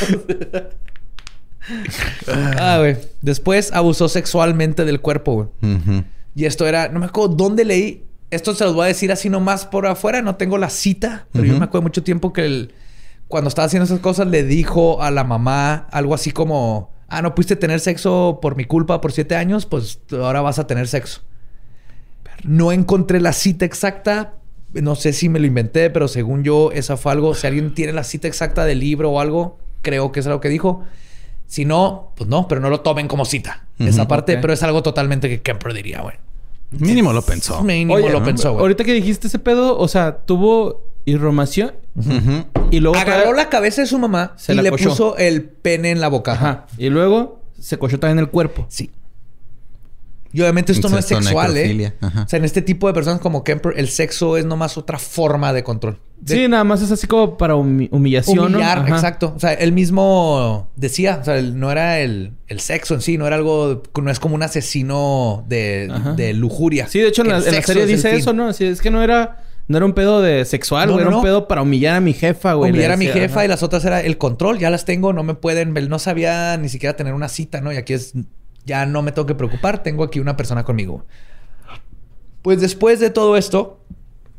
[2.60, 2.98] ah, güey.
[3.22, 6.04] Después abusó sexualmente del cuerpo, güey.
[6.36, 8.04] Y esto era, no me acuerdo dónde leí.
[8.30, 10.22] Esto se los voy a decir así nomás por afuera.
[10.22, 12.74] No tengo la cita, pero yo me acuerdo mucho tiempo que el,
[13.28, 17.34] cuando estaba haciendo esas cosas le dijo a la mamá algo así como: Ah, no
[17.34, 21.22] pudiste tener sexo por mi culpa por siete años, pues ahora vas a tener sexo.
[22.44, 24.34] No encontré la cita exacta.
[24.74, 27.34] No sé si me lo inventé, pero según yo, esa fue algo.
[27.34, 30.50] Si alguien tiene la cita exacta del libro o algo, creo que es lo que
[30.50, 30.84] dijo.
[31.48, 33.66] Si no, pues no, pero no lo tomen como cita.
[33.80, 36.16] esa parte, pero es algo totalmente que Kemper diría, güey.
[36.72, 37.64] Mínimo lo pensó.
[37.64, 38.62] Mínimo lo pensó, güey.
[38.62, 41.72] Ahorita que dijiste ese pedo, o sea, tuvo irromación
[42.70, 46.10] y luego agarró la cabeza de su mamá y le puso el pene en la
[46.10, 46.34] boca.
[46.34, 46.68] Ajá.
[46.78, 48.66] Y luego se cochó también el cuerpo.
[48.70, 48.92] Sí.
[50.34, 51.94] Y obviamente esto no es sexual, ¿eh?
[52.02, 55.54] O sea, en este tipo de personas como Kemper, el sexo es nomás otra forma
[55.54, 56.00] de control.
[56.26, 58.56] Sí, nada más es así como para humillación.
[58.56, 59.34] Humillar, exacto.
[59.36, 63.36] O sea, él mismo decía, o sea, no era el, sexo en sí, no era
[63.36, 66.88] algo, no es como un asesino de, lujuria.
[66.88, 68.52] Sí, de hecho en la, serie dice eso, ¿no?
[68.54, 69.44] Sí, es que no era...
[69.70, 71.02] No era un pedo de sexual, güey.
[71.06, 72.72] era un pedo para humillar a mi jefa, güey.
[72.72, 74.60] Humillar a mi jefa y las otras era el control.
[74.60, 75.74] Ya las tengo, no me pueden...
[75.90, 77.74] No sabía ni siquiera tener una cita, ¿no?
[77.74, 78.14] Y aquí es...
[78.68, 79.82] Ya no me tengo que preocupar.
[79.82, 81.06] Tengo aquí una persona conmigo.
[82.42, 83.80] Pues después de todo esto,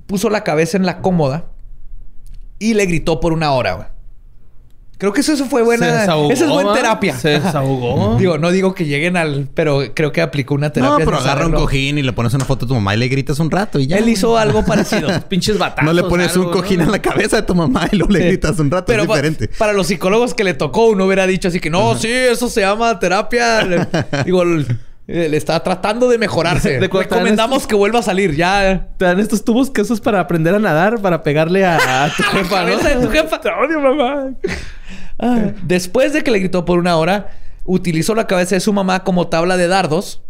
[0.06, 1.46] puso la cabeza en la cómoda
[2.58, 3.88] y le gritó por una hora, güey.
[4.98, 5.86] Creo que eso, eso fue buena.
[5.86, 7.16] Se desahogó, esa es buena terapia.
[7.16, 8.16] Se desahogó.
[8.18, 9.48] digo, no digo que lleguen al.
[9.54, 10.98] Pero creo que aplicó una terapia.
[10.98, 13.06] No, pero agarra un cojín y le pones una foto a tu mamá y le
[13.06, 13.96] gritas un rato y ya.
[13.98, 15.08] Él hizo algo parecido.
[15.28, 15.84] Pinches batazos.
[15.84, 18.58] No le pones un cojín en la cabeza de tu mamá y luego le gritas
[18.58, 18.86] un rato.
[18.88, 19.48] Pero es diferente.
[19.56, 22.62] Para los psicólogos que le tocó, uno hubiera dicho así que no, sí, eso se
[22.62, 23.88] llama terapia.
[24.24, 24.42] digo,
[25.08, 26.78] eh, le está tratando de mejorarse.
[26.92, 28.36] Recomendamos que vuelva a salir.
[28.36, 28.88] Ya.
[28.98, 32.22] Te dan estos tubos que eso es para aprender a nadar, para pegarle a, tu
[32.36, 32.76] jefa, ¿no?
[32.76, 33.40] de tu jefa.
[33.40, 34.34] Te odio, mamá.
[35.18, 37.30] Ah, después de que le gritó por una hora,
[37.64, 40.22] utilizó la cabeza de su mamá como tabla de dardos.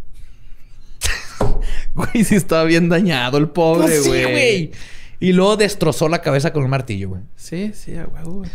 [1.95, 4.25] güey, sí estaba bien dañado el pobre, pues güey.
[4.25, 4.71] sí, güey.
[5.19, 7.23] Y luego destrozó la cabeza con un martillo, güey.
[7.35, 8.49] Sí, sí, güey.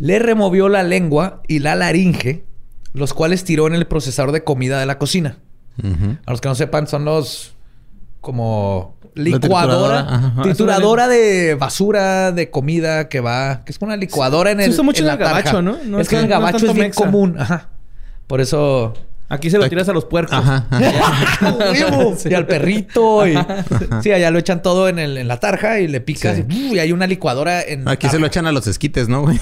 [0.00, 2.44] Le removió la lengua y la laringe,
[2.94, 5.36] los cuales tiró en el procesador de comida de la cocina.
[6.24, 7.54] A los que no sepan, son los
[8.20, 14.60] como licuadora, trituradora, de basura, de comida que va, que es como una licuadora en
[14.60, 14.66] el.
[14.66, 16.00] Se usa mucho en, el gabacho, ¿no?
[16.00, 17.36] Es que en el gabacho es bien común.
[17.38, 17.68] Ajá.
[18.26, 18.94] Por eso.
[19.34, 20.34] Aquí se lo tiras a los puercos.
[20.36, 20.66] Ajá.
[22.24, 23.26] y al perrito.
[23.26, 23.36] Y...
[24.02, 26.38] Sí, allá lo echan todo en, el, en la tarja y le picas.
[26.48, 27.88] Y, hay una licuadora en.
[27.88, 29.40] Aquí se lo echan a los esquites, ¿no, güey?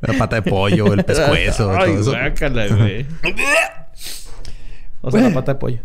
[0.00, 1.72] la pata de pollo, el pescuezo.
[1.72, 2.76] Ay, todo eso.
[2.76, 3.06] güey.
[5.00, 5.80] O sea, la pata de pollo.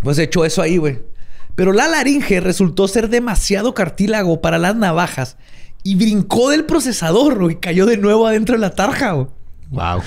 [0.00, 1.00] Pues echó eso ahí, güey.
[1.54, 5.36] Pero la laringe resultó ser demasiado cartílago para las navajas
[5.82, 9.12] y brincó del procesador y cayó de nuevo adentro de la tarja.
[9.12, 9.26] Güey.
[9.70, 10.02] Wow.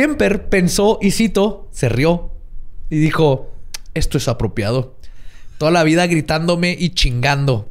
[0.00, 2.32] Kemper pensó y cito, se rió
[2.88, 3.52] y dijo:
[3.92, 4.96] Esto es apropiado.
[5.58, 7.68] Toda la vida gritándome y chingando.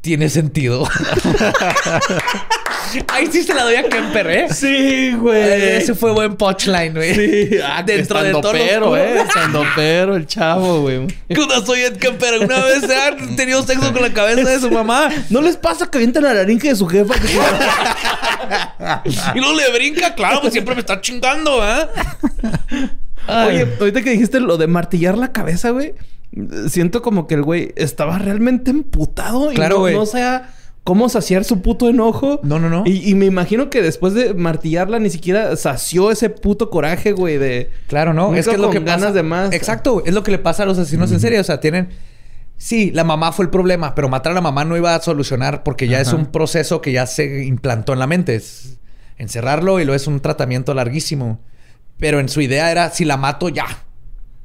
[0.00, 0.88] Tiene sentido.
[3.08, 4.46] Ahí sí se la doy a Kemper, ¿eh?
[4.52, 5.76] Sí, güey.
[5.76, 7.14] Ese fue buen punchline, güey.
[7.14, 9.24] Sí, ah, dentro de todo pero, eh.
[9.76, 11.06] pero el chavo, güey.
[11.34, 14.70] Cuando soy Ed Kemper, una vez se han tenido sexo con la cabeza de su
[14.70, 15.08] mamá.
[15.30, 17.14] ¿No les pasa que avientan la laringe de su jefa?
[19.34, 21.86] y no le brinca, claro, pues siempre me está chingando, ¿eh?
[23.28, 25.94] Oye, ahorita que dijiste lo de martillar la cabeza, güey.
[26.68, 29.50] Siento como que el güey estaba realmente emputado.
[29.50, 29.94] Claro, y güey.
[29.94, 30.54] no, sea
[30.90, 32.40] cómo saciar su puto enojo.
[32.42, 32.82] No, no, no.
[32.84, 37.70] Y, me imagino que después de martillarla ni siquiera sació ese puto coraje, güey, de...
[37.86, 38.34] Claro, no.
[38.34, 39.52] Es que es lo que ganas de más.
[39.52, 40.02] Exacto.
[40.04, 41.38] Es lo que le pasa a los asesinos en serie.
[41.38, 41.90] O sea, tienen...
[42.56, 45.62] Sí, la mamá fue el problema, pero matar a la mamá no iba a solucionar
[45.62, 48.34] porque ya es un proceso que ya se implantó en la mente.
[48.34, 48.80] Es
[49.16, 51.40] encerrarlo y lo es un tratamiento larguísimo.
[52.00, 53.84] Pero en su idea era, si la mato, ya.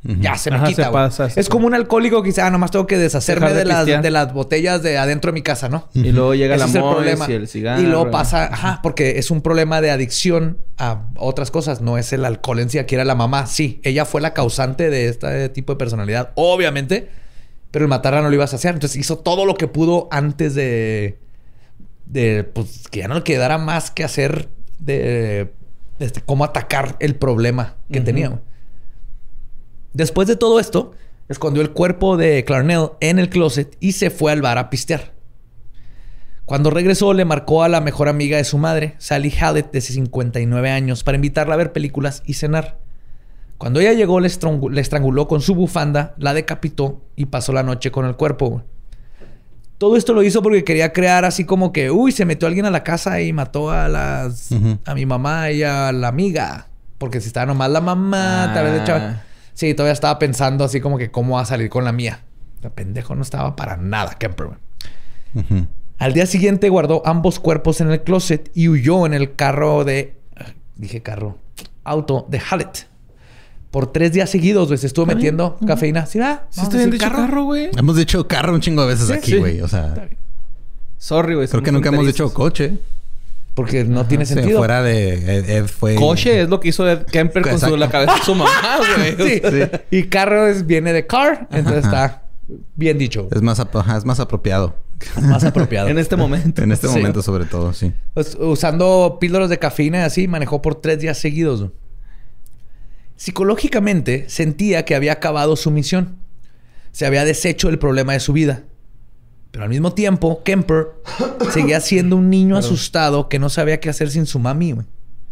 [0.08, 0.92] Ya se me quita.
[1.36, 4.34] es como un alcohólico que dice, ah, nomás tengo que deshacerme de, las, de, las,
[4.34, 5.90] botellas de adentro de mi casa, ¿no?
[5.96, 7.26] Y luego llega la problema.
[7.28, 7.82] y el cigarro.
[7.82, 11.82] Y luego pasa, ajá, porque es un problema de adicción a otras cosas.
[11.82, 13.48] No es el alcohol en sí, aquí era la mamá.
[13.48, 17.10] Sí, ella fue la causante de este tipo de personalidad, obviamente.
[17.72, 18.76] Pero el matarla no lo ibas a hacer.
[18.76, 21.18] Entonces hizo todo lo que pudo antes de.
[22.06, 25.52] de pues que ya no le quedara más que hacer de.
[25.98, 28.40] Este, cómo atacar el problema que tenía.
[29.96, 30.92] Después de todo esto,
[31.30, 35.14] escondió el cuerpo de Clarnell en el closet y se fue al bar a pistear.
[36.44, 40.70] Cuando regresó, le marcó a la mejor amiga de su madre, Sally Hallett, de 59
[40.70, 42.78] años, para invitarla a ver películas y cenar.
[43.58, 48.06] Cuando ella llegó, le, estranguló con su bufanda, la decapitó y pasó la noche con
[48.06, 48.64] el cuerpo.
[49.78, 52.70] Todo esto lo hizo porque quería crear así como que, uy, se metió alguien a
[52.70, 54.50] la casa y mató a las
[54.84, 56.68] a mi mamá y a la amiga.
[56.98, 59.22] Porque si estaba nomás la mamá, tal vez echaba.
[59.56, 62.20] Sí, todavía estaba pensando así como que cómo va a salir con la mía.
[62.62, 64.50] El pendejo no estaba para nada, Kemper.
[65.98, 70.18] Al día siguiente guardó ambos cuerpos en el closet y huyó en el carro de.
[70.76, 71.38] Dije carro.
[71.86, 72.88] Auto de Hallett.
[73.72, 74.78] Por tres días seguidos, güey.
[74.78, 76.06] Se estuvo metiendo cafeína.
[76.06, 76.48] ¿Sí, va?
[76.50, 77.70] ¿Sí estoy dicho carro, güey?
[77.78, 79.62] Hemos dicho carro un chingo de veces aquí, güey.
[79.62, 80.10] O sea...
[80.98, 81.48] Sorry, güey.
[81.48, 82.78] Creo que nunca hemos dicho coche.
[83.56, 84.60] Porque no tiene sentido.
[84.60, 85.96] fuera de Ed, fue.
[85.96, 88.52] Coche es lo que hizo Ed Kemper con su, la cabeza de su mamá,
[89.18, 89.42] güey.
[89.42, 89.62] sí.
[89.92, 91.48] Y carro viene de car.
[91.52, 92.24] Entonces está
[92.76, 93.30] bien dicho.
[93.32, 94.76] Es más, es más apropiado.
[95.22, 95.88] Más apropiado.
[95.90, 96.64] en este momento.
[96.64, 97.94] En este momento, sobre todo, sí.
[98.14, 101.66] Pues, usando píldoras de cafeína y así, manejó por tres días seguidos.
[103.16, 106.18] Psicológicamente, sentía que había acabado su misión.
[106.92, 108.64] Se había deshecho el problema de su vida.
[109.56, 110.88] Pero al mismo tiempo, Kemper
[111.52, 114.86] seguía siendo un niño asustado que no sabía qué hacer sin su mami, güey.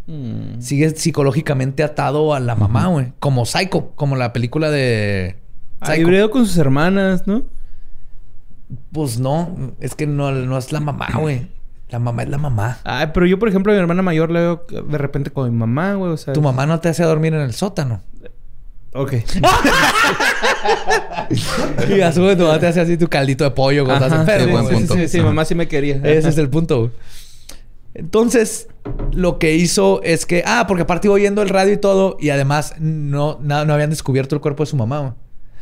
[0.08, 0.62] Mm.
[0.62, 3.12] Sigue psicológicamente atado a la mamá, güey.
[3.20, 5.36] Como Psycho, como la película de...
[5.84, 6.32] Psycho.
[6.32, 7.44] con sus hermanas, ¿no?
[8.94, 11.50] Pues no, es que no, no es la mamá, güey.
[11.90, 12.78] La mamá es la mamá.
[12.86, 15.58] Ay, pero yo, por ejemplo, a mi hermana mayor le veo de repente con mi
[15.58, 16.14] mamá, güey.
[16.14, 18.00] O sea, tu mamá no te hace dormir en el sótano.
[18.94, 19.14] Ok.
[21.90, 24.20] y a su vez tu mamá te hace así tu caldito de pollo cuando estás
[24.20, 24.70] enfermo.
[24.70, 25.96] Sí, sí, sí, mamá sí me quería.
[26.04, 26.92] Ese es el punto.
[27.96, 28.68] Entonces,
[29.12, 30.44] lo que hizo es que...
[30.46, 32.18] Ah, porque aparte iba oyendo el radio y todo.
[32.20, 35.16] Y además no, no, habían descubierto el cuerpo de su mamá.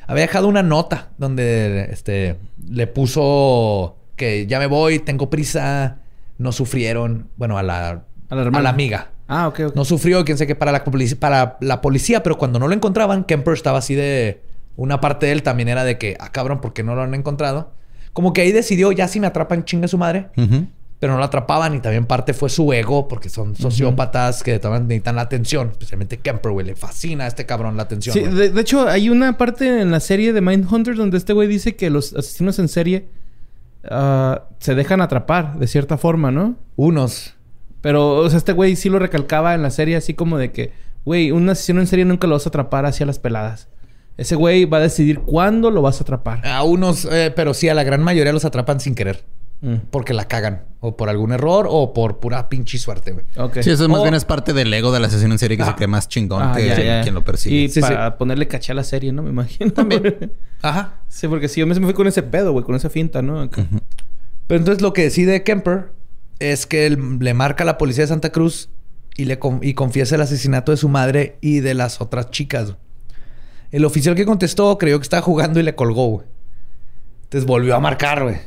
[0.07, 2.37] Había dejado una nota donde este,
[2.69, 5.99] le puso que ya me voy, tengo prisa.
[6.37, 7.29] No sufrieron.
[7.37, 9.11] Bueno, a la, a la, a la amiga.
[9.33, 9.75] Ah, ok, ok.
[9.75, 10.83] No sufrió, quién sé qué, para la,
[11.19, 14.41] para la policía, pero cuando no lo encontraban, Kemper estaba así de.
[14.75, 17.13] Una parte de él también era de que, ah, cabrón, ¿por qué no lo han
[17.13, 17.71] encontrado?
[18.11, 20.27] Como que ahí decidió, ya si me atrapan, chinga su madre.
[20.99, 24.87] Pero no lo atrapaban y también parte fue su ego, porque son sociópatas que también
[24.87, 25.69] necesitan la atención.
[25.71, 26.65] Especialmente Kemper, güey.
[26.65, 28.13] Le fascina a este cabrón la atención.
[28.13, 31.75] Sí, de, hecho, hay una parte en la serie de Mindhunter donde este güey dice
[31.75, 33.07] que los asesinos en serie
[33.89, 36.57] ah, se dejan atrapar de cierta forma, ¿no?
[36.75, 37.35] Unos.
[37.81, 40.71] Pero, o sea, este güey sí lo recalcaba en la serie así como de que,
[41.03, 43.67] güey, un asesino en serie nunca lo vas a atrapar hacia las peladas.
[44.17, 46.45] Ese güey va a decidir cuándo lo vas a atrapar.
[46.45, 49.23] A unos, eh, pero sí, a la gran mayoría los atrapan sin querer.
[49.61, 49.75] Mm.
[49.89, 50.63] Porque la cagan.
[50.79, 53.25] O por algún error o por pura pinche suerte, güey.
[53.61, 55.75] Sí, eso más bien es parte del ego del asesino en serie que se ah.
[55.75, 57.55] cree más chingón ah, que quien lo persigue.
[57.55, 59.21] Y para ponerle caché a la serie, ¿no?
[59.21, 59.71] Me imagino.
[59.71, 60.31] También.
[60.63, 61.01] Ajá.
[61.07, 63.47] Sí, porque si yo me fui con ese pedo, güey, con esa finta, ¿no?
[64.47, 65.91] Pero entonces lo que decide Kemper
[66.41, 68.69] es que él le marca a la policía de Santa Cruz
[69.15, 72.75] y le y confiesa el asesinato de su madre y de las otras chicas.
[73.71, 76.27] El oficial que contestó creyó que estaba jugando y le colgó, güey.
[77.23, 78.37] Entonces volvió a marcar, güey.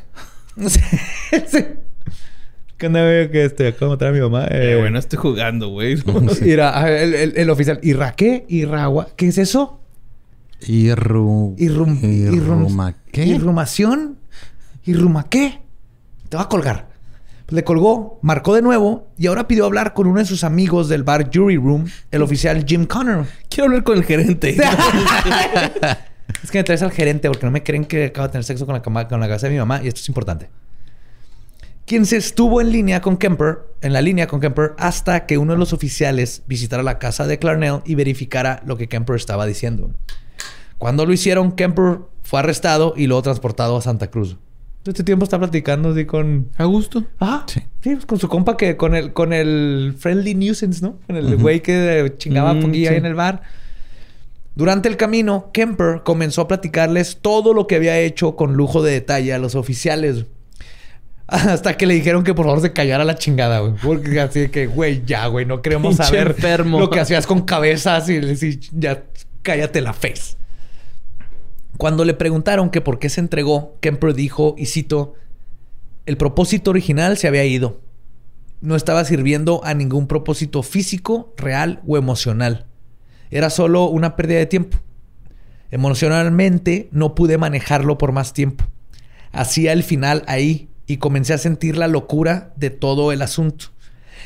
[2.77, 3.31] ¿Qué onda, güey?
[3.31, 4.47] Que este, ¿Cómo trae mi mamá?
[4.47, 5.97] Eh, eh, bueno, estoy jugando, güey.
[6.41, 7.79] Mira, el, oficial.
[7.81, 8.45] ¿Irra qué?
[8.49, 9.07] ¿Irragua?
[9.15, 9.79] ¿Qué es eso?
[10.67, 11.55] Irru...
[11.57, 11.99] Irrum...
[12.03, 12.95] Irruma...
[13.11, 13.25] ¿Qué?
[13.25, 14.17] ¿Irrumación?
[14.83, 15.61] ¿Irruma qué?
[16.27, 16.94] Te va a colgar.
[17.47, 21.03] Le colgó, marcó de nuevo y ahora pidió hablar con uno de sus amigos del
[21.03, 23.27] bar Jury Room, el oficial Jim Connor.
[23.49, 24.49] Quiero hablar con el gerente.
[26.43, 28.65] es que me traes al gerente porque no me creen que acaba de tener sexo
[28.65, 30.49] con la, con la casa de mi mamá y esto es importante.
[31.85, 35.53] Quien se estuvo en línea con Kemper, en la línea con Kemper, hasta que uno
[35.53, 39.91] de los oficiales visitara la casa de Clarnell y verificara lo que Kemper estaba diciendo.
[40.79, 44.37] Cuando lo hicieron, Kemper fue arrestado y luego transportado a Santa Cruz.
[44.85, 46.49] Este tiempo está platicando así con...
[46.57, 47.03] ¿A gusto?
[47.19, 47.61] Ah, sí.
[47.81, 48.77] Sí, pues con su compa que...
[48.77, 50.99] Con el, con el Friendly Nuisance, ¿no?
[51.07, 53.41] Con el güey que chingaba mm, ahí en el bar.
[54.53, 58.91] Durante el camino, Kemper comenzó a platicarles todo lo que había hecho con lujo de
[58.91, 60.25] detalle a los oficiales.
[61.27, 63.73] Hasta que le dijeron que por favor se callara la chingada, güey.
[63.81, 66.35] Porque así que, güey, ya, güey, no queremos saber
[66.67, 69.03] lo que hacías con cabezas y, y ya
[69.41, 70.37] cállate la face.
[71.77, 75.15] Cuando le preguntaron que por qué se entregó, Kemper dijo, y cito,
[76.05, 77.81] el propósito original se había ido.
[78.61, 82.65] No estaba sirviendo a ningún propósito físico, real o emocional.
[83.31, 84.77] Era solo una pérdida de tiempo.
[85.71, 88.65] Emocionalmente no pude manejarlo por más tiempo.
[89.31, 93.67] Hacía el final ahí y comencé a sentir la locura de todo el asunto.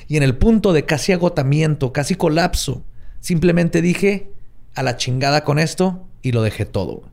[0.08, 2.84] Y en el punto de casi agotamiento, casi colapso,
[3.20, 4.32] simplemente dije,
[4.76, 7.04] a la chingada con esto y lo dejé todo.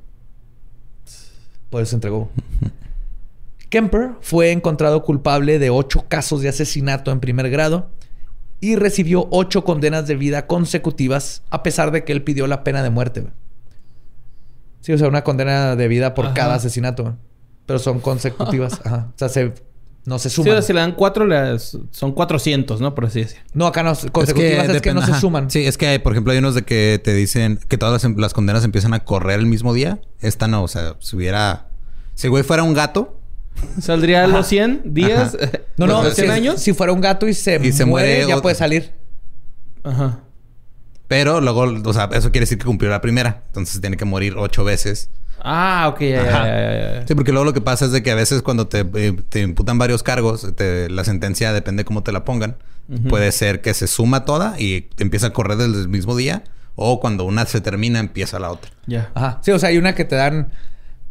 [1.70, 2.30] Por eso se entregó.
[3.68, 7.90] Kemper fue encontrado culpable de ocho casos de asesinato en primer grado
[8.60, 12.82] y recibió ocho condenas de vida consecutivas a pesar de que él pidió la pena
[12.82, 13.26] de muerte.
[14.80, 17.16] Sí, o sea, una condena de vida por cada asesinato.
[17.66, 18.80] Pero son consecutivas.
[18.84, 19.08] Ajá.
[19.14, 19.52] O sea, se,
[20.06, 20.62] no se suman.
[20.62, 21.26] Sí, si le dan cuatro,
[21.90, 22.94] son 400, ¿no?
[22.94, 23.44] Por así decirlo.
[23.54, 23.92] No, acá no.
[24.12, 25.50] Consecutivas es que, no se suman.
[25.50, 28.32] Sí, es que, por ejemplo, hay unos de que te dicen que todas las, las,
[28.32, 30.00] condenas empiezan a correr el mismo día.
[30.20, 30.62] Esta no.
[30.62, 31.66] O sea, si hubiera...
[32.14, 33.18] Si güey fuera un gato...
[33.80, 35.36] ¿Saldría a los 100 días?
[35.76, 36.08] No, no.
[36.08, 36.60] 100 años?
[36.60, 38.92] Si fuera un gato y se, y se muere, ya puede salir.
[39.82, 40.20] Ajá.
[41.08, 43.42] Pero luego, o sea, eso quiere decir que cumplió la primera.
[43.48, 45.10] Entonces tiene que morir ocho veces
[45.48, 46.00] Ah, ok,
[47.06, 49.42] Sí, porque luego lo que pasa es de que a veces cuando te, eh, te
[49.42, 52.56] imputan varios cargos, la sentencia depende de cómo te la pongan.
[53.08, 56.42] Puede ser que se suma toda y empieza a correr desde el mismo día,
[56.74, 58.70] o cuando una se termina, empieza la otra.
[58.86, 59.10] Ya.
[59.14, 59.40] Ajá.
[59.42, 60.50] Sí, o sea, hay una que te dan.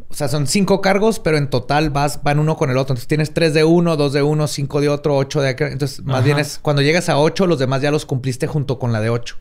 [0.08, 2.92] O sea, son cinco cargos, pero en total vas, van uno con el otro.
[2.92, 5.72] Entonces tienes tres de uno, dos de uno, cinco de otro, ocho de aquel.
[5.72, 8.92] Entonces, más bien es cuando llegas a ocho, los demás ya los cumpliste junto con
[8.92, 9.36] la de ocho.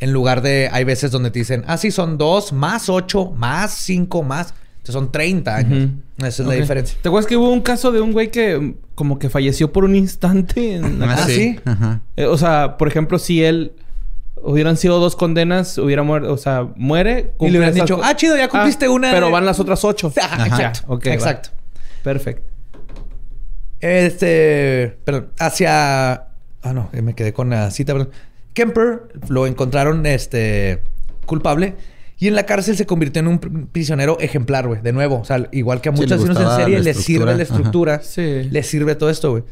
[0.00, 3.72] En lugar de, hay veces donde te dicen, ah, sí, son dos, más ocho, más
[3.72, 4.54] cinco, más.
[4.84, 5.90] Entonces son 30 años.
[6.18, 6.98] Esa es la diferencia.
[7.00, 9.94] ¿Te acuerdas que hubo un caso de un güey que como que falleció por un
[9.94, 10.74] instante?
[10.74, 11.14] En la...
[11.14, 11.58] Ah, sí.
[12.16, 13.72] Eh, o sea, por ejemplo, si él
[14.42, 17.32] hubieran sido dos condenas, hubiera muerto, o sea, muere.
[17.40, 19.10] Y le hubieran dicho, ah, chido, ya cumpliste ah, una.
[19.10, 20.08] Pero van las otras ocho.
[20.14, 21.00] exacto.
[21.04, 21.48] exacto.
[22.02, 22.52] Perfecto.
[23.80, 26.12] Este, perdón, hacia.
[26.62, 28.10] Ah, no, me quedé con la cita, perdón.
[28.54, 30.80] Kemper lo encontraron este,
[31.26, 31.74] culpable
[32.18, 34.80] y en la cárcel se convirtió en un prisionero ejemplar, güey.
[34.80, 38.00] De nuevo, o sea, igual que a muchos sí, en serie les sirve la estructura,
[38.02, 38.44] sí.
[38.50, 39.42] les sirve todo esto, güey.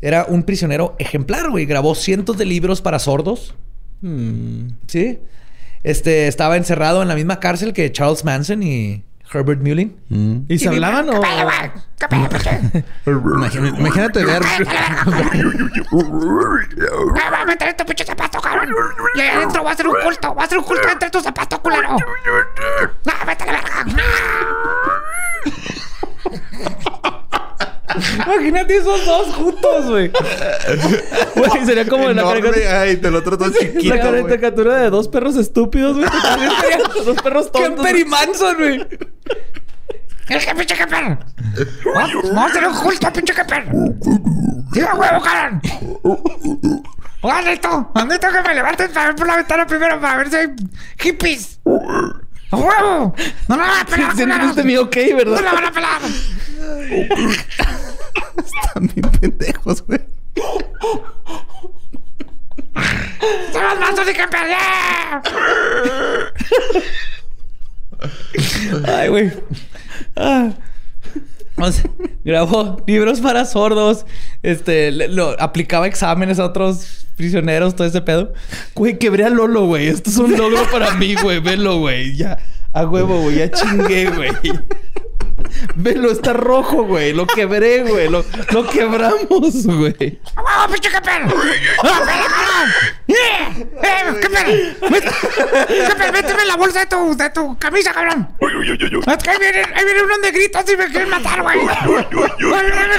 [0.00, 1.66] Era un prisionero ejemplar, güey.
[1.66, 3.54] Grabó cientos de libros para sordos.
[4.00, 4.68] Hmm.
[4.86, 5.20] Sí.
[5.82, 9.96] Este, estaba encerrado en la misma cárcel que Charles Manson y Herbert Mullin.
[10.08, 10.38] Mm.
[10.48, 11.20] ¿Y, se hablaban o...?
[13.78, 14.42] Imagínate ver...
[14.42, 14.64] ¡Me
[17.30, 18.68] va a meter este pinche zapato, cabrón!
[19.14, 20.34] Y ahí adentro va a ser un culto.
[20.34, 21.90] Va a ser un culto entre tus zapatos, culero.
[21.90, 21.98] ¡No,
[23.26, 23.84] vete a la verga!
[28.26, 30.10] Imagínate esos dos juntos, güey.
[31.34, 32.80] Güey, sería como la caricatura.
[32.80, 33.94] Ay, te lo trato chiquito.
[33.94, 36.08] La caricatura de dos perros estúpidos, güey.
[37.04, 37.84] dos perros tontos.
[37.84, 38.86] Kemper y Manson, güey.
[40.28, 41.18] ¡Es que pinche Kemper!
[41.94, 43.64] ¡Vamos a hacer un culto, pinche Kemper!
[44.72, 45.62] ¡Tira huevo, cabrón!
[47.20, 47.60] ¡Órale,
[47.94, 50.48] ¡Maldito que me levanten para ver por la ventana primero para ver si hay
[50.98, 51.58] hippies!
[52.50, 53.14] ¡A huevo!
[53.48, 54.16] ¡No la van a pelar!
[54.16, 55.36] Sientes mi ok, ¿verdad?
[55.36, 56.00] ¡No la van a pelar!
[58.36, 60.00] Están bien pendejos, güey.
[63.52, 64.22] ¡Se van más de que
[68.86, 69.32] Ay, güey.
[70.16, 70.50] Ah.
[72.24, 74.06] grabó libros para sordos.
[74.42, 78.32] Este, lo, aplicaba exámenes a otros prisioneros, todo ese pedo.
[78.74, 79.88] Güey, quebré a Lolo, güey.
[79.88, 81.40] Esto es un logro para mí, güey.
[81.40, 82.16] Velo, güey.
[82.16, 82.38] Ya,
[82.72, 83.38] a huevo, güey.
[83.38, 84.30] Ya chingué, güey.
[85.76, 87.12] Velo, está rojo, güey.
[87.12, 88.08] Lo quebré, güey.
[88.08, 90.20] Lo, lo quebramos, güey.
[90.34, 91.22] ¡Vamos, pinche Kepper!
[93.06, 93.14] ¡Qué
[95.88, 98.28] ¡Kepper, méteme la bolsa de tu, de tu camisa, cabrón!
[98.40, 101.58] Es que ahí viene, ahí viene unos negritos y me quieren matar, güey.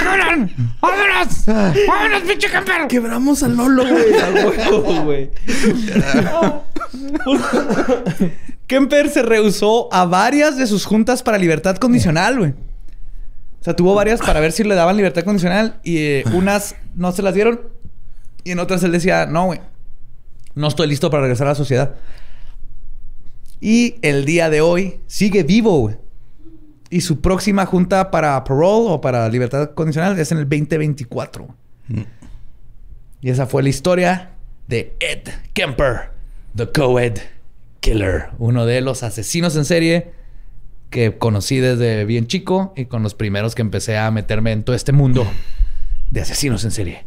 [0.04, 0.50] cabrón!
[0.80, 1.46] ¡Vámonos!
[1.46, 2.86] ¡Vámonos, pinche camper!
[2.88, 4.14] Quebramos al Lolo, güey.
[4.20, 5.30] A huevo, güey.
[8.70, 12.50] Kemper se rehusó a varias de sus juntas para libertad condicional, güey.
[12.50, 17.10] O sea, tuvo varias para ver si le daban libertad condicional y eh, unas no
[17.10, 17.62] se las dieron
[18.44, 19.60] y en otras él decía, no, güey,
[20.54, 21.96] no estoy listo para regresar a la sociedad.
[23.60, 25.96] Y el día de hoy sigue vivo, güey.
[26.90, 31.48] Y su próxima junta para parole o para libertad condicional es en el 2024.
[31.88, 32.00] Mm.
[33.20, 34.30] Y esa fue la historia
[34.68, 36.12] de Ed Kemper,
[36.54, 37.18] the co-ed
[37.80, 40.12] killer, uno de los asesinos en serie
[40.90, 44.74] que conocí desde bien chico y con los primeros que empecé a meterme en todo
[44.76, 45.26] este mundo
[46.10, 47.04] de asesinos en serie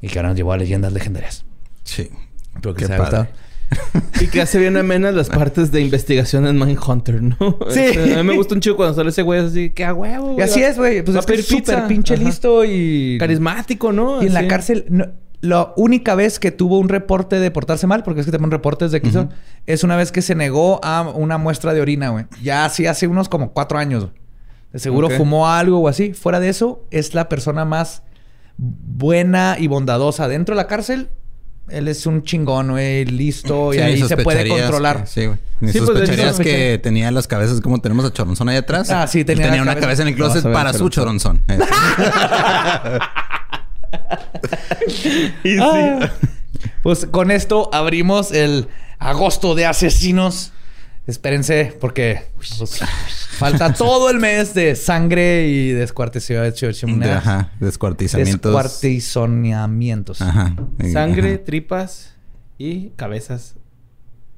[0.00, 1.44] y que ahora nos llevó a leyendas legendarias.
[1.84, 2.08] Sí.
[2.54, 3.28] Espero que Qué gustado.
[4.20, 7.36] Y que hace bien amenas las partes de investigación en Mindhunter, ¿no?
[7.70, 7.80] Sí.
[7.80, 10.36] Este, a mí me gusta un chico cuando sale ese güey así, que a huevo,
[10.38, 11.02] Y así es, güey.
[11.02, 12.22] Pues Va es súper pinche Ajá.
[12.22, 13.16] listo y...
[13.18, 14.22] Carismático, ¿no?
[14.22, 15.06] Y en la cárcel, no-
[15.42, 18.52] la única vez que tuvo un reporte de portarse mal, porque es que te ponen
[18.52, 19.28] reportes de que hizo,
[19.66, 22.24] es una vez que se negó a una muestra de orina, güey.
[22.42, 24.04] Ya así hace unos como cuatro años.
[24.04, 24.14] güey.
[24.72, 26.14] De seguro fumó algo o así.
[26.14, 28.02] Fuera de eso, es la persona más
[28.56, 30.28] buena y bondadosa.
[30.28, 31.10] Dentro de la cárcel,
[31.68, 33.74] él es un chingón, güey, listo.
[33.74, 35.02] y ahí se puede controlar.
[35.02, 35.38] que- sí, güey.
[35.60, 38.90] Ni Sí, pues, sospecharías que tenía las cabezas como tenemos a Choronzón ahí atrás.
[38.90, 41.42] Ah, sí, Él tenía una cabeza- cabeza en el closet para su Choronzón.
[45.44, 45.58] Y sí.
[45.60, 46.10] Ah.
[46.82, 50.52] Pues con esto abrimos el agosto de asesinos.
[51.06, 52.80] Espérense, porque pues,
[53.38, 57.00] falta todo el mes de sangre y descuartización.
[57.00, 58.52] de- Ajá, descuartizamientos.
[58.52, 60.22] Descuartizonamientos.
[60.22, 60.54] Ajá.
[60.92, 61.44] Sangre, ajá.
[61.44, 62.14] tripas
[62.56, 63.56] y cabezas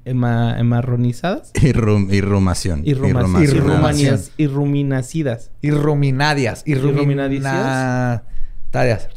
[0.06, 1.50] ema- emarronizadas.
[1.60, 2.80] Y, rum- y rumación.
[2.86, 3.42] Y, rumas- rumación.
[3.42, 3.76] y, rumación.
[3.82, 5.50] rumanías- y ruminacidas.
[5.60, 6.62] Irruminadias.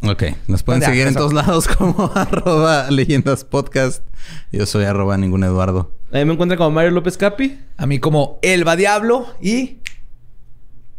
[0.04, 1.20] Ok, nos pueden seguir en eso.
[1.20, 4.04] todos lados como arroba leyendas podcast.
[4.52, 5.92] Yo soy arroba ningún Eduardo.
[6.12, 7.60] Ahí me encuentran como Mario López Capi.
[7.76, 9.80] A mí como Elba Diablo y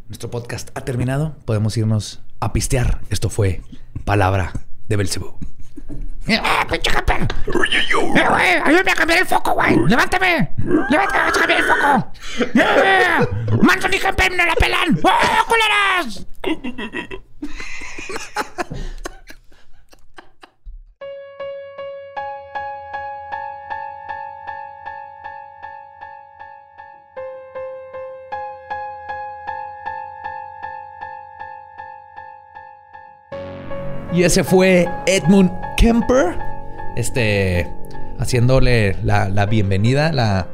[0.09, 1.37] nuestro podcast ha terminado.
[1.45, 3.01] Podemos irnos a pistear.
[3.11, 3.63] Esto fue
[4.05, 4.53] Palabra
[4.89, 5.39] de Belcebú.
[6.43, 7.23] ¡Ah, pinche camper!
[7.23, 8.55] ¡Eh, güey!
[8.65, 9.77] ¡Ayúdame a cambiar el foco, güey!
[9.87, 10.51] ¡Levántame!
[10.91, 11.21] ¡Levántame!
[11.21, 12.13] ¡Vamos a cambiar el foco!
[12.55, 13.63] ¡Eh!
[13.63, 14.99] ¡Manson y camper no la pelan!
[15.03, 16.27] ¡Oh, culeras!
[34.19, 36.37] Y ese fue Edmund Kemper.
[36.97, 37.69] Este.
[38.19, 40.13] Haciéndole la, la bienvenida.
[40.13, 40.49] La.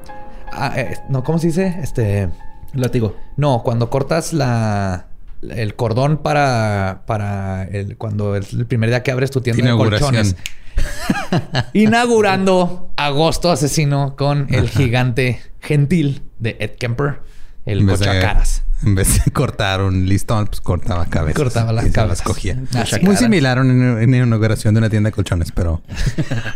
[0.53, 1.79] ah, eh, no, ¿cómo se dice?
[1.81, 2.29] Este.
[2.75, 3.17] Látigo.
[3.37, 5.07] No, cuando cortas la.
[5.51, 7.03] El cordón para.
[7.07, 7.97] Para el.
[7.97, 10.37] Cuando es el primer día que abres tu tienda de colchones.
[11.73, 17.21] Inaugurando Agosto Asesino con el gigante gentil de Ed Kemper.
[17.65, 18.63] El cochacaras.
[18.83, 21.43] En vez de cortar un listón, pues cortaba cabezas.
[21.43, 22.21] Cortaba las Y cabezas.
[22.27, 22.59] cogía.
[22.75, 23.01] Así.
[23.01, 25.81] Muy similar a una, una inauguración de una tienda de colchones, pero...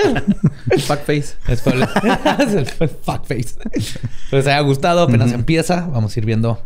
[0.88, 1.36] Backface.
[1.48, 1.82] Es el,
[2.40, 3.54] es el fuckface.
[4.30, 5.86] Les haya gustado, apenas empieza.
[5.86, 6.62] Vamos a ir viendo.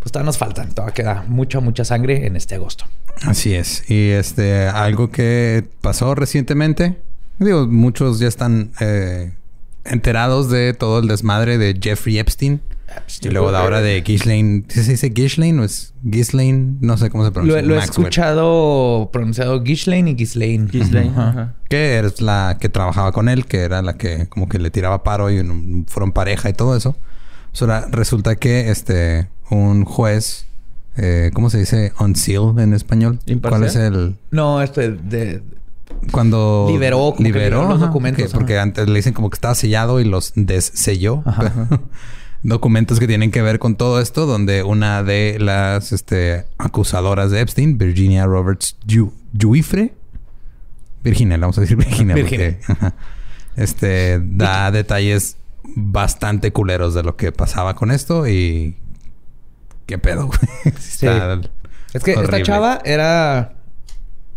[0.00, 0.72] Pues todavía nos faltan.
[0.72, 2.84] Todavía queda mucha, mucha sangre en este agosto.
[3.22, 3.88] Así es.
[3.90, 6.96] Y este, algo que pasó recientemente.
[7.38, 9.34] Digo, muchos ya están eh,
[9.84, 12.60] enterados de todo el desmadre de Jeffrey Epstein.
[13.20, 14.64] Y luego de ahora de Ghislaine.
[14.68, 16.78] ¿Sí ¿Se dice Ghislaine o es Ghislaine?
[16.80, 17.60] No sé cómo se pronuncia.
[17.62, 20.68] lo he escuchado pronunciado Ghislaine y Ghislaine.
[20.70, 21.10] Ghislaine.
[21.10, 21.28] Ajá.
[21.28, 21.54] Ajá.
[21.68, 25.02] Que es la que trabajaba con él, que era la que como que le tiraba
[25.02, 26.96] paro y fueron pareja y todo eso.
[27.60, 30.46] Ahora resulta que este un juez,
[30.96, 31.92] eh, ¿cómo se dice?
[32.00, 33.18] Unsealed en español.
[33.26, 33.60] Imparcial.
[33.60, 35.42] ¿Cuál es el No, este de...
[36.12, 39.54] cuando Liberó, como que liberó los documentos, que- porque antes le dicen como que estaba
[39.54, 41.22] sellado y los desselló.
[41.24, 41.68] Ajá.
[42.44, 47.40] Documentos que tienen que ver con todo esto, donde una de las este, acusadoras de
[47.40, 49.94] Epstein, Virginia Roberts Ju- Juifre,
[51.02, 52.58] Virginia, le vamos a decir Virginia, Virginia.
[52.66, 52.92] porque
[53.56, 55.36] este da detalles
[55.74, 58.76] bastante culeros de lo que pasaba con esto y
[59.88, 60.38] qué pedo, güey.
[60.76, 61.40] Está
[61.92, 63.54] Es que esta chava era...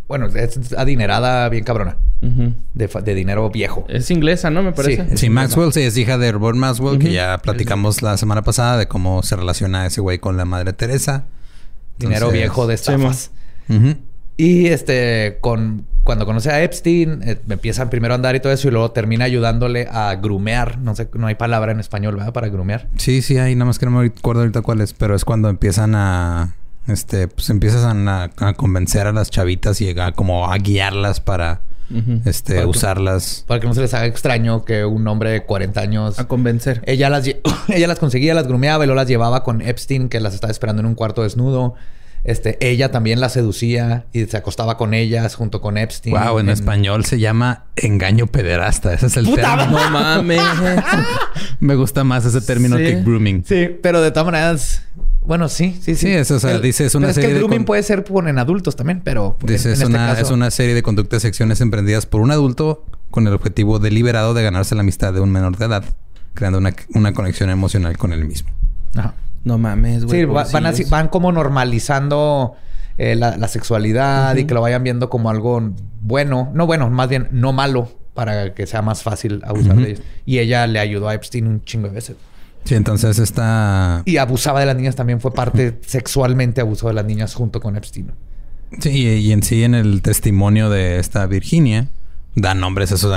[0.07, 1.97] Bueno, es adinerada bien cabrona.
[2.21, 2.53] Ujú.
[2.73, 3.85] De, dinero viejo.
[3.87, 4.63] Es inglesa, ¿no?
[4.63, 5.09] Me parece.
[5.11, 5.17] Sí.
[5.17, 7.13] Sí, Maxwell sí es hija de Robert Maxwell, que Ujú.
[7.13, 11.25] ya platicamos la semana pasada de cómo se relaciona ese güey con la madre Teresa.
[11.97, 13.31] Dinero viejo de Sí, estafas.
[13.69, 13.95] Ujú.
[14.37, 18.67] Y este, con cuando conoce a Epstein, eh, empiezan primero a andar y todo eso,
[18.67, 20.77] y luego termina ayudándole a grumear.
[20.77, 22.33] No sé, no hay palabra en español, ¿verdad?
[22.33, 22.89] Para grumear.
[22.97, 25.47] Sí, sí, hay, nada más que no me acuerdo ahorita cuál es, pero es cuando
[25.47, 26.53] empiezan a,
[26.85, 31.61] este, pues empiezas a, a convencer a las chavitas y a, como a guiarlas para
[32.25, 33.45] este, usarlas.
[33.47, 36.19] para que no se les haga extraño que un hombre de 40 años.
[36.19, 36.81] A convencer.
[36.85, 37.25] Ella las,
[37.69, 40.81] ella las conseguía, las grumeaba y luego las llevaba con Epstein, que las estaba esperando
[40.81, 41.75] en un cuarto desnudo.
[42.23, 46.15] Este, ella también la seducía y se acostaba con ellas junto con Epstein.
[46.15, 48.93] Wow, en, español se llama engaño pederasta.
[48.93, 49.65] Ese es el término.
[49.67, 50.41] No mames.
[51.59, 53.43] Me gusta más ese término que grooming.
[53.45, 54.83] Sí, pero de todas maneras,
[55.21, 56.07] bueno, sí, sí, sí.
[56.07, 57.65] Sí, eso, o sea, dice, es una pero serie es que el grooming de...
[57.65, 59.37] puede ser por en adultos también, pero...
[59.41, 62.05] Dice, en, es, en este una, caso- es una serie de conductas y acciones emprendidas
[62.05, 65.65] por un adulto con el objetivo deliberado de ganarse la amistad de un menor de
[65.65, 65.83] edad,
[66.35, 68.49] creando una, una conexión emocional con él mismo.
[68.95, 69.15] Ajá.
[69.43, 70.19] No mames, güey.
[70.21, 72.53] Sí, va- van, así- van como normalizando
[72.97, 76.51] eh, la, la sexualidad y que lo vayan viendo como algo bueno.
[76.53, 80.01] No bueno, más bien no malo para que sea más fácil abusar de ellos.
[80.25, 82.17] Y ella le ayudó a Epstein un chingo de veces.
[82.65, 84.03] Sí, entonces esta...
[84.05, 85.19] Y abusaba de las niñas también.
[85.19, 88.11] Fue parte sexualmente abusó de las niñas junto con Epstein.
[88.79, 91.87] Sí, y, en sí en el testimonio de esta Virginia
[92.35, 93.11] da nombres, esos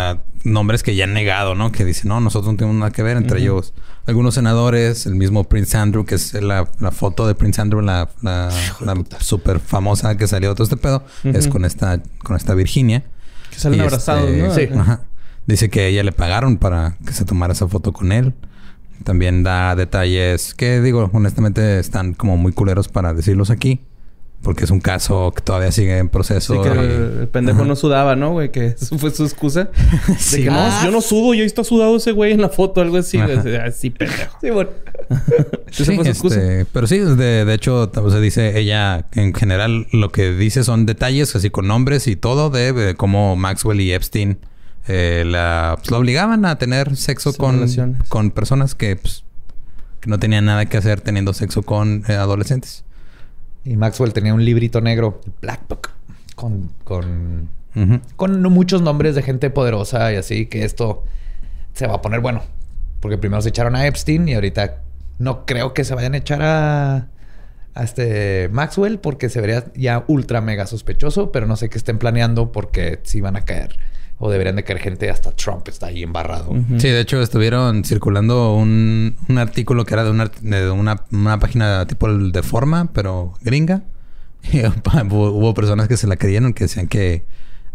[0.45, 1.73] nombres que ya han negado, ¿no?
[1.73, 3.75] Que dicen, no, nosotros no tenemos nada que ver, entre ellos
[4.07, 8.11] algunos senadores, el mismo Prince Andrew, que es la, la foto de Prince Andrew, la,
[8.23, 8.51] la,
[8.81, 13.03] la súper famosa que salió de todo este pedo, es con esta, con esta Virginia.
[13.51, 14.55] Que salen Y abrazados, este, ¿no?
[14.55, 14.69] Sí.
[14.73, 14.81] Ajá.
[14.81, 15.01] Ajá.
[15.47, 18.35] Dice que a ella le pagaron para que se tomara esa foto con él.
[19.05, 23.81] También da detalles que, digo, honestamente están como muy culeros para decirlos aquí.
[24.45, 26.55] Porque es un caso que todavía sigue en proceso.
[26.55, 27.69] Sí, que y- el, el pendejo Ajá.
[27.69, 28.53] no sudaba, ¿no, güey?
[28.53, 29.65] Que eso fue su excusa.
[30.07, 30.45] De Sí.
[30.45, 33.19] que no, yo no sudo, yo está sudado ese güey en la foto, algo así.
[33.19, 33.35] Ajá.
[33.43, 33.57] güey.
[33.57, 34.39] Ah, Sí, pendejo.
[34.41, 34.71] Sí, bueno.
[35.69, 36.37] Esa Sí, fue su excusa.
[36.41, 40.62] este, pero sí, de, de hecho, o sea, dice ella, en general, lo que dice
[40.62, 44.39] son detalles, así con nombres y todo, de, de cómo Maxwell y Epstein
[44.87, 48.09] eh, la, pues, la obligaban a tener sexo Sí, con, relaciones.
[48.09, 49.25] con personas que, pues,
[50.01, 52.85] que no tenían nada que hacer teniendo sexo con eh, adolescentes.
[53.65, 55.91] Y Maxwell tenía un librito negro, Black Book,
[56.35, 57.49] con, con,
[58.16, 61.05] con muchos nombres de gente poderosa y así, que esto
[61.73, 62.43] se va a poner bueno.
[63.01, 64.82] Porque primero se echaron a Epstein y ahorita
[65.19, 67.09] no creo que se vayan a echar a,
[67.74, 71.99] a este Maxwell porque se vería ya ultra mega sospechoso, pero no sé qué estén
[71.99, 73.77] planeando porque si van a caer
[74.25, 76.51] o deberían de caer gente, hasta Trump está ahí embarrado.
[76.79, 81.39] Sí, de hecho estuvieron circulando un, un artículo que era de una, de una, una
[81.39, 83.83] página tipo el de forma, pero gringa.
[84.51, 87.27] Y hubo, hubo personas que se la creyeron, que decían que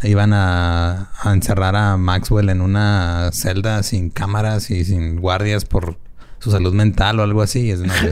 [0.02, 6.00] iban a, a encerrar a Maxwell en una celda sin cámaras y sin guardias por
[6.40, 7.70] su salud mental o algo así.
[7.70, 7.94] Es una.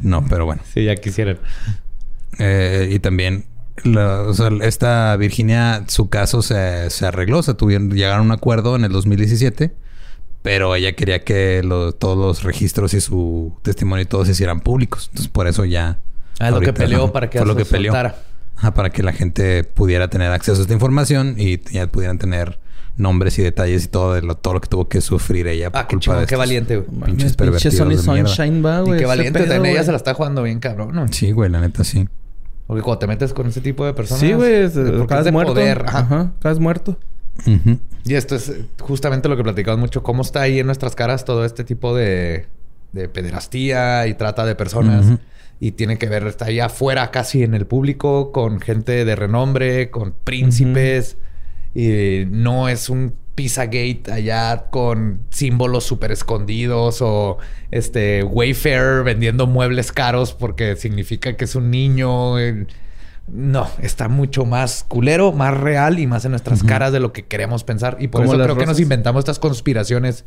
[0.00, 0.62] No, pero bueno.
[0.74, 1.38] Sí, ya quisieran.
[2.38, 3.44] Eh, y también,
[3.84, 8.32] la- o sea, esta Virginia, su caso se, se arregló, se tuvieron, llegaron a un
[8.32, 9.72] acuerdo en el 2017,
[10.42, 14.60] pero ella quería que lo- todos los registros y su testimonio y todo se hicieran
[14.60, 15.08] públicos.
[15.10, 15.98] Entonces, por eso ya.
[16.38, 17.92] Ah, lo que peleó para que fue lo que peleó.
[18.74, 22.58] para que la gente pudiera tener acceso a esta información y ya pudieran tener
[22.96, 25.80] nombres y detalles y todo de lo, todo lo que tuvo que sufrir ella por
[25.80, 26.88] Ah, qué culpa chingón, de qué estos valiente, güey.
[26.88, 28.28] Pinches pinche pervertidos Sonny de mierda.
[28.28, 28.98] Sunshine va, Y güey.
[29.00, 29.40] qué valiente.
[29.44, 30.94] pedo, ella se la está jugando bien, cabrón.
[30.94, 31.06] ¿no?
[31.08, 32.06] Sí, güey, la neta sí.
[32.70, 34.20] Porque cuando te metes con ese tipo de personas...
[34.20, 34.54] Sí, güey.
[34.54, 35.54] es- porque es muerto.
[35.54, 35.98] poder, ajá.
[35.98, 36.32] Ajá.
[36.38, 36.96] Acabas muerto.
[38.04, 40.02] Y esto es justamente lo que platicamos mucho.
[40.02, 42.46] Cómo está ahí en nuestras caras todo este tipo de,
[42.92, 45.06] de pederastía y trata de personas.
[45.58, 49.90] Y tiene que ver, está ahí afuera casi en el público con gente de renombre,
[49.90, 51.16] con príncipes.
[51.74, 57.38] Y no es un Pizzagate allá con símbolos súper escondidos o
[57.70, 62.38] este Wayfair vendiendo muebles caros porque significa que es un niño.
[62.38, 62.66] eh,
[63.26, 67.24] No, está mucho más culero, más real y más en nuestras caras de lo que
[67.24, 67.96] queremos pensar.
[67.98, 70.26] Y por eso creo que nos inventamos estas conspiraciones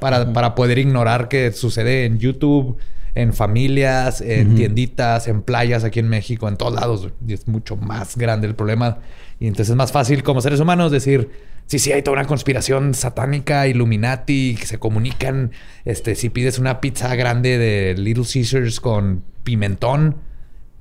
[0.00, 2.78] para, para poder ignorar que sucede en YouTube,
[3.14, 7.08] en familias, en tienditas, en playas aquí en México, en todos lados.
[7.28, 9.00] Y es mucho más grande el problema.
[9.38, 11.28] Y entonces es más fácil como seres humanos decir,
[11.66, 15.52] sí, sí, hay toda una conspiración satánica, Illuminati, que se comunican.
[15.84, 20.16] Este, si pides una pizza grande de Little Caesars con pimentón,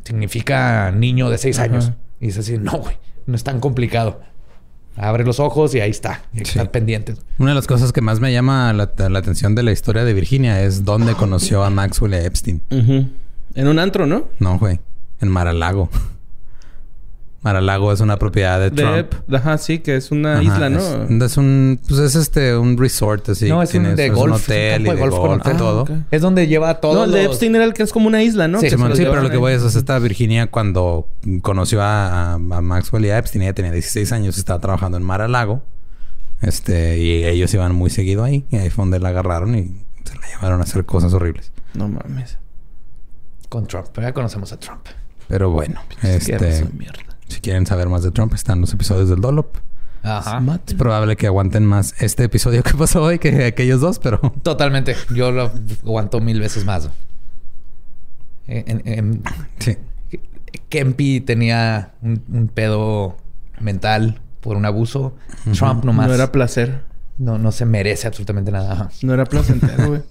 [0.03, 1.65] significa niño de seis Ajá.
[1.65, 1.91] años.
[2.19, 4.21] Y es así, no, güey, no es tan complicado.
[4.95, 6.21] Abre los ojos y ahí está.
[6.33, 6.43] Y Sí.
[6.43, 7.17] estar pendientes.
[7.39, 10.13] Una de las cosas que más me llama la, la atención de la historia de
[10.13, 12.61] Virginia es dónde conoció a Maxwell Epstein.
[12.69, 14.27] En un antro, ¿no?
[14.39, 14.79] No, güey.
[15.19, 15.89] En Maralago.
[17.43, 19.33] Maralago es una propiedad de De, Trump.
[19.35, 20.79] ajá, sí, que es una Ajá, isla, ¿no?
[21.25, 21.79] Es, es un...
[21.87, 22.55] Pues es este...
[22.57, 23.49] Un resort así.
[23.49, 25.01] No, es un Tienes- de es golf, Un es un hotel y campo de de
[25.01, 25.57] golf golf, con y hotel.
[25.57, 25.85] todo.
[25.89, 26.05] Ah.
[26.09, 26.93] Es donde lleva todo.
[26.95, 28.59] no, el de Epstein era el que es como una isla, ¿no?
[28.61, 31.09] Sí, pero lo que voy es, o sea, esta Virginia cuando
[31.41, 35.03] conoció a, a- a Maxwell y a Epstein, ella tenía 16 años, estaba trabajando en
[35.03, 35.63] Mar-a-Lago.
[36.41, 38.45] Este, y ellos iban muy seguido ahí.
[38.51, 41.51] Y ahí fue donde la agarraron y se la llevaron a hacer cosas horribles.
[41.73, 42.37] No mames.
[43.49, 43.87] Con Trump.
[43.93, 44.85] Pero ya conocemos a Trump.
[45.27, 46.65] Pero bueno, este,
[47.33, 49.57] si quieren saber más de Trump, están los episodios del Dolop.
[50.03, 50.41] Ajá.
[50.67, 54.19] Es probable que aguanten más este episodio que pasó hoy que aquellos dos, pero...
[54.43, 54.95] Totalmente.
[55.15, 55.51] Yo lo
[55.83, 56.89] aguanto mil veces más.
[59.59, 59.77] sí.
[60.69, 63.17] Kempi tenía un, pedo
[63.59, 65.15] mental por un abuso.
[65.57, 66.07] Trump nomás...
[66.07, 66.81] No era placer.
[67.17, 68.89] No, no se merece absolutamente nada.
[69.01, 70.01] No era placentero, güey.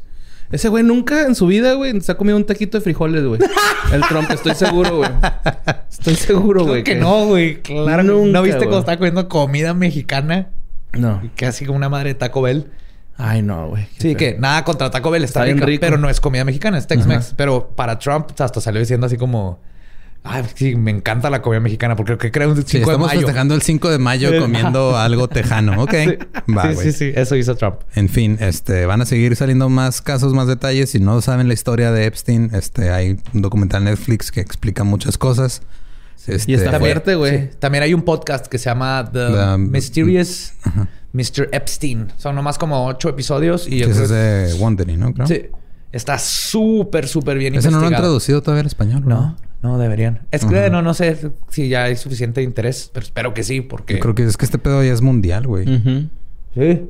[0.52, 3.40] Ese güey nunca en su vida, güey, se ha comido un taquito de frijoles, güey.
[3.92, 5.10] El Trump, estoy seguro, güey.
[5.90, 6.84] Estoy seguro, güey.
[6.84, 7.62] que, no, güey.
[7.62, 8.02] Claro.
[8.02, 10.50] ¿No viste cómo está comiendo comida mexicana?
[10.92, 11.22] No.
[11.36, 12.70] Que así como una madre de Taco Bell.
[13.16, 13.86] Ay, no, güey.
[13.98, 15.24] Sí, que nada contra Taco Bell.
[15.24, 15.80] Está, bien rico.
[15.80, 17.34] Pero no es comida mexicana, es Tex-Mex.
[17.36, 19.60] Pero para Trump hasta salió diciendo así como...
[20.24, 23.10] Ay, sí, me encanta la comida mexicana porque creo que crea un 5 sí, estamos
[23.10, 25.82] festejando el 5 de mayo comiendo algo tejano.
[25.82, 25.94] Ok.
[25.94, 26.76] Sí.
[26.80, 27.80] sí, sí, Eso hizo Trump.
[27.96, 30.90] En fin, este, van a seguir saliendo más casos, más detalles.
[30.90, 35.18] Si no saben la historia de Epstein, este, hay un documental Netflix que explica muchas
[35.18, 35.62] cosas.
[36.28, 37.50] y está este, fuerte, güey.
[37.58, 40.52] También hay un podcast que se llama The, Mysterious
[41.12, 41.48] Mr.
[41.50, 42.12] Epstein.
[42.16, 43.66] Son nomás como ocho episodios.
[43.68, 45.26] y es de Wondering, ¿no?
[45.26, 45.48] Sí.
[45.92, 49.36] Está súper, súper bien Ese no lo han traducido todavía al español, ¿no?
[49.62, 50.26] No, deberían.
[50.32, 53.94] Es que no, no sé si ya hay suficiente interés, pero espero que sí, porque.
[53.94, 55.66] Yo creo que es que este pedo ya es mundial, güey.
[56.54, 56.82] Sí.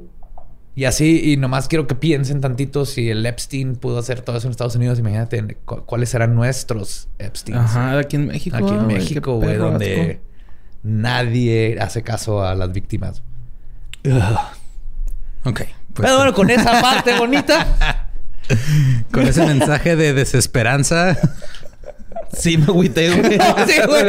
[0.75, 4.47] Y así, y nomás quiero que piensen tantito si el Epstein pudo hacer todo eso
[4.47, 4.99] en Estados Unidos.
[4.99, 7.59] Imagínate cuáles serán nuestros Epstein.
[7.59, 8.57] Ajá, aquí en México.
[8.57, 10.23] Aquí en México, güey, donde
[10.83, 13.23] nadie hace caso a las víctimas.
[15.45, 15.61] Ok.
[15.93, 18.09] Pues Pero bueno, con esa parte bonita.
[19.11, 21.19] Con ese mensaje de desesperanza.
[22.33, 23.33] Sí, me agüité, güey.
[23.67, 24.05] sí, güey.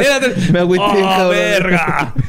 [0.52, 2.14] Me agüité, oh, verga!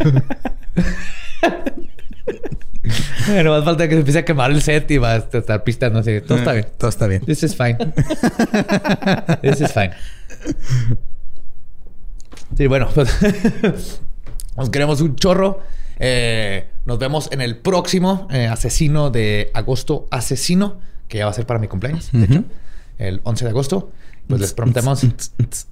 [3.27, 5.99] bueno, más falta que se empiece a quemar el set y va a estar pistando
[5.99, 6.19] así.
[6.21, 6.67] Todo está bien.
[6.77, 7.21] Todo está bien.
[7.25, 7.77] This is fine.
[9.41, 9.91] This is fine.
[12.57, 12.89] Sí, bueno.
[12.93, 13.09] Pues,
[14.57, 15.61] nos queremos un chorro.
[15.97, 21.33] Eh, nos vemos en el próximo eh, asesino de agosto asesino, que ya va a
[21.33, 22.43] ser para mi cumpleaños, de hecho,
[22.97, 23.91] el 11 de agosto
[24.27, 25.05] pues les prometemos.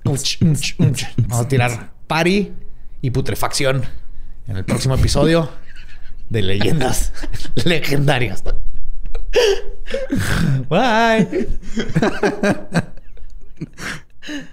[0.04, 2.54] Vamos a tirar pari
[3.02, 3.84] y putrefacción
[4.48, 5.50] en el próximo episodio
[6.30, 7.14] de Leyendas
[7.66, 8.44] Legendarias.
[10.70, 11.48] Bye.